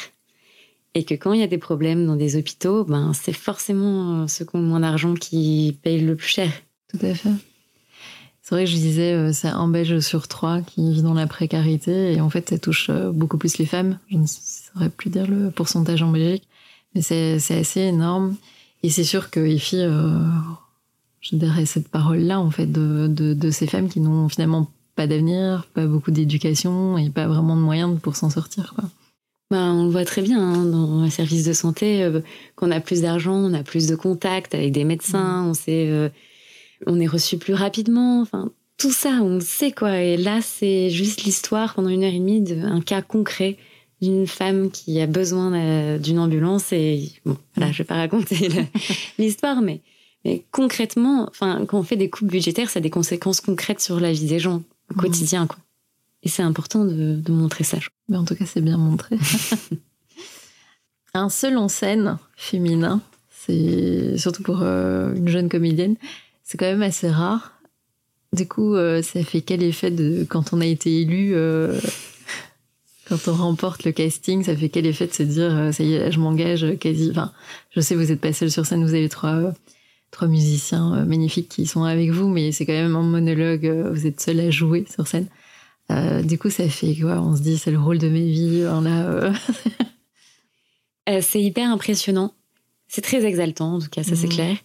Et 0.95 1.05
que 1.05 1.15
quand 1.15 1.33
il 1.33 1.41
y 1.41 1.45
a 1.45 1.47
des 1.47 1.59
problèmes 1.59 2.07
dans 2.07 2.17
des 2.17 2.37
hôpitaux, 2.37 2.85
ben, 2.85 3.13
c'est 3.13 3.33
forcément 3.33 4.23
euh, 4.23 4.27
ceux 4.27 4.45
qui 4.45 4.57
ont 4.57 4.63
moins 4.63 4.81
d'argent 4.81 5.15
qui 5.15 5.79
payent 5.83 6.01
le 6.01 6.17
plus 6.17 6.29
cher. 6.29 6.51
Tout 6.89 6.99
à 7.07 7.15
fait. 7.15 7.31
C'est 8.43 8.57
vrai 8.57 8.65
que 8.65 8.71
je 8.71 8.77
disais, 8.77 9.33
c'est 9.33 9.47
un 9.47 9.69
Belge 9.69 10.01
sur 10.01 10.27
trois 10.27 10.61
qui 10.61 10.93
vit 10.93 11.03
dans 11.03 11.15
la 11.15 11.29
précarité 11.29 12.15
et 12.15 12.21
en 12.21 12.31
fait, 12.31 12.51
ça 12.51 12.59
touche 12.59 12.91
euh, 12.91 13.13
beaucoup 13.13 13.39
plus 13.39 13.59
les 13.59 13.67
femmes. 13.67 13.99
Je 14.11 14.17
ne 14.17 14.27
saurais 14.27 14.89
plus 14.89 15.09
dire 15.09 15.29
le 15.29 15.53
pourcentage 15.53 16.03
en 16.03 16.11
Belgique, 16.11 16.49
mais 16.95 17.03
c'est 17.03 17.37
assez 17.37 17.81
énorme. 17.81 18.35
Et 18.83 18.91
c'est 18.91 19.05
sûr 19.05 19.31
que 19.31 19.39
Effie, 19.39 19.77
euh, 19.77 20.19
je 21.21 21.37
dirais 21.37 21.67
cette 21.67 21.89
parole-là, 21.89 22.41
en 22.41 22.51
fait, 22.51 22.67
de, 22.67 23.07
de, 23.07 23.35
de 23.35 23.51
ces 23.53 23.69
femmes 23.69 23.89
qui 23.89 24.01
n'ont 24.01 24.29
finalement 24.29 24.69
pas 24.97 25.07
d'avenir, 25.07 25.67
pas 25.73 25.87
beaucoup 25.87 26.11
d'éducation 26.11 26.99
et 26.99 27.11
pas 27.11 27.29
vraiment 27.29 27.55
de 27.55 27.61
moyens 27.61 28.01
pour 28.01 28.17
s'en 28.17 28.31
sortir. 28.31 28.73
Quoi. 28.75 28.89
Ben, 29.51 29.73
on 29.75 29.85
le 29.85 29.91
voit 29.91 30.05
très 30.05 30.23
bien 30.23 30.41
hein, 30.41 30.65
dans 30.65 31.03
les 31.03 31.11
services 31.11 31.45
de 31.45 31.53
santé, 31.53 32.05
euh, 32.05 32.21
qu'on 32.55 32.71
a 32.71 32.79
plus 32.81 33.01
d'argent, 33.03 33.35
on 33.35 33.53
a 33.53 33.63
plus 33.65 33.87
de 33.89 33.97
contacts 33.97 34.55
avec 34.55 34.71
des 34.73 34.85
médecins, 34.85 35.45
on 35.49 35.55
sait, 35.55 35.89
euh, 35.89 36.09
on 36.87 37.01
est 37.01 37.07
reçu 37.09 37.37
plus 37.37 37.55
rapidement. 37.55 38.21
Enfin, 38.21 38.51
tout 38.79 38.93
ça, 38.93 39.19
on 39.23 39.35
le 39.35 39.41
sait 39.41 39.73
quoi. 39.73 39.99
Et 40.01 40.17
là, 40.17 40.41
c'est 40.41 40.89
juste 40.91 41.25
l'histoire 41.25 41.75
pendant 41.75 41.89
une 41.89 42.05
heure 42.05 42.15
et 42.15 42.19
demie 42.21 42.41
d'un 42.41 42.81
cas 42.81 43.03
concret 43.03 43.57
d'une 44.01 44.27
femme 44.27 44.71
qui 44.71 45.01
a 45.01 45.07
besoin 45.07 45.99
d'une 45.99 46.19
ambulance. 46.21 46.73
Et 46.73 47.11
bon, 47.27 47.37
voilà, 47.57 47.73
je 47.73 47.79
vais 47.79 47.85
pas 47.85 47.97
raconter 47.97 48.49
l'histoire, 49.19 49.61
mais, 49.63 49.83
mais 50.25 50.45
concrètement, 50.53 51.27
enfin, 51.29 51.67
quand 51.67 51.79
on 51.79 51.83
fait 51.83 51.97
des 51.97 52.09
coupes 52.09 52.31
budgétaires, 52.31 52.71
ça 52.71 52.79
a 52.79 52.83
des 52.83 52.89
conséquences 52.89 53.41
concrètes 53.41 53.81
sur 53.81 53.99
la 54.01 54.13
vie 54.13 54.27
des 54.27 54.39
gens 54.39 54.63
au 54.91 54.95
Mhm. 54.95 55.01
quotidien, 55.01 55.47
quoi. 55.47 55.59
Et 56.23 56.29
c'est 56.29 56.43
important 56.43 56.85
de, 56.85 57.17
de 57.17 57.33
montrer 57.33 57.65
ça. 57.65 57.79
Mais 58.09 58.17
en 58.17 58.25
tout 58.25 58.35
cas, 58.35 58.45
c'est 58.47 58.61
bien 58.61 58.77
montré. 58.77 59.19
Un 61.15 61.29
seul 61.29 61.57
en 61.57 61.69
scène 61.69 62.19
féminin, 62.37 63.01
c'est 63.31 64.17
surtout 64.17 64.43
pour 64.43 64.61
euh, 64.63 65.13
une 65.15 65.29
jeune 65.29 65.49
comédienne, 65.49 65.97
c'est 66.45 66.57
quand 66.57 66.67
même 66.67 66.83
assez 66.83 67.11
rare. 67.11 67.61
Du 68.33 68.47
coup, 68.47 68.77
euh, 68.77 69.03
ça 69.03 69.25
fait 69.25 69.41
quel 69.41 69.63
effet 69.65 69.91
de 69.91 70.25
quand 70.29 70.53
on 70.53 70.61
a 70.61 70.67
été 70.67 71.01
élu, 71.01 71.35
euh, 71.35 71.81
quand 73.09 73.27
on 73.27 73.35
remporte 73.35 73.83
le 73.83 73.91
casting, 73.91 74.45
ça 74.45 74.55
fait 74.55 74.69
quel 74.69 74.87
effet 74.87 75.09
de 75.09 75.13
se 75.13 75.25
dire 75.25 75.75
ça 75.75 75.83
y 75.83 75.95
est, 75.95 76.13
je 76.13 76.21
m'engage 76.21 76.79
quasi. 76.79 77.11
Enfin, 77.11 77.33
je 77.71 77.81
sais, 77.81 77.97
vous 77.97 78.05
n'êtes 78.05 78.21
pas 78.21 78.33
seul 78.33 78.51
sur 78.51 78.65
scène, 78.65 78.85
vous 78.85 78.95
avez 78.95 79.09
trois 79.09 79.53
trois 80.13 80.29
musiciens 80.29 81.05
magnifiques 81.07 81.49
qui 81.49 81.67
sont 81.67 81.85
avec 81.85 82.11
vous, 82.11 82.29
mais 82.29 82.53
c'est 82.53 82.67
quand 82.67 82.73
même 82.73 82.97
un 82.97 83.03
monologue. 83.03 83.67
vous 83.93 84.07
êtes 84.07 84.21
seul 84.21 84.41
à 84.41 84.51
jouer 84.51 84.85
sur 84.93 85.07
scène. 85.09 85.27
Euh, 85.91 86.23
du 86.23 86.39
coup, 86.39 86.51
ça 86.51 86.69
fait 86.69 86.95
quoi? 86.97 87.21
On 87.21 87.37
se 87.37 87.43
dit, 87.43 87.59
c'est 87.59 87.71
le 87.71 87.79
rôle 87.81 87.99
de 87.99 88.09
mes 88.09 88.25
vies. 88.31 88.63
hein, 88.65 88.85
euh. 88.87 89.33
Euh, 91.09 91.21
c'est 91.23 91.43
hyper 91.43 91.69
impressionnant. 91.71 92.35
C'est 92.87 93.01
très 93.01 93.25
exaltant, 93.25 93.75
en 93.77 93.81
tout 93.81 93.89
cas, 93.89 94.03
ça 94.05 94.15
c'est 94.15 94.27
Mhm. 94.29 94.33
clair. 94.33 94.57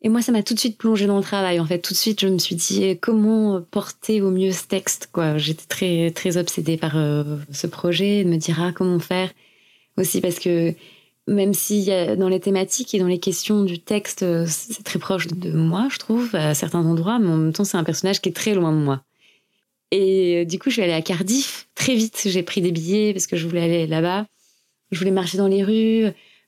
Et 0.00 0.08
moi, 0.08 0.22
ça 0.22 0.30
m'a 0.32 0.42
tout 0.42 0.54
de 0.54 0.58
suite 0.58 0.78
plongé 0.78 1.06
dans 1.06 1.16
le 1.18 1.22
travail. 1.22 1.58
En 1.60 1.66
fait, 1.66 1.80
tout 1.80 1.92
de 1.92 1.98
suite, 1.98 2.20
je 2.20 2.28
me 2.28 2.38
suis 2.38 2.54
dit 2.54 2.96
comment 3.02 3.60
porter 3.60 4.22
au 4.22 4.30
mieux 4.30 4.52
ce 4.52 4.64
texte. 4.66 5.08
Quoi, 5.12 5.36
j'étais 5.36 5.66
très 5.66 6.10
très 6.12 6.36
obsédée 6.36 6.76
par 6.76 6.92
ce 6.92 7.66
projet, 7.66 8.24
de 8.24 8.30
me 8.30 8.36
dire 8.36 8.62
ah 8.62 8.72
comment 8.72 9.00
faire? 9.00 9.30
Aussi 9.98 10.20
parce 10.20 10.38
que 10.38 10.72
même 11.26 11.52
si 11.52 11.90
dans 12.16 12.28
les 12.28 12.40
thématiques 12.40 12.94
et 12.94 13.00
dans 13.00 13.06
les 13.08 13.18
questions 13.18 13.64
du 13.64 13.80
texte, 13.80 14.24
c'est 14.46 14.84
très 14.84 15.00
proche 15.00 15.26
de 15.26 15.50
moi, 15.52 15.88
je 15.90 15.98
trouve, 15.98 16.34
à 16.34 16.54
certains 16.54 16.84
endroits, 16.86 17.18
mais 17.18 17.28
en 17.28 17.36
même 17.36 17.52
temps, 17.52 17.64
c'est 17.64 17.76
un 17.76 17.84
personnage 17.84 18.22
qui 18.22 18.28
est 18.30 18.32
très 18.32 18.54
loin 18.54 18.72
de 18.72 18.78
moi. 18.78 19.02
Et 19.90 20.42
euh, 20.42 20.44
du 20.44 20.58
coup, 20.58 20.70
je 20.70 20.74
suis 20.74 20.82
allée 20.82 20.92
à 20.92 21.02
Cardiff 21.02 21.68
très 21.74 21.94
vite. 21.94 22.22
J'ai 22.26 22.42
pris 22.42 22.60
des 22.60 22.72
billets 22.72 23.12
parce 23.12 23.26
que 23.26 23.36
je 23.36 23.46
voulais 23.46 23.62
aller 23.62 23.86
là-bas. 23.86 24.26
Je 24.90 24.98
voulais 24.98 25.10
marcher 25.10 25.38
dans 25.38 25.48
les 25.48 25.62
rues, 25.62 26.06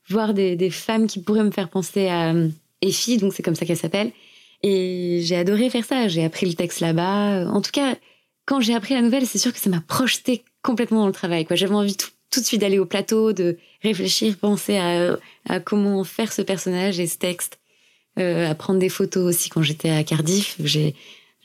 voir 0.08 0.34
des, 0.34 0.70
femmes 0.70 1.06
qui 1.06 1.20
pourraient 1.20 1.44
me 1.44 1.50
faire 1.50 1.68
penser 1.68 2.08
à 2.08 2.32
euh, 2.32 2.48
Effie, 2.82 3.18
donc 3.18 3.34
c'est 3.34 3.42
comme 3.42 3.54
ça 3.54 3.66
qu'elle 3.66 3.76
s'appelle. 3.76 4.12
Et 4.62 5.20
j'ai 5.22 5.36
adoré 5.36 5.70
faire 5.70 5.84
ça. 5.84 6.08
J'ai 6.08 6.24
appris 6.24 6.46
le 6.46 6.54
texte 6.54 6.80
là-bas. 6.80 7.50
En 7.50 7.60
tout 7.60 7.70
cas, 7.70 7.96
quand 8.46 8.60
j'ai 8.60 8.74
appris 8.74 8.94
la 8.94 9.02
nouvelle, 9.02 9.26
c'est 9.26 9.38
sûr 9.38 9.52
que 9.52 9.58
ça 9.58 9.70
m'a 9.70 9.80
projeté 9.80 10.42
complètement 10.62 11.00
dans 11.00 11.06
le 11.06 11.12
travail. 11.12 11.46
J'avais 11.50 11.74
envie 11.74 11.96
tout, 11.96 12.40
de 12.40 12.44
suite 12.44 12.60
d'aller 12.60 12.78
au 12.78 12.86
plateau, 12.86 13.32
de 13.32 13.58
réfléchir, 13.82 14.36
penser 14.36 14.76
à, 14.76 15.60
comment 15.60 16.02
faire 16.04 16.32
ce 16.32 16.42
personnage 16.42 17.00
et 17.00 17.06
ce 17.06 17.16
texte, 17.16 17.58
euh, 18.18 18.50
à 18.50 18.54
prendre 18.54 18.78
des 18.78 18.88
photos 18.88 19.24
aussi. 19.24 19.50
Quand 19.50 19.62
j'étais 19.62 19.90
à 19.90 20.02
Cardiff, 20.04 20.56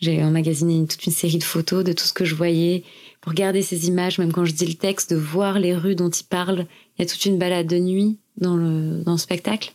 j'ai 0.01 0.23
emmagasiné 0.23 0.85
toute 0.87 1.05
une 1.05 1.13
série 1.13 1.37
de 1.37 1.43
photos 1.43 1.83
de 1.83 1.93
tout 1.93 2.03
ce 2.03 2.13
que 2.13 2.25
je 2.25 2.35
voyais 2.35 2.83
pour 3.21 3.33
garder 3.33 3.61
ces 3.61 3.87
images, 3.87 4.17
même 4.19 4.31
quand 4.31 4.45
je 4.45 4.53
dis 4.53 4.65
le 4.65 4.73
texte, 4.73 5.11
de 5.11 5.17
voir 5.17 5.57
les 5.59 5.75
rues 5.75 5.95
dont 5.95 6.09
il 6.09 6.25
parle. 6.25 6.65
Il 6.97 7.01
y 7.01 7.05
a 7.05 7.09
toute 7.09 7.25
une 7.25 7.37
balade 7.37 7.67
de 7.67 7.77
nuit 7.77 8.17
dans 8.37 8.55
le, 8.57 9.01
dans 9.03 9.13
le 9.13 9.17
spectacle 9.17 9.73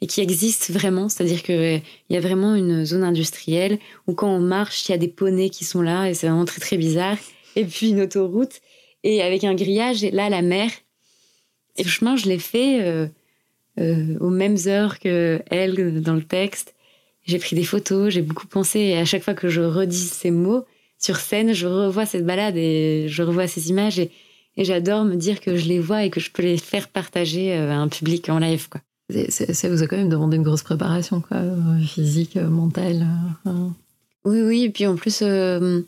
et 0.00 0.06
qui 0.06 0.20
existe 0.20 0.70
vraiment. 0.70 1.08
C'est-à-dire 1.08 1.42
qu'il 1.42 1.82
y 2.10 2.16
a 2.16 2.20
vraiment 2.20 2.54
une 2.54 2.84
zone 2.84 3.04
industrielle 3.04 3.78
où 4.06 4.14
quand 4.14 4.28
on 4.28 4.40
marche, 4.40 4.88
il 4.88 4.92
y 4.92 4.94
a 4.94 4.98
des 4.98 5.08
poneys 5.08 5.50
qui 5.50 5.64
sont 5.64 5.82
là 5.82 6.08
et 6.08 6.14
c'est 6.14 6.28
vraiment 6.28 6.44
très 6.44 6.60
très 6.60 6.76
bizarre. 6.76 7.16
Et 7.56 7.64
puis 7.64 7.90
une 7.90 8.00
autoroute 8.00 8.60
et 9.02 9.22
avec 9.22 9.44
un 9.44 9.54
grillage 9.54 10.04
et 10.04 10.10
là 10.10 10.28
la 10.28 10.42
mer. 10.42 10.70
Et 11.76 11.84
le 11.84 11.88
chemin, 11.88 12.16
je 12.16 12.26
l'ai 12.26 12.38
fait 12.38 12.82
euh, 12.82 13.06
euh, 13.80 14.18
aux 14.20 14.30
mêmes 14.30 14.58
heures 14.66 14.98
que 14.98 15.40
elle 15.50 16.02
dans 16.02 16.14
le 16.14 16.24
texte. 16.24 16.73
J'ai 17.24 17.38
pris 17.38 17.56
des 17.56 17.64
photos, 17.64 18.12
j'ai 18.12 18.22
beaucoup 18.22 18.46
pensé 18.46 18.80
et 18.80 18.98
à 18.98 19.04
chaque 19.04 19.22
fois 19.22 19.34
que 19.34 19.48
je 19.48 19.62
redis 19.62 20.08
ces 20.08 20.30
mots 20.30 20.64
sur 20.98 21.16
scène, 21.16 21.52
je 21.52 21.66
revois 21.66 22.06
cette 22.06 22.26
balade 22.26 22.56
et 22.56 23.06
je 23.08 23.22
revois 23.22 23.46
ces 23.46 23.70
images 23.70 23.98
et, 23.98 24.10
et 24.56 24.64
j'adore 24.64 25.04
me 25.04 25.16
dire 25.16 25.40
que 25.40 25.56
je 25.56 25.66
les 25.66 25.80
vois 25.80 26.04
et 26.04 26.10
que 26.10 26.20
je 26.20 26.30
peux 26.30 26.42
les 26.42 26.58
faire 26.58 26.88
partager 26.88 27.54
euh, 27.54 27.70
à 27.70 27.76
un 27.76 27.88
public 27.88 28.28
en 28.28 28.38
live 28.38 28.68
quoi. 28.68 28.80
Ça 29.28 29.68
vous 29.68 29.82
a 29.82 29.86
quand 29.86 29.98
même 29.98 30.08
demandé 30.08 30.36
une 30.38 30.42
grosse 30.42 30.62
préparation, 30.62 31.20
quoi, 31.20 31.38
physique, 31.86 32.36
mentale. 32.36 33.06
Oui, 34.24 34.40
oui, 34.40 34.62
et 34.64 34.70
puis 34.70 34.86
en 34.86 34.96
plus, 34.96 35.18
euh, 35.20 35.82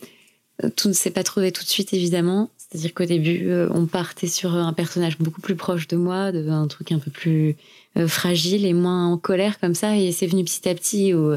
tout 0.77 0.89
ne 0.89 0.93
s'est 0.93 1.11
pas 1.11 1.23
trouvé 1.23 1.53
tout 1.53 1.65
de 1.65 1.69
suite, 1.69 1.95
évidemment. 1.95 2.51
C'est-à-dire 2.69 2.95
qu'au 2.95 3.05
début, 3.05 3.49
euh, 3.49 3.69
on 3.73 3.87
partait 3.87 4.27
sur 4.27 4.55
un 4.55 4.73
personnage 4.73 5.19
beaucoup 5.19 5.41
plus 5.41 5.55
proche 5.55 5.87
de 5.87 5.97
moi, 5.97 6.33
de 6.33 6.49
un 6.49 6.67
truc 6.67 6.91
un 6.93 6.99
peu 6.99 7.11
plus 7.11 7.57
euh, 7.97 8.09
fragile 8.09 8.67
et 8.67 8.73
moins 8.73 9.07
en 9.07 9.19
colère 9.19 9.61
comme 9.61 9.75
ça, 9.75 9.97
et 9.97 10.11
c'est 10.13 10.27
venu 10.27 10.45
petit 10.45 10.69
à 10.69 10.75
petit 10.75 11.15
où, 11.15 11.33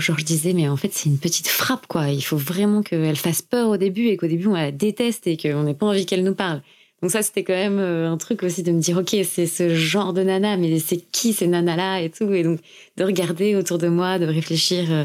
genre 0.00 0.18
je 0.18 0.24
disais, 0.24 0.52
mais 0.52 0.68
en 0.68 0.76
fait, 0.76 0.92
c'est 0.92 1.08
une 1.08 1.18
petite 1.18 1.48
frappe, 1.48 1.86
quoi. 1.86 2.08
Il 2.08 2.22
faut 2.22 2.36
vraiment 2.36 2.82
qu'elle 2.82 3.16
fasse 3.16 3.40
peur 3.42 3.68
au 3.70 3.76
début 3.76 4.08
et 4.08 4.16
qu'au 4.16 4.26
début, 4.26 4.48
on 4.48 4.54
la 4.54 4.72
déteste 4.72 5.26
et 5.26 5.36
qu'on 5.36 5.62
n'ait 5.62 5.74
pas 5.74 5.86
envie 5.86 6.06
qu'elle 6.06 6.24
nous 6.24 6.34
parle. 6.34 6.60
Donc 7.00 7.10
ça, 7.10 7.22
c'était 7.22 7.44
quand 7.44 7.54
même 7.54 7.78
un 7.78 8.16
truc 8.16 8.42
aussi 8.42 8.62
de 8.62 8.72
me 8.72 8.80
dire, 8.80 8.96
ok, 8.98 9.14
c'est 9.24 9.46
ce 9.46 9.74
genre 9.74 10.12
de 10.12 10.22
nana, 10.22 10.56
mais 10.56 10.78
c'est 10.80 10.96
qui 10.96 11.32
ces 11.34 11.46
nanas-là 11.46 12.00
et 12.00 12.10
tout. 12.10 12.32
Et 12.32 12.42
donc 12.42 12.60
de 12.96 13.04
regarder 13.04 13.56
autour 13.56 13.78
de 13.78 13.88
moi, 13.88 14.18
de 14.18 14.26
réfléchir, 14.26 14.90
euh, 14.90 15.04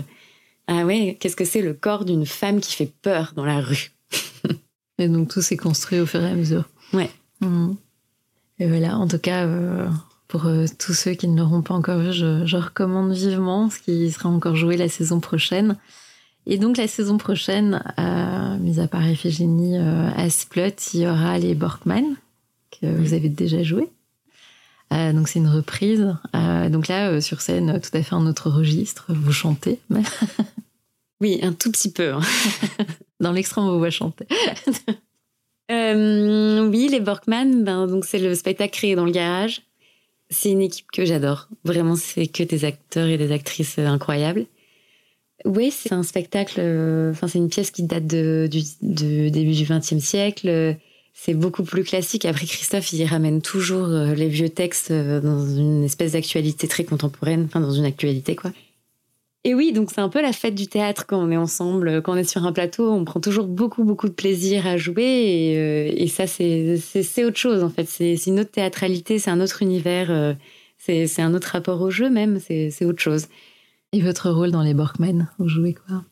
ah 0.67 0.85
ouais, 0.85 1.17
qu'est-ce 1.19 1.35
que 1.35 1.45
c'est 1.45 1.61
le 1.61 1.73
corps 1.73 2.05
d'une 2.05 2.25
femme 2.25 2.61
qui 2.61 2.73
fait 2.73 2.91
peur 3.01 3.33
dans 3.35 3.45
la 3.45 3.59
rue? 3.59 3.91
Et 4.99 5.07
donc 5.07 5.29
tout 5.29 5.41
s'est 5.41 5.57
construit 5.57 5.99
au 5.99 6.05
fur 6.05 6.21
et 6.21 6.29
à 6.29 6.35
mesure. 6.35 6.65
Ouais. 6.93 7.09
Mmh. 7.41 7.71
Et 8.59 8.67
voilà, 8.67 8.97
en 8.97 9.07
tout 9.07 9.17
cas, 9.17 9.45
euh, 9.45 9.87
pour 10.27 10.45
euh, 10.45 10.65
tous 10.77 10.93
ceux 10.93 11.13
qui 11.13 11.27
ne 11.27 11.37
l'auront 11.37 11.61
pas 11.61 11.73
encore 11.73 11.99
vu, 11.99 12.11
je, 12.11 12.45
je, 12.45 12.57
recommande 12.57 13.13
vivement, 13.13 13.69
ce 13.69 13.79
qui 13.79 14.11
sera 14.11 14.29
encore 14.29 14.55
joué 14.55 14.77
la 14.77 14.89
saison 14.89 15.19
prochaine. 15.19 15.77
Et 16.45 16.57
donc 16.57 16.77
la 16.77 16.87
saison 16.87 17.17
prochaine, 17.17 17.83
euh, 17.97 18.57
mis 18.57 18.79
à 18.79 18.87
part 18.87 19.07
Iphigénie 19.07 19.77
à 19.77 20.29
Splot, 20.29 20.75
il 20.93 21.01
y 21.01 21.07
aura 21.07 21.37
les 21.39 21.55
Borkman, 21.55 22.15
que 22.71 22.87
vous 22.87 23.13
avez 23.13 23.29
déjà 23.29 23.63
joué. 23.63 23.89
Euh, 24.91 25.13
donc 25.13 25.27
c'est 25.27 25.39
une 25.39 25.47
reprise. 25.47 26.15
Euh, 26.35 26.69
donc 26.69 26.87
là, 26.87 27.09
euh, 27.09 27.21
sur 27.21 27.41
scène, 27.41 27.79
tout 27.79 27.95
à 27.95 28.01
fait 28.01 28.15
un 28.15 28.25
autre 28.25 28.49
registre. 28.49 29.05
Vous 29.09 29.31
chantez. 29.31 29.79
Mais... 29.89 30.03
oui, 31.21 31.39
un 31.43 31.53
tout 31.53 31.71
petit 31.71 31.91
peu. 31.91 32.13
Hein. 32.13 32.21
Dans 33.19 33.31
l'extrême, 33.31 33.65
on 33.65 33.71
vous 33.73 33.79
voit 33.79 33.89
chanter. 33.89 34.25
oui, 35.69 36.87
les 36.89 36.99
Borkman, 36.99 37.63
ben, 37.63 37.87
donc 37.87 38.05
c'est 38.05 38.19
le 38.19 38.33
spectacle 38.35 38.73
créé 38.73 38.95
dans 38.95 39.05
le 39.05 39.11
garage. 39.11 39.61
C'est 40.29 40.51
une 40.51 40.61
équipe 40.61 40.91
que 40.91 41.05
j'adore. 41.05 41.47
Vraiment, 41.63 41.95
c'est 41.95 42.27
que 42.27 42.43
des 42.43 42.65
acteurs 42.65 43.07
et 43.07 43.17
des 43.17 43.31
actrices 43.31 43.79
incroyables. 43.79 44.45
Oui, 45.45 45.71
c'est 45.71 45.93
un 45.93 46.03
spectacle, 46.03 46.59
euh, 46.59 47.11
enfin, 47.11 47.27
c'est 47.27 47.39
une 47.39 47.49
pièce 47.49 47.71
qui 47.71 47.83
date 47.83 48.05
du, 48.05 48.47
début 48.81 49.53
du 49.53 49.63
XXe 49.63 49.99
siècle. 49.99 50.77
C'est 51.13 51.33
beaucoup 51.33 51.63
plus 51.63 51.83
classique. 51.83 52.25
Après, 52.25 52.45
Christophe, 52.45 52.93
il 52.93 53.05
ramène 53.05 53.41
toujours 53.41 53.87
euh, 53.87 54.13
les 54.13 54.29
vieux 54.29 54.49
textes 54.49 54.91
euh, 54.91 55.19
dans 55.19 55.45
une 55.45 55.83
espèce 55.83 56.13
d'actualité 56.13 56.67
très 56.67 56.83
contemporaine, 56.83 57.45
enfin, 57.45 57.59
dans 57.59 57.71
une 57.71 57.85
actualité, 57.85 58.35
quoi. 58.35 58.51
Et 59.45 59.55
oui, 59.55 59.71
donc 59.71 59.91
c'est 59.91 60.01
un 60.01 60.09
peu 60.09 60.21
la 60.21 60.33
fête 60.33 60.55
du 60.55 60.67
théâtre 60.67 61.05
quand 61.07 61.17
on 61.17 61.31
est 61.31 61.37
ensemble, 61.37 62.01
quand 62.01 62.13
on 62.13 62.17
est 62.17 62.29
sur 62.29 62.45
un 62.45 62.51
plateau, 62.51 62.91
on 62.91 63.05
prend 63.05 63.21
toujours 63.21 63.47
beaucoup, 63.47 63.85
beaucoup 63.85 64.09
de 64.09 64.13
plaisir 64.13 64.67
à 64.67 64.75
jouer. 64.75 65.03
Et, 65.03 66.03
et 66.03 66.07
ça, 66.07 66.27
c'est 66.27 67.23
autre 67.23 67.37
chose, 67.37 67.63
en 67.63 67.69
fait. 67.69 67.87
C'est 67.87 68.15
une 68.27 68.41
autre 68.41 68.51
théâtralité, 68.51 69.17
c'est 69.17 69.31
un 69.31 69.39
autre 69.39 69.61
univers, 69.61 70.35
c'est 70.77 71.21
un 71.21 71.33
autre 71.33 71.49
rapport 71.49 71.81
au 71.81 71.89
jeu 71.89 72.09
même, 72.09 72.39
c'est 72.39 72.85
autre 72.85 73.01
chose. 73.01 73.27
Et 73.91 74.01
votre 74.01 74.29
rôle 74.29 74.51
dans 74.51 74.61
les 74.61 74.73
Borkman, 74.73 75.27
vous 75.39 75.47
jouez 75.47 75.73
quoi? 75.73 76.03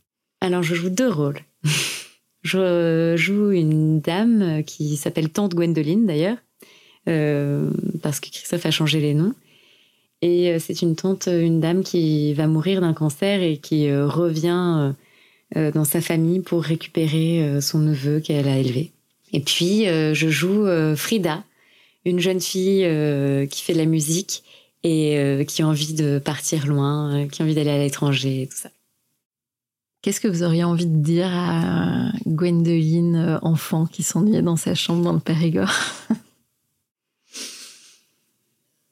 Alors, 0.41 0.63
je 0.63 0.75
joue 0.75 0.89
deux 0.89 1.09
rôles. 1.09 1.39
je 2.43 3.15
joue 3.17 3.51
une 3.51 3.99
dame 3.99 4.63
qui 4.63 4.97
s'appelle 4.97 5.29
Tante 5.29 5.53
Gwendoline, 5.53 6.05
d'ailleurs, 6.05 6.37
euh, 7.07 7.69
parce 8.01 8.19
que 8.19 8.29
Christophe 8.29 8.65
a 8.65 8.71
changé 8.71 8.99
les 8.99 9.13
noms. 9.13 9.33
Et 10.21 10.51
euh, 10.51 10.59
c'est 10.59 10.81
une 10.81 10.95
tante, 10.95 11.27
une 11.27 11.59
dame 11.59 11.83
qui 11.83 12.33
va 12.33 12.47
mourir 12.47 12.81
d'un 12.81 12.93
cancer 12.93 13.41
et 13.41 13.57
qui 13.57 13.87
euh, 13.87 14.07
revient 14.07 14.93
euh, 15.55 15.71
dans 15.71 15.85
sa 15.85 16.01
famille 16.01 16.39
pour 16.39 16.63
récupérer 16.63 17.41
euh, 17.41 17.61
son 17.61 17.79
neveu 17.79 18.19
qu'elle 18.19 18.47
a 18.47 18.57
élevé. 18.57 18.91
Et 19.33 19.41
puis, 19.41 19.83
je 19.87 20.29
joue 20.29 20.65
Frida, 20.95 21.43
une 22.05 22.19
jeune 22.19 22.39
fille 22.39 22.87
qui 23.49 23.61
fait 23.61 23.73
de 23.73 23.77
la 23.77 23.85
musique 23.85 24.41
et 24.83 25.17
euh, 25.17 25.43
qui 25.43 25.61
a 25.61 25.67
envie 25.67 25.93
de 25.93 26.19
partir 26.19 26.67
loin, 26.67 27.13
euh, 27.13 27.27
qui 27.27 27.41
a 27.41 27.45
envie 27.45 27.55
d'aller 27.55 27.71
à 27.71 27.77
l'étranger, 27.77 28.47
tout 28.49 28.57
ça. 28.57 28.69
Qu'est-ce 30.01 30.21
que 30.21 30.27
vous 30.27 30.43
auriez 30.43 30.63
envie 30.63 30.85
de 30.85 30.97
dire 30.97 31.29
à 31.29 32.11
Gwendoline, 32.25 33.15
euh, 33.15 33.39
enfant, 33.41 33.85
qui 33.85 34.03
s'ennuyait 34.03 34.41
dans 34.41 34.55
sa 34.55 34.75
chambre 34.75 35.03
dans 35.03 35.13
le 35.13 35.19
Périgord? 35.19 35.73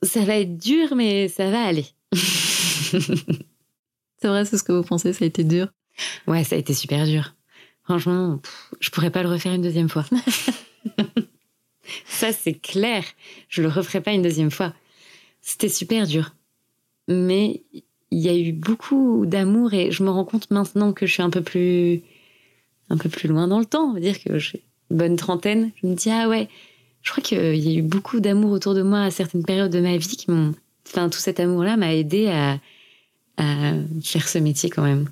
Ça 0.05 0.23
va 0.23 0.37
être 0.37 0.57
dur, 0.57 0.95
mais 0.95 1.27
ça 1.27 1.49
va 1.49 1.63
aller. 1.63 1.85
c'est 2.13 2.97
vrai, 4.23 4.45
c'est 4.45 4.57
ce 4.57 4.63
que 4.63 4.71
vous 4.71 4.83
pensez, 4.83 5.13
ça 5.13 5.25
a 5.25 5.27
été 5.27 5.43
dur 5.43 5.67
Ouais, 6.27 6.43
ça 6.43 6.55
a 6.55 6.59
été 6.59 6.73
super 6.73 7.05
dur. 7.05 7.33
Franchement, 7.83 8.39
pff, 8.39 8.71
je 8.79 8.89
pourrais 8.89 9.11
pas 9.11 9.23
le 9.23 9.29
refaire 9.29 9.53
une 9.53 9.61
deuxième 9.61 9.89
fois. 9.89 10.05
ça, 12.05 12.31
c'est 12.31 12.55
clair. 12.55 13.03
Je 13.47 13.61
le 13.61 13.67
referai 13.67 14.01
pas 14.01 14.11
une 14.11 14.21
deuxième 14.21 14.51
fois. 14.51 14.73
C'était 15.41 15.69
super 15.69 16.07
dur. 16.07 16.35
Mais 17.07 17.63
il 18.11 18.19
y 18.19 18.29
a 18.29 18.35
eu 18.35 18.51
beaucoup 18.51 19.25
d'amour 19.25 19.73
et 19.73 19.91
je 19.91 20.03
me 20.03 20.09
rends 20.09 20.25
compte 20.25 20.49
maintenant 20.49 20.93
que 20.93 21.05
je 21.05 21.13
suis 21.13 21.21
un 21.21 21.29
peu 21.29 21.41
plus, 21.41 22.01
un 22.89 22.97
peu 22.97 23.09
plus 23.09 23.29
loin 23.29 23.47
dans 23.47 23.59
le 23.59 23.65
temps. 23.65 23.89
On 23.89 23.93
va 23.93 23.99
dire 23.99 24.21
que 24.21 24.39
j'ai 24.39 24.63
une 24.89 24.97
bonne 24.97 25.15
trentaine. 25.15 25.71
Je 25.81 25.87
me 25.87 25.95
dis, 25.95 26.09
ah 26.09 26.27
ouais, 26.27 26.49
je 27.05 27.11
crois 27.11 27.23
qu'il 27.23 27.55
y 27.55 27.75
a 27.75 27.79
eu 27.79 27.83
beaucoup 27.83 28.19
d'amour 28.19 28.51
autour 28.51 28.73
de 28.73 28.81
moi 28.81 29.03
à 29.03 29.11
certaines 29.11 29.43
périodes 29.43 29.71
de 29.71 29.79
ma 29.79 29.95
vie 29.95 30.17
qui 30.17 30.31
m'ont, 30.31 30.55
enfin, 30.87 31.07
tout 31.07 31.19
cet 31.19 31.39
amour-là 31.39 31.77
m'a 31.77 31.93
aidé 31.93 32.27
à, 32.27 32.59
à 33.37 33.73
faire 34.03 34.27
ce 34.27 34.39
métier 34.39 34.71
quand 34.71 34.83
même. 34.83 35.07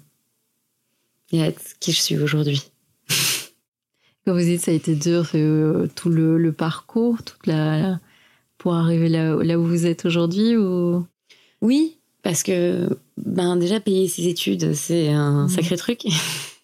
Et 1.32 1.44
à 1.44 1.48
être 1.48 1.62
qui 1.80 1.92
je 1.92 2.02
suis 2.02 2.18
aujourd'hui. 2.18 2.64
Quand 4.26 4.34
vous 4.34 4.40
dites 4.40 4.62
ça 4.62 4.72
a 4.72 4.74
été 4.74 4.96
dur, 4.96 5.30
euh, 5.36 5.88
tout 5.96 6.10
le, 6.10 6.40
le, 6.40 6.52
parcours, 6.52 7.22
toute 7.22 7.46
la, 7.46 8.00
pour 8.58 8.74
arriver 8.74 9.08
là, 9.08 9.36
là 9.36 9.60
où 9.60 9.66
vous 9.66 9.86
êtes 9.86 10.06
aujourd'hui 10.06 10.58
ou... 10.58 11.06
Oui, 11.62 11.98
parce 12.24 12.42
que 12.42 12.90
ben 13.18 13.56
déjà 13.56 13.80
payer 13.80 14.08
ses 14.08 14.28
études, 14.28 14.74
c'est 14.74 15.10
un 15.10 15.46
mmh. 15.46 15.50
sacré 15.50 15.78
truc. 15.78 16.02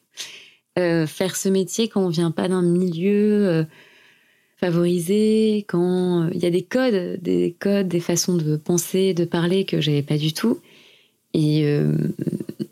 euh, 0.80 1.06
faire 1.06 1.36
ce 1.36 1.50
métier 1.50 1.88
quand 1.88 2.02
on 2.02 2.10
vient 2.10 2.32
pas 2.32 2.48
d'un 2.48 2.64
milieu 2.64 3.48
euh, 3.48 3.64
favorisé, 4.60 5.66
quand 5.68 6.30
il 6.34 6.40
y 6.40 6.46
a 6.46 6.50
des 6.50 6.64
codes, 6.64 7.22
des 7.22 7.56
codes, 7.60 7.88
des 7.88 8.00
façons 8.00 8.36
de 8.36 8.58
penser, 8.58 9.14
de 9.14 9.26
parler 9.26 9.66
que 9.66 9.82
j'avais 9.82 10.02
pas 10.02 10.18
du 10.18 10.34
tout. 10.34 10.60
Et, 11.34 11.64
euh, 11.66 11.96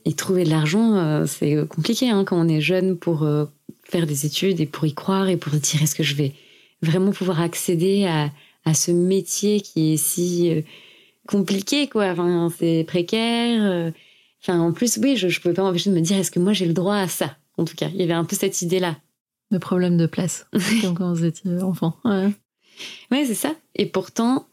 et 0.05 0.13
trouver 0.13 0.43
de 0.43 0.49
l'argent, 0.49 0.95
euh, 0.95 1.25
c'est 1.27 1.55
compliqué 1.67 2.09
hein, 2.09 2.23
quand 2.25 2.39
on 2.43 2.49
est 2.49 2.61
jeune 2.61 2.97
pour 2.97 3.23
euh, 3.23 3.45
faire 3.83 4.07
des 4.07 4.25
études 4.25 4.59
et 4.59 4.65
pour 4.65 4.85
y 4.85 4.93
croire 4.93 5.29
et 5.29 5.37
pour 5.37 5.53
se 5.53 5.57
dire 5.57 5.83
est-ce 5.83 5.95
que 5.95 6.03
je 6.03 6.15
vais 6.15 6.33
vraiment 6.81 7.11
pouvoir 7.11 7.39
accéder 7.41 8.05
à 8.05 8.31
à 8.67 8.73
ce 8.73 8.91
métier 8.91 9.61
qui 9.61 9.93
est 9.93 9.97
si 9.97 10.51
euh, 10.51 10.61
compliqué, 11.25 11.87
quoi? 11.87 12.07
Enfin, 12.07 12.51
c'est 12.57 12.83
précaire. 12.85 13.61
Euh. 13.63 13.91
Enfin, 14.41 14.59
en 14.59 14.73
plus, 14.73 14.99
oui, 15.01 15.15
je 15.15 15.27
ne 15.27 15.31
pouvais 15.31 15.53
pas 15.53 15.63
m'empêcher 15.63 15.89
de 15.89 15.95
me 15.95 16.01
dire, 16.01 16.17
est-ce 16.17 16.31
que 16.31 16.39
moi 16.39 16.53
j'ai 16.53 16.65
le 16.65 16.73
droit 16.73 16.97
à 16.97 17.07
ça? 17.07 17.37
En 17.57 17.65
tout 17.65 17.75
cas, 17.75 17.87
il 17.93 17.95
y 17.95 18.03
avait 18.03 18.13
un 18.13 18.25
peu 18.25 18.35
cette 18.35 18.61
idée-là. 18.61 18.97
Le 19.51 19.59
problème 19.59 19.97
de 19.97 20.05
place, 20.05 20.45
quand 20.97 21.13
vous 21.13 21.25
étiez 21.25 21.61
enfant. 21.61 21.97
Ouais, 22.03 22.29
ouais 23.11 23.25
c'est 23.25 23.33
ça. 23.35 23.55
Et 23.75 23.85
pourtant, 23.85 24.47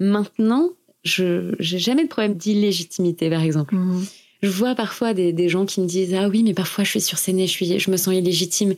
Maintenant, 0.00 0.70
je 1.04 1.54
j'ai 1.60 1.78
jamais 1.78 2.04
de 2.04 2.08
problème 2.08 2.34
d'illégitimité, 2.34 3.28
par 3.30 3.42
exemple. 3.42 3.74
Mhm. 3.76 4.04
Je 4.42 4.48
vois 4.48 4.74
parfois 4.74 5.12
des, 5.12 5.34
des 5.34 5.50
gens 5.50 5.66
qui 5.66 5.82
me 5.82 5.86
disent 5.86 6.14
ah 6.14 6.26
oui 6.28 6.42
mais 6.42 6.54
parfois 6.54 6.82
je 6.82 6.90
suis 6.90 7.00
sur 7.02 7.18
scène 7.18 7.38
et 7.38 7.46
je 7.46 7.52
suis 7.52 7.78
je 7.78 7.90
me 7.90 7.98
sens 7.98 8.14
illégitime. 8.14 8.74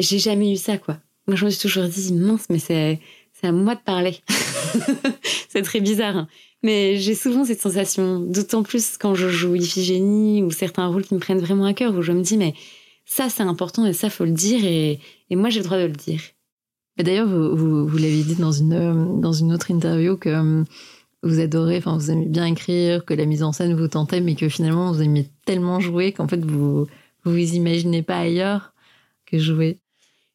J'ai 0.00 0.18
jamais 0.18 0.52
eu 0.52 0.56
ça 0.56 0.76
quoi. 0.76 0.98
Moi 1.28 1.36
je 1.36 1.44
me 1.44 1.50
suis 1.50 1.60
toujours 1.62 1.84
dit 1.84 2.12
mince 2.12 2.46
mais 2.50 2.58
c'est 2.58 2.98
c'est 3.32 3.46
à 3.46 3.52
moi 3.52 3.76
de 3.76 3.80
parler. 3.80 4.16
c'est 5.48 5.62
très 5.62 5.80
bizarre. 5.80 6.16
hein. 6.16 6.28
Mais 6.64 6.96
j'ai 6.96 7.14
souvent 7.14 7.44
cette 7.44 7.60
sensation, 7.60 8.18
d'autant 8.20 8.64
plus 8.64 8.96
quand 8.98 9.14
je 9.14 9.28
joue 9.28 9.54
Iphigénie 9.54 10.42
ou 10.42 10.50
certains 10.50 10.88
rôles 10.88 11.04
qui 11.04 11.14
me 11.14 11.20
prennent 11.20 11.38
vraiment 11.38 11.66
à 11.66 11.74
cœur 11.74 11.94
où 11.94 12.02
je 12.02 12.10
me 12.10 12.22
dis 12.22 12.36
mais 12.36 12.54
ça 13.04 13.28
c'est 13.28 13.42
important 13.42 13.86
et 13.86 13.92
ça 13.92 14.10
faut 14.10 14.24
le 14.24 14.32
dire 14.32 14.64
et, 14.64 15.00
et 15.30 15.36
moi 15.36 15.50
j'ai 15.50 15.60
le 15.60 15.64
droit 15.64 15.78
de 15.78 15.86
le 15.86 15.92
dire. 15.92 16.20
D'ailleurs, 16.96 17.26
vous, 17.26 17.56
vous, 17.56 17.88
vous 17.88 17.96
l'avez 17.96 18.22
dit 18.22 18.36
dans 18.36 18.52
une, 18.52 18.72
euh, 18.72 19.20
dans 19.20 19.32
une 19.32 19.52
autre 19.52 19.70
interview 19.72 20.16
que 20.16 20.28
euh, 20.28 20.64
vous 21.24 21.40
adorez, 21.40 21.78
enfin, 21.78 21.96
vous 21.96 22.10
aimez 22.10 22.26
bien 22.26 22.44
écrire, 22.44 23.04
que 23.04 23.14
la 23.14 23.24
mise 23.24 23.42
en 23.42 23.52
scène 23.52 23.74
vous 23.74 23.88
tentait, 23.88 24.20
mais 24.20 24.36
que 24.36 24.48
finalement, 24.48 24.92
vous 24.92 25.02
aimez 25.02 25.28
tellement 25.44 25.80
jouer 25.80 26.12
qu'en 26.12 26.28
fait, 26.28 26.44
vous 26.44 26.86
vous 27.24 27.32
vous 27.32 27.54
imaginez 27.54 28.02
pas 28.02 28.18
ailleurs 28.18 28.74
que 29.26 29.38
jouer. 29.38 29.78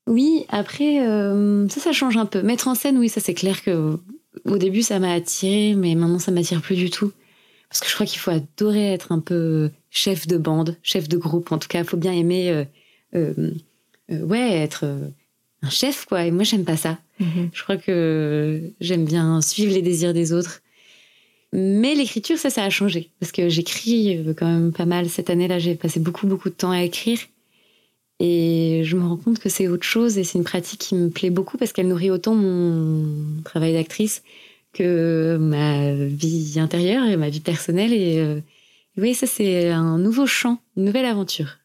Oui, 0.07 0.45
après, 0.49 1.07
euh, 1.07 1.67
ça, 1.69 1.79
ça 1.79 1.91
change 1.93 2.17
un 2.17 2.25
peu. 2.25 2.41
Mettre 2.41 2.67
en 2.67 2.75
scène, 2.75 2.97
oui, 2.97 3.07
ça 3.07 3.21
c'est 3.21 3.35
clair 3.35 3.63
que 3.63 3.97
au 4.45 4.57
début, 4.57 4.81
ça 4.81 4.99
m'a 4.99 5.13
attiré, 5.13 5.75
mais 5.75 5.95
maintenant, 5.95 6.19
ça 6.19 6.31
m'attire 6.31 6.61
plus 6.61 6.75
du 6.75 6.89
tout. 6.89 7.11
Parce 7.69 7.79
que 7.79 7.87
je 7.87 7.93
crois 7.93 8.05
qu'il 8.07 8.19
faut 8.19 8.31
adorer 8.31 8.93
être 8.93 9.11
un 9.11 9.19
peu 9.19 9.69
chef 9.89 10.27
de 10.27 10.37
bande, 10.37 10.77
chef 10.83 11.07
de 11.07 11.17
groupe. 11.17 11.51
En 11.51 11.57
tout 11.57 11.67
cas, 11.67 11.79
il 11.79 11.85
faut 11.85 11.97
bien 11.97 12.13
aimer, 12.13 12.49
euh, 12.49 12.63
euh, 13.15 13.51
euh, 14.11 14.21
ouais, 14.21 14.57
être 14.57 14.85
un 15.61 15.69
chef, 15.69 16.05
quoi. 16.05 16.25
Et 16.25 16.31
moi, 16.31 16.43
j'aime 16.43 16.65
pas 16.65 16.77
ça. 16.77 16.97
Je 17.19 17.63
crois 17.63 17.75
que 17.75 18.71
j'aime 18.79 19.03
bien 19.03 19.41
suivre 19.41 19.73
les 19.73 19.81
désirs 19.81 20.13
des 20.13 20.31
autres. 20.31 20.61
Mais 21.51 21.95
l'écriture, 21.95 22.37
ça, 22.37 22.49
ça 22.49 22.63
a 22.63 22.69
changé. 22.69 23.09
Parce 23.19 23.33
que 23.33 23.49
j'écris 23.49 24.23
quand 24.37 24.45
même 24.45 24.71
pas 24.71 24.85
mal. 24.85 25.09
Cette 25.09 25.29
année-là, 25.29 25.59
j'ai 25.59 25.75
passé 25.75 25.99
beaucoup, 25.99 26.27
beaucoup 26.27 26.49
de 26.49 26.53
temps 26.53 26.71
à 26.71 26.81
écrire. 26.81 27.19
Et 28.21 28.83
je 28.85 28.95
me 28.95 29.05
rends 29.05 29.17
compte 29.17 29.39
que 29.39 29.49
c'est 29.49 29.67
autre 29.67 29.83
chose 29.83 30.17
et 30.17 30.23
c'est 30.23 30.37
une 30.37 30.43
pratique 30.45 30.79
qui 30.79 30.95
me 30.95 31.09
plaît 31.09 31.29
beaucoup 31.29 31.57
parce 31.57 31.73
qu'elle 31.73 31.87
nourrit 31.87 32.11
autant 32.11 32.35
mon 32.35 33.41
travail 33.43 33.73
d'actrice 33.73 34.23
que 34.73 35.37
ma 35.39 35.93
vie 35.93 36.55
intérieure 36.57 37.05
et 37.05 37.17
ma 37.17 37.29
vie 37.29 37.39
personnelle. 37.41 37.91
Et 37.91 38.41
oui, 38.99 39.15
ça, 39.15 39.27
c'est 39.27 39.69
un 39.69 39.97
nouveau 39.97 40.25
champ, 40.25 40.59
une 40.77 40.85
nouvelle 40.85 41.05
aventure. 41.05 41.59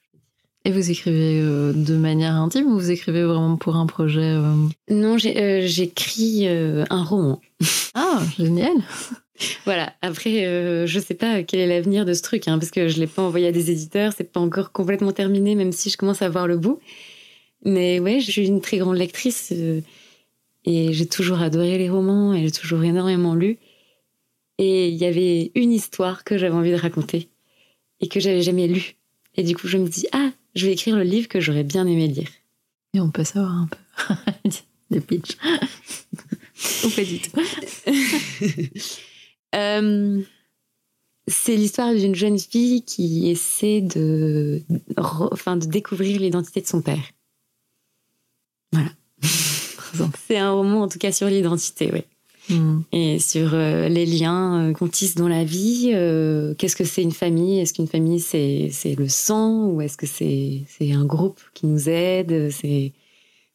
Et 0.66 0.72
vous 0.72 0.90
écrivez 0.90 1.40
euh, 1.42 1.74
de 1.74 1.94
manière 1.94 2.34
intime 2.36 2.68
ou 2.68 2.78
vous 2.78 2.90
écrivez 2.90 3.22
vraiment 3.22 3.56
pour 3.58 3.76
un 3.76 3.84
projet 3.84 4.22
euh? 4.22 4.54
Non, 4.88 5.16
euh, 5.22 5.60
j'écris 5.66 6.48
euh, 6.48 6.84
un 6.90 7.04
roman. 7.04 7.40
Ah, 7.94 8.22
génial 8.38 8.72
Voilà. 9.66 9.92
Après, 10.00 10.86
je 10.86 11.00
sais 11.00 11.14
pas 11.14 11.42
quel 11.42 11.60
est 11.60 11.66
l'avenir 11.66 12.04
de 12.04 12.14
ce 12.14 12.22
truc, 12.22 12.46
hein, 12.46 12.58
parce 12.58 12.70
que 12.70 12.88
je 12.88 12.98
l'ai 12.98 13.08
pas 13.08 13.22
envoyé 13.22 13.48
à 13.48 13.52
des 13.52 13.70
éditeurs, 13.70 14.12
c'est 14.16 14.32
pas 14.32 14.40
encore 14.40 14.70
complètement 14.70 15.10
terminé, 15.10 15.56
même 15.56 15.72
si 15.72 15.90
je 15.90 15.96
commence 15.96 16.22
à 16.22 16.28
voir 16.28 16.46
le 16.46 16.56
bout. 16.56 16.78
Mais 17.64 17.98
ouais, 17.98 18.20
je 18.20 18.30
suis 18.30 18.46
une 18.46 18.60
très 18.60 18.78
grande 18.78 18.96
lectrice 18.96 19.52
et 20.64 20.92
j'ai 20.92 21.06
toujours 21.06 21.40
adoré 21.40 21.78
les 21.78 21.90
romans 21.90 22.32
et 22.32 22.42
j'ai 22.44 22.52
toujours 22.52 22.84
énormément 22.84 23.34
lu. 23.34 23.58
Et 24.58 24.88
il 24.88 24.94
y 24.94 25.04
avait 25.04 25.50
une 25.54 25.72
histoire 25.72 26.24
que 26.24 26.38
j'avais 26.38 26.54
envie 26.54 26.70
de 26.70 26.76
raconter 26.76 27.28
et 28.00 28.08
que 28.08 28.20
j'avais 28.20 28.42
jamais 28.42 28.66
lue. 28.68 28.96
Et 29.36 29.42
du 29.42 29.56
coup, 29.56 29.66
je 29.66 29.78
me 29.78 29.88
dis 29.88 30.06
ah, 30.12 30.30
je 30.54 30.66
vais 30.66 30.72
écrire 30.72 30.96
le 30.96 31.02
livre 31.02 31.28
que 31.28 31.40
j'aurais 31.40 31.64
bien 31.64 31.86
aimé 31.86 32.06
lire. 32.06 32.28
Et 32.94 33.00
on 33.00 33.10
peut 33.10 33.24
savoir 33.24 33.52
un 33.52 33.68
peu 33.68 34.50
des 34.90 35.00
pitchs. 35.00 35.36
ou 36.84 36.90
pas 36.90 37.04
du 37.04 37.20
tout. 37.20 37.30
Euh, 39.54 40.20
c'est 41.28 41.54
l'histoire 41.54 41.94
d'une 41.94 42.16
jeune 42.16 42.40
fille 42.40 42.82
qui 42.82 43.30
essaie 43.30 43.80
de, 43.80 44.62
enfin, 44.96 45.56
de 45.56 45.66
découvrir 45.66 46.20
l'identité 46.20 46.60
de 46.60 46.66
son 46.66 46.82
père. 46.82 47.12
Voilà. 48.72 48.90
c'est 50.26 50.38
un 50.38 50.50
roman, 50.50 50.82
en 50.82 50.88
tout 50.88 50.98
cas, 50.98 51.12
sur 51.12 51.28
l'identité, 51.28 51.90
oui. 51.92 52.02
Hmm. 52.50 52.80
Et 52.92 53.18
sur 53.18 53.54
euh, 53.54 53.88
les 53.88 54.04
liens 54.04 54.68
euh, 54.70 54.72
qu'on 54.74 54.88
tisse 54.88 55.14
dans 55.14 55.28
la 55.28 55.44
vie. 55.44 55.92
euh, 55.94 56.54
Qu'est-ce 56.54 56.76
que 56.76 56.84
c'est 56.84 57.02
une 57.02 57.12
famille? 57.12 57.58
Est-ce 57.60 57.72
qu'une 57.72 57.88
famille, 57.88 58.20
c'est 58.20 58.68
c'est 58.70 58.94
le 58.96 59.08
sang? 59.08 59.68
Ou 59.68 59.80
est-ce 59.80 59.96
que 59.96 60.06
c'est 60.06 60.62
c'est 60.68 60.92
un 60.92 61.06
groupe 61.06 61.40
qui 61.54 61.66
nous 61.66 61.88
aide? 61.88 62.50
C'est 62.50 62.92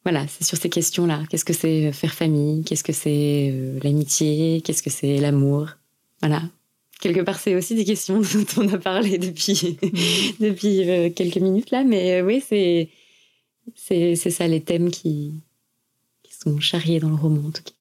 Voilà, 0.04 0.26
c'est 0.28 0.44
sur 0.44 0.58
ces 0.58 0.68
questions-là. 0.70 1.22
Qu'est-ce 1.30 1.44
que 1.44 1.52
c'est 1.52 1.92
faire 1.92 2.14
famille? 2.14 2.64
Qu'est-ce 2.64 2.82
que 2.84 2.92
c'est 2.92 3.50
euh, 3.52 3.78
l'amitié? 3.84 4.60
Qu'est-ce 4.64 4.82
que 4.82 4.90
c'est 4.90 5.18
l'amour? 5.18 5.68
Voilà. 6.20 6.42
Quelque 7.00 7.20
part, 7.20 7.38
c'est 7.38 7.54
aussi 7.56 7.74
des 7.76 7.84
questions 7.84 8.20
dont 8.34 8.46
on 8.62 8.68
a 8.74 8.78
parlé 8.78 9.18
depuis, 9.18 9.78
depuis 10.40 10.88
euh, 10.90 11.10
quelques 11.10 11.36
minutes 11.38 11.70
là. 11.70 11.84
Mais 11.84 12.22
oui, 12.22 12.42
c'est 12.46 12.88
c'est 13.76 14.16
c'est 14.16 14.30
ça 14.30 14.48
les 14.48 14.60
thèmes 14.62 14.90
qui, 14.90 15.32
qui 16.24 16.34
sont 16.34 16.58
charriés 16.60 16.98
dans 17.00 17.08
le 17.10 17.14
roman, 17.16 17.46
en 17.48 17.50
tout 17.52 17.62
cas. 17.62 17.72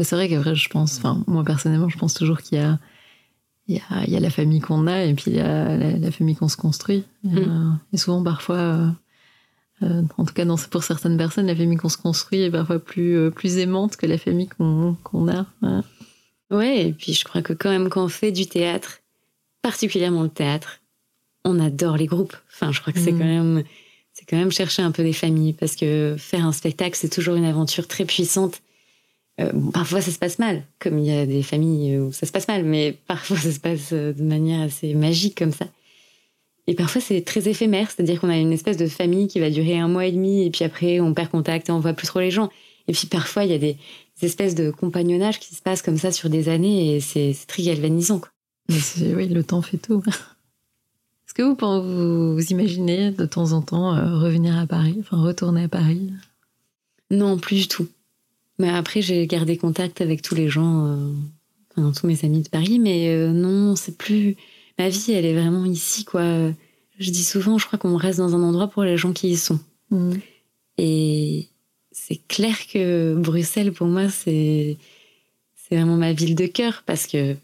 Ouais, 0.00 0.04
C'est 0.04 0.16
vrai 0.16 0.30
qu'après, 0.30 0.54
je 0.54 0.68
pense, 0.70 0.96
enfin, 0.96 1.22
moi 1.26 1.44
personnellement, 1.44 1.90
je 1.90 1.98
pense 1.98 2.14
toujours 2.14 2.40
qu'il 2.40 2.56
y 2.56 2.60
a, 2.62 2.78
il 3.68 3.76
y 3.76 3.82
a, 3.90 4.04
il 4.06 4.10
y 4.10 4.16
a 4.16 4.20
la 4.20 4.30
famille 4.30 4.60
qu'on 4.60 4.86
a 4.86 5.04
et 5.04 5.12
puis 5.12 5.24
il 5.26 5.36
y 5.36 5.40
a 5.40 5.76
la, 5.76 5.98
la 5.98 6.10
famille 6.10 6.34
qu'on 6.36 6.48
se 6.48 6.56
construit. 6.56 7.04
Mm. 7.22 7.36
Euh, 7.36 7.70
et 7.92 7.98
souvent, 7.98 8.22
parfois, 8.24 8.56
euh, 8.56 8.88
euh, 9.82 10.02
en 10.16 10.24
tout 10.24 10.32
cas, 10.32 10.46
dans, 10.46 10.56
pour 10.56 10.84
certaines 10.84 11.18
personnes, 11.18 11.46
la 11.46 11.54
famille 11.54 11.76
qu'on 11.76 11.90
se 11.90 11.98
construit 11.98 12.40
est 12.40 12.50
parfois 12.50 12.78
plus, 12.78 13.30
plus 13.30 13.58
aimante 13.58 13.98
que 13.98 14.06
la 14.06 14.16
famille 14.16 14.48
qu'on 14.48 14.96
qu'on 15.04 15.28
a. 15.28 15.44
Ouais. 15.60 15.80
Ouais, 16.50 16.88
et 16.88 16.92
puis 16.94 17.12
je 17.12 17.24
crois 17.24 17.42
que 17.42 17.52
quand 17.52 17.68
même 17.70 17.90
quand 17.90 18.02
on 18.02 18.08
fait 18.08 18.32
du 18.32 18.46
théâtre, 18.46 19.00
particulièrement 19.60 20.22
le 20.22 20.30
théâtre, 20.30 20.80
on 21.44 21.60
adore 21.60 21.98
les 21.98 22.06
groupes. 22.06 22.36
Enfin, 22.54 22.72
je 22.72 22.80
crois 22.80 22.94
que 22.94 22.98
c'est 23.00 23.12
Mm. 23.12 23.18
quand 23.18 23.24
même 23.24 23.64
c'est 24.12 24.24
quand 24.24 24.36
même 24.38 24.50
chercher 24.50 24.80
un 24.82 24.90
peu 24.90 25.02
des 25.02 25.12
familles 25.12 25.52
parce 25.52 25.76
que 25.76 26.16
faire 26.18 26.44
un 26.46 26.52
spectacle, 26.52 26.96
c'est 26.96 27.08
toujours 27.10 27.36
une 27.36 27.44
aventure 27.44 27.86
très 27.86 28.06
puissante. 28.06 28.62
Euh, 29.40 29.50
bon, 29.52 29.70
parfois 29.70 30.00
ça 30.00 30.10
se 30.10 30.18
passe 30.18 30.38
mal, 30.38 30.62
comme 30.78 30.98
il 30.98 31.06
y 31.06 31.12
a 31.16 31.24
des 31.26 31.42
familles 31.42 31.98
où 31.98 32.12
ça 32.12 32.26
se 32.26 32.32
passe 32.32 32.48
mal, 32.48 32.64
mais 32.64 32.96
parfois 33.06 33.36
ça 33.38 33.50
se 33.52 33.60
passe 33.60 33.90
euh, 33.92 34.12
de 34.12 34.22
manière 34.22 34.60
assez 34.62 34.94
magique 34.94 35.36
comme 35.38 35.52
ça. 35.52 35.66
Et 36.66 36.74
parfois 36.74 37.00
c'est 37.00 37.22
très 37.22 37.48
éphémère, 37.48 37.90
c'est-à-dire 37.90 38.20
qu'on 38.20 38.28
a 38.28 38.36
une 38.36 38.52
espèce 38.52 38.76
de 38.76 38.86
famille 38.86 39.28
qui 39.28 39.40
va 39.40 39.50
durer 39.50 39.78
un 39.78 39.88
mois 39.88 40.06
et 40.06 40.12
demi 40.12 40.44
et 40.44 40.50
puis 40.50 40.64
après 40.64 41.00
on 41.00 41.14
perd 41.14 41.30
contact 41.30 41.68
et 41.68 41.72
on 41.72 41.80
voit 41.80 41.94
plus 41.94 42.06
trop 42.06 42.20
les 42.20 42.30
gens. 42.30 42.50
Et 42.86 42.92
puis 42.92 43.06
parfois 43.06 43.44
il 43.44 43.50
y 43.50 43.54
a 43.54 43.58
des, 43.58 43.76
des 44.20 44.26
espèces 44.26 44.54
de 44.54 44.70
compagnonnage 44.70 45.40
qui 45.40 45.54
se 45.54 45.62
passent 45.62 45.82
comme 45.82 45.98
ça 45.98 46.12
sur 46.12 46.28
des 46.28 46.48
années 46.48 46.94
et 46.96 47.00
c'est 47.00 47.34
très 47.48 47.62
galvanisant. 47.62 48.18
Quoi. 48.20 48.30
Mais 48.68 48.78
c'est- 48.78 49.14
oui, 49.14 49.28
le 49.28 49.42
temps 49.42 49.62
fait 49.62 49.78
tout. 49.78 50.02
Est-ce 51.26 51.34
que 51.34 51.42
vous, 51.42 51.56
vous, 51.56 52.34
vous 52.34 52.52
imaginez 52.52 53.10
de 53.12 53.24
temps 53.24 53.52
en 53.52 53.62
temps 53.62 53.94
euh, 53.96 54.18
revenir 54.18 54.58
à 54.58 54.66
Paris, 54.66 54.96
enfin 55.00 55.20
retourner 55.22 55.64
à 55.64 55.68
Paris? 55.68 56.12
Non, 57.10 57.38
plus 57.38 57.56
du 57.56 57.68
tout. 57.68 57.88
Mais 58.60 58.68
après, 58.68 59.00
j'ai 59.00 59.26
gardé 59.26 59.56
contact 59.56 60.02
avec 60.02 60.20
tous 60.20 60.34
les 60.34 60.50
gens, 60.50 60.86
euh, 60.86 61.12
enfin, 61.70 61.92
tous 61.98 62.06
mes 62.06 62.24
amis 62.26 62.42
de 62.42 62.48
Paris, 62.50 62.78
mais 62.78 63.08
euh, 63.08 63.32
non, 63.32 63.74
c'est 63.74 63.96
plus. 63.96 64.36
Ma 64.78 64.90
vie, 64.90 65.12
elle 65.12 65.24
est 65.24 65.32
vraiment 65.32 65.64
ici, 65.64 66.04
quoi. 66.04 66.22
Je 66.98 67.10
dis 67.10 67.24
souvent, 67.24 67.56
je 67.56 67.66
crois 67.66 67.78
qu'on 67.78 67.96
reste 67.96 68.18
dans 68.18 68.36
un 68.36 68.42
endroit 68.42 68.68
pour 68.68 68.84
les 68.84 68.98
gens 68.98 69.14
qui 69.14 69.30
y 69.30 69.36
sont. 69.38 69.58
Hmm. 69.90 70.12
Et 70.76 71.48
c'est 71.90 72.20
clair 72.28 72.54
que 72.70 73.14
Bruxelles, 73.16 73.72
pour 73.72 73.86
moi, 73.86 74.10
c'est 74.10 74.76
c'est 75.56 75.76
vraiment 75.76 75.96
ma 75.96 76.12
ville 76.12 76.34
de 76.34 76.46
cœur 76.46 76.82
parce 76.84 77.06
que 77.06 77.36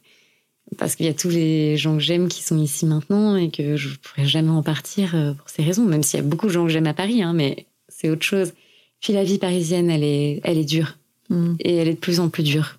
parce 0.77 0.97
qu'il 0.97 1.07
y 1.07 1.09
a 1.09 1.15
tous 1.15 1.31
les 1.31 1.79
gens 1.79 1.95
que 1.95 2.03
j'aime 2.03 2.29
qui 2.29 2.43
sont 2.43 2.59
ici 2.59 2.85
maintenant 2.85 3.37
et 3.37 3.51
que 3.51 3.77
je 3.77 3.97
pourrais 3.97 4.27
jamais 4.27 4.51
en 4.51 4.63
partir 4.63 5.15
euh, 5.15 5.33
pour 5.33 5.49
ces 5.49 5.63
raisons. 5.63 5.87
Même 5.87 6.03
s'il 6.03 6.21
y 6.21 6.23
a 6.23 6.27
beaucoup 6.27 6.47
de 6.49 6.53
gens 6.53 6.65
que 6.67 6.73
j'aime 6.73 6.87
à 6.87 6.95
Paris, 6.95 7.23
hein, 7.23 7.33
mais 7.33 7.67
c'est 7.89 8.11
autre 8.11 8.25
chose. 8.25 8.53
Puis 9.01 9.15
la 9.15 9.25
vie 9.25 9.39
parisienne, 9.39 9.89
elle 9.89 10.05
est 10.05 10.41
elle 10.45 10.59
est 10.59 10.65
dure 10.65 10.99
Hmm. 11.29 11.55
et 11.61 11.77
elle 11.77 11.89
est 11.89 11.95
de 11.95 11.99
plus 11.99 12.21
en 12.21 12.29
plus 12.29 12.43
dure. 12.43 12.79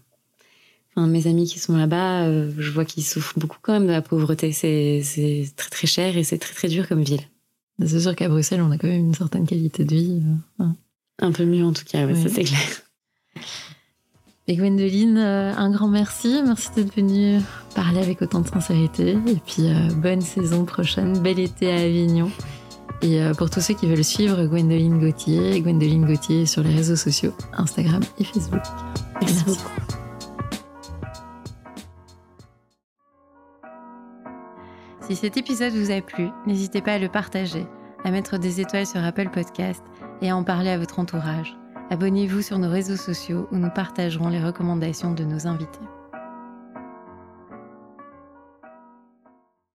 Enfin, 0.96 1.08
mes 1.08 1.28
amis 1.28 1.46
qui 1.46 1.60
sont 1.60 1.76
là-bas, 1.76 2.24
euh, 2.24 2.52
je 2.58 2.72
vois 2.72 2.86
qu'ils 2.86 3.04
souffrent 3.04 3.38
beaucoup 3.38 3.60
quand 3.62 3.74
même 3.74 3.88
de 3.88 3.92
la 3.92 4.02
pauvreté. 4.02 4.52
C'est 4.52 5.04
très 5.56 5.70
très 5.70 5.88
cher 5.88 6.18
et 6.18 6.24
c'est 6.24 6.38
très 6.38 6.54
très 6.54 6.68
dur 6.70 6.88
comme 6.88 7.04
ville. 7.04 7.22
C'est 7.86 8.00
sûr 8.00 8.16
qu'à 8.16 8.30
Bruxelles, 8.30 8.62
on 8.62 8.72
a 8.72 8.78
quand 8.78 8.88
même 8.88 9.06
une 9.08 9.14
certaine 9.14 9.46
qualité 9.46 9.86
de 9.86 9.96
vie. 9.96 10.24
euh, 10.24 10.64
hein. 10.64 10.76
Un 11.20 11.32
peu 11.32 11.46
mieux 11.46 11.64
en 11.64 11.74
tout 11.74 11.86
cas, 11.86 12.06
ouais, 12.06 12.16
ça 12.16 12.30
c'est 12.30 12.44
clair. 12.44 12.82
Et 14.50 14.56
Gwendoline, 14.56 15.18
euh, 15.18 15.54
un 15.56 15.70
grand 15.70 15.90
merci. 15.90 16.42
Merci 16.46 16.70
d'être 16.76 16.96
venue 16.96 17.42
parler 17.76 18.00
avec 18.00 18.22
autant 18.22 18.40
de 18.40 18.48
sincérité. 18.48 19.18
Et 19.28 19.42
puis, 19.46 19.68
euh, 19.68 19.94
bonne 19.96 20.22
saison 20.22 20.64
prochaine. 20.64 21.20
Bel 21.20 21.38
été 21.38 21.70
à 21.70 21.82
Avignon. 21.82 22.32
Et 23.02 23.22
euh, 23.22 23.34
pour 23.34 23.50
tous 23.50 23.62
ceux 23.62 23.74
qui 23.74 23.88
veulent 23.88 24.04
suivre 24.04 24.46
Gwendoline 24.46 25.00
Gauthier, 25.00 25.62
Gwendoline 25.62 26.06
Gauthier 26.06 26.46
sur 26.46 26.64
les 26.64 26.74
réseaux 26.74 26.96
sociaux, 26.96 27.34
Instagram 27.58 28.02
et 28.20 28.24
Facebook. 28.24 28.62
Merci 29.22 29.44
Merci. 29.46 29.46
beaucoup. 29.46 29.98
Si 35.02 35.16
cet 35.16 35.38
épisode 35.38 35.74
vous 35.74 35.92
a 35.92 36.02
plu, 36.02 36.28
n'hésitez 36.46 36.82
pas 36.82 36.94
à 36.94 37.00
le 37.00 37.08
partager, 37.08 37.66
à 38.04 38.12
mettre 38.12 38.38
des 38.38 38.60
étoiles 38.60 38.86
sur 38.86 39.02
Apple 39.02 39.30
Podcast 39.30 39.82
et 40.22 40.30
à 40.30 40.36
en 40.36 40.44
parler 40.44 40.70
à 40.70 40.78
votre 40.78 41.00
entourage. 41.00 41.56
Abonnez-vous 41.90 42.42
sur 42.42 42.60
nos 42.60 42.70
réseaux 42.70 42.98
sociaux 42.98 43.48
où 43.54 43.56
nous 43.56 43.70
partagerons 43.70 44.28
les 44.28 44.44
recommandations 44.44 45.14
de 45.14 45.24
nos 45.24 45.48
invités. 45.48 45.80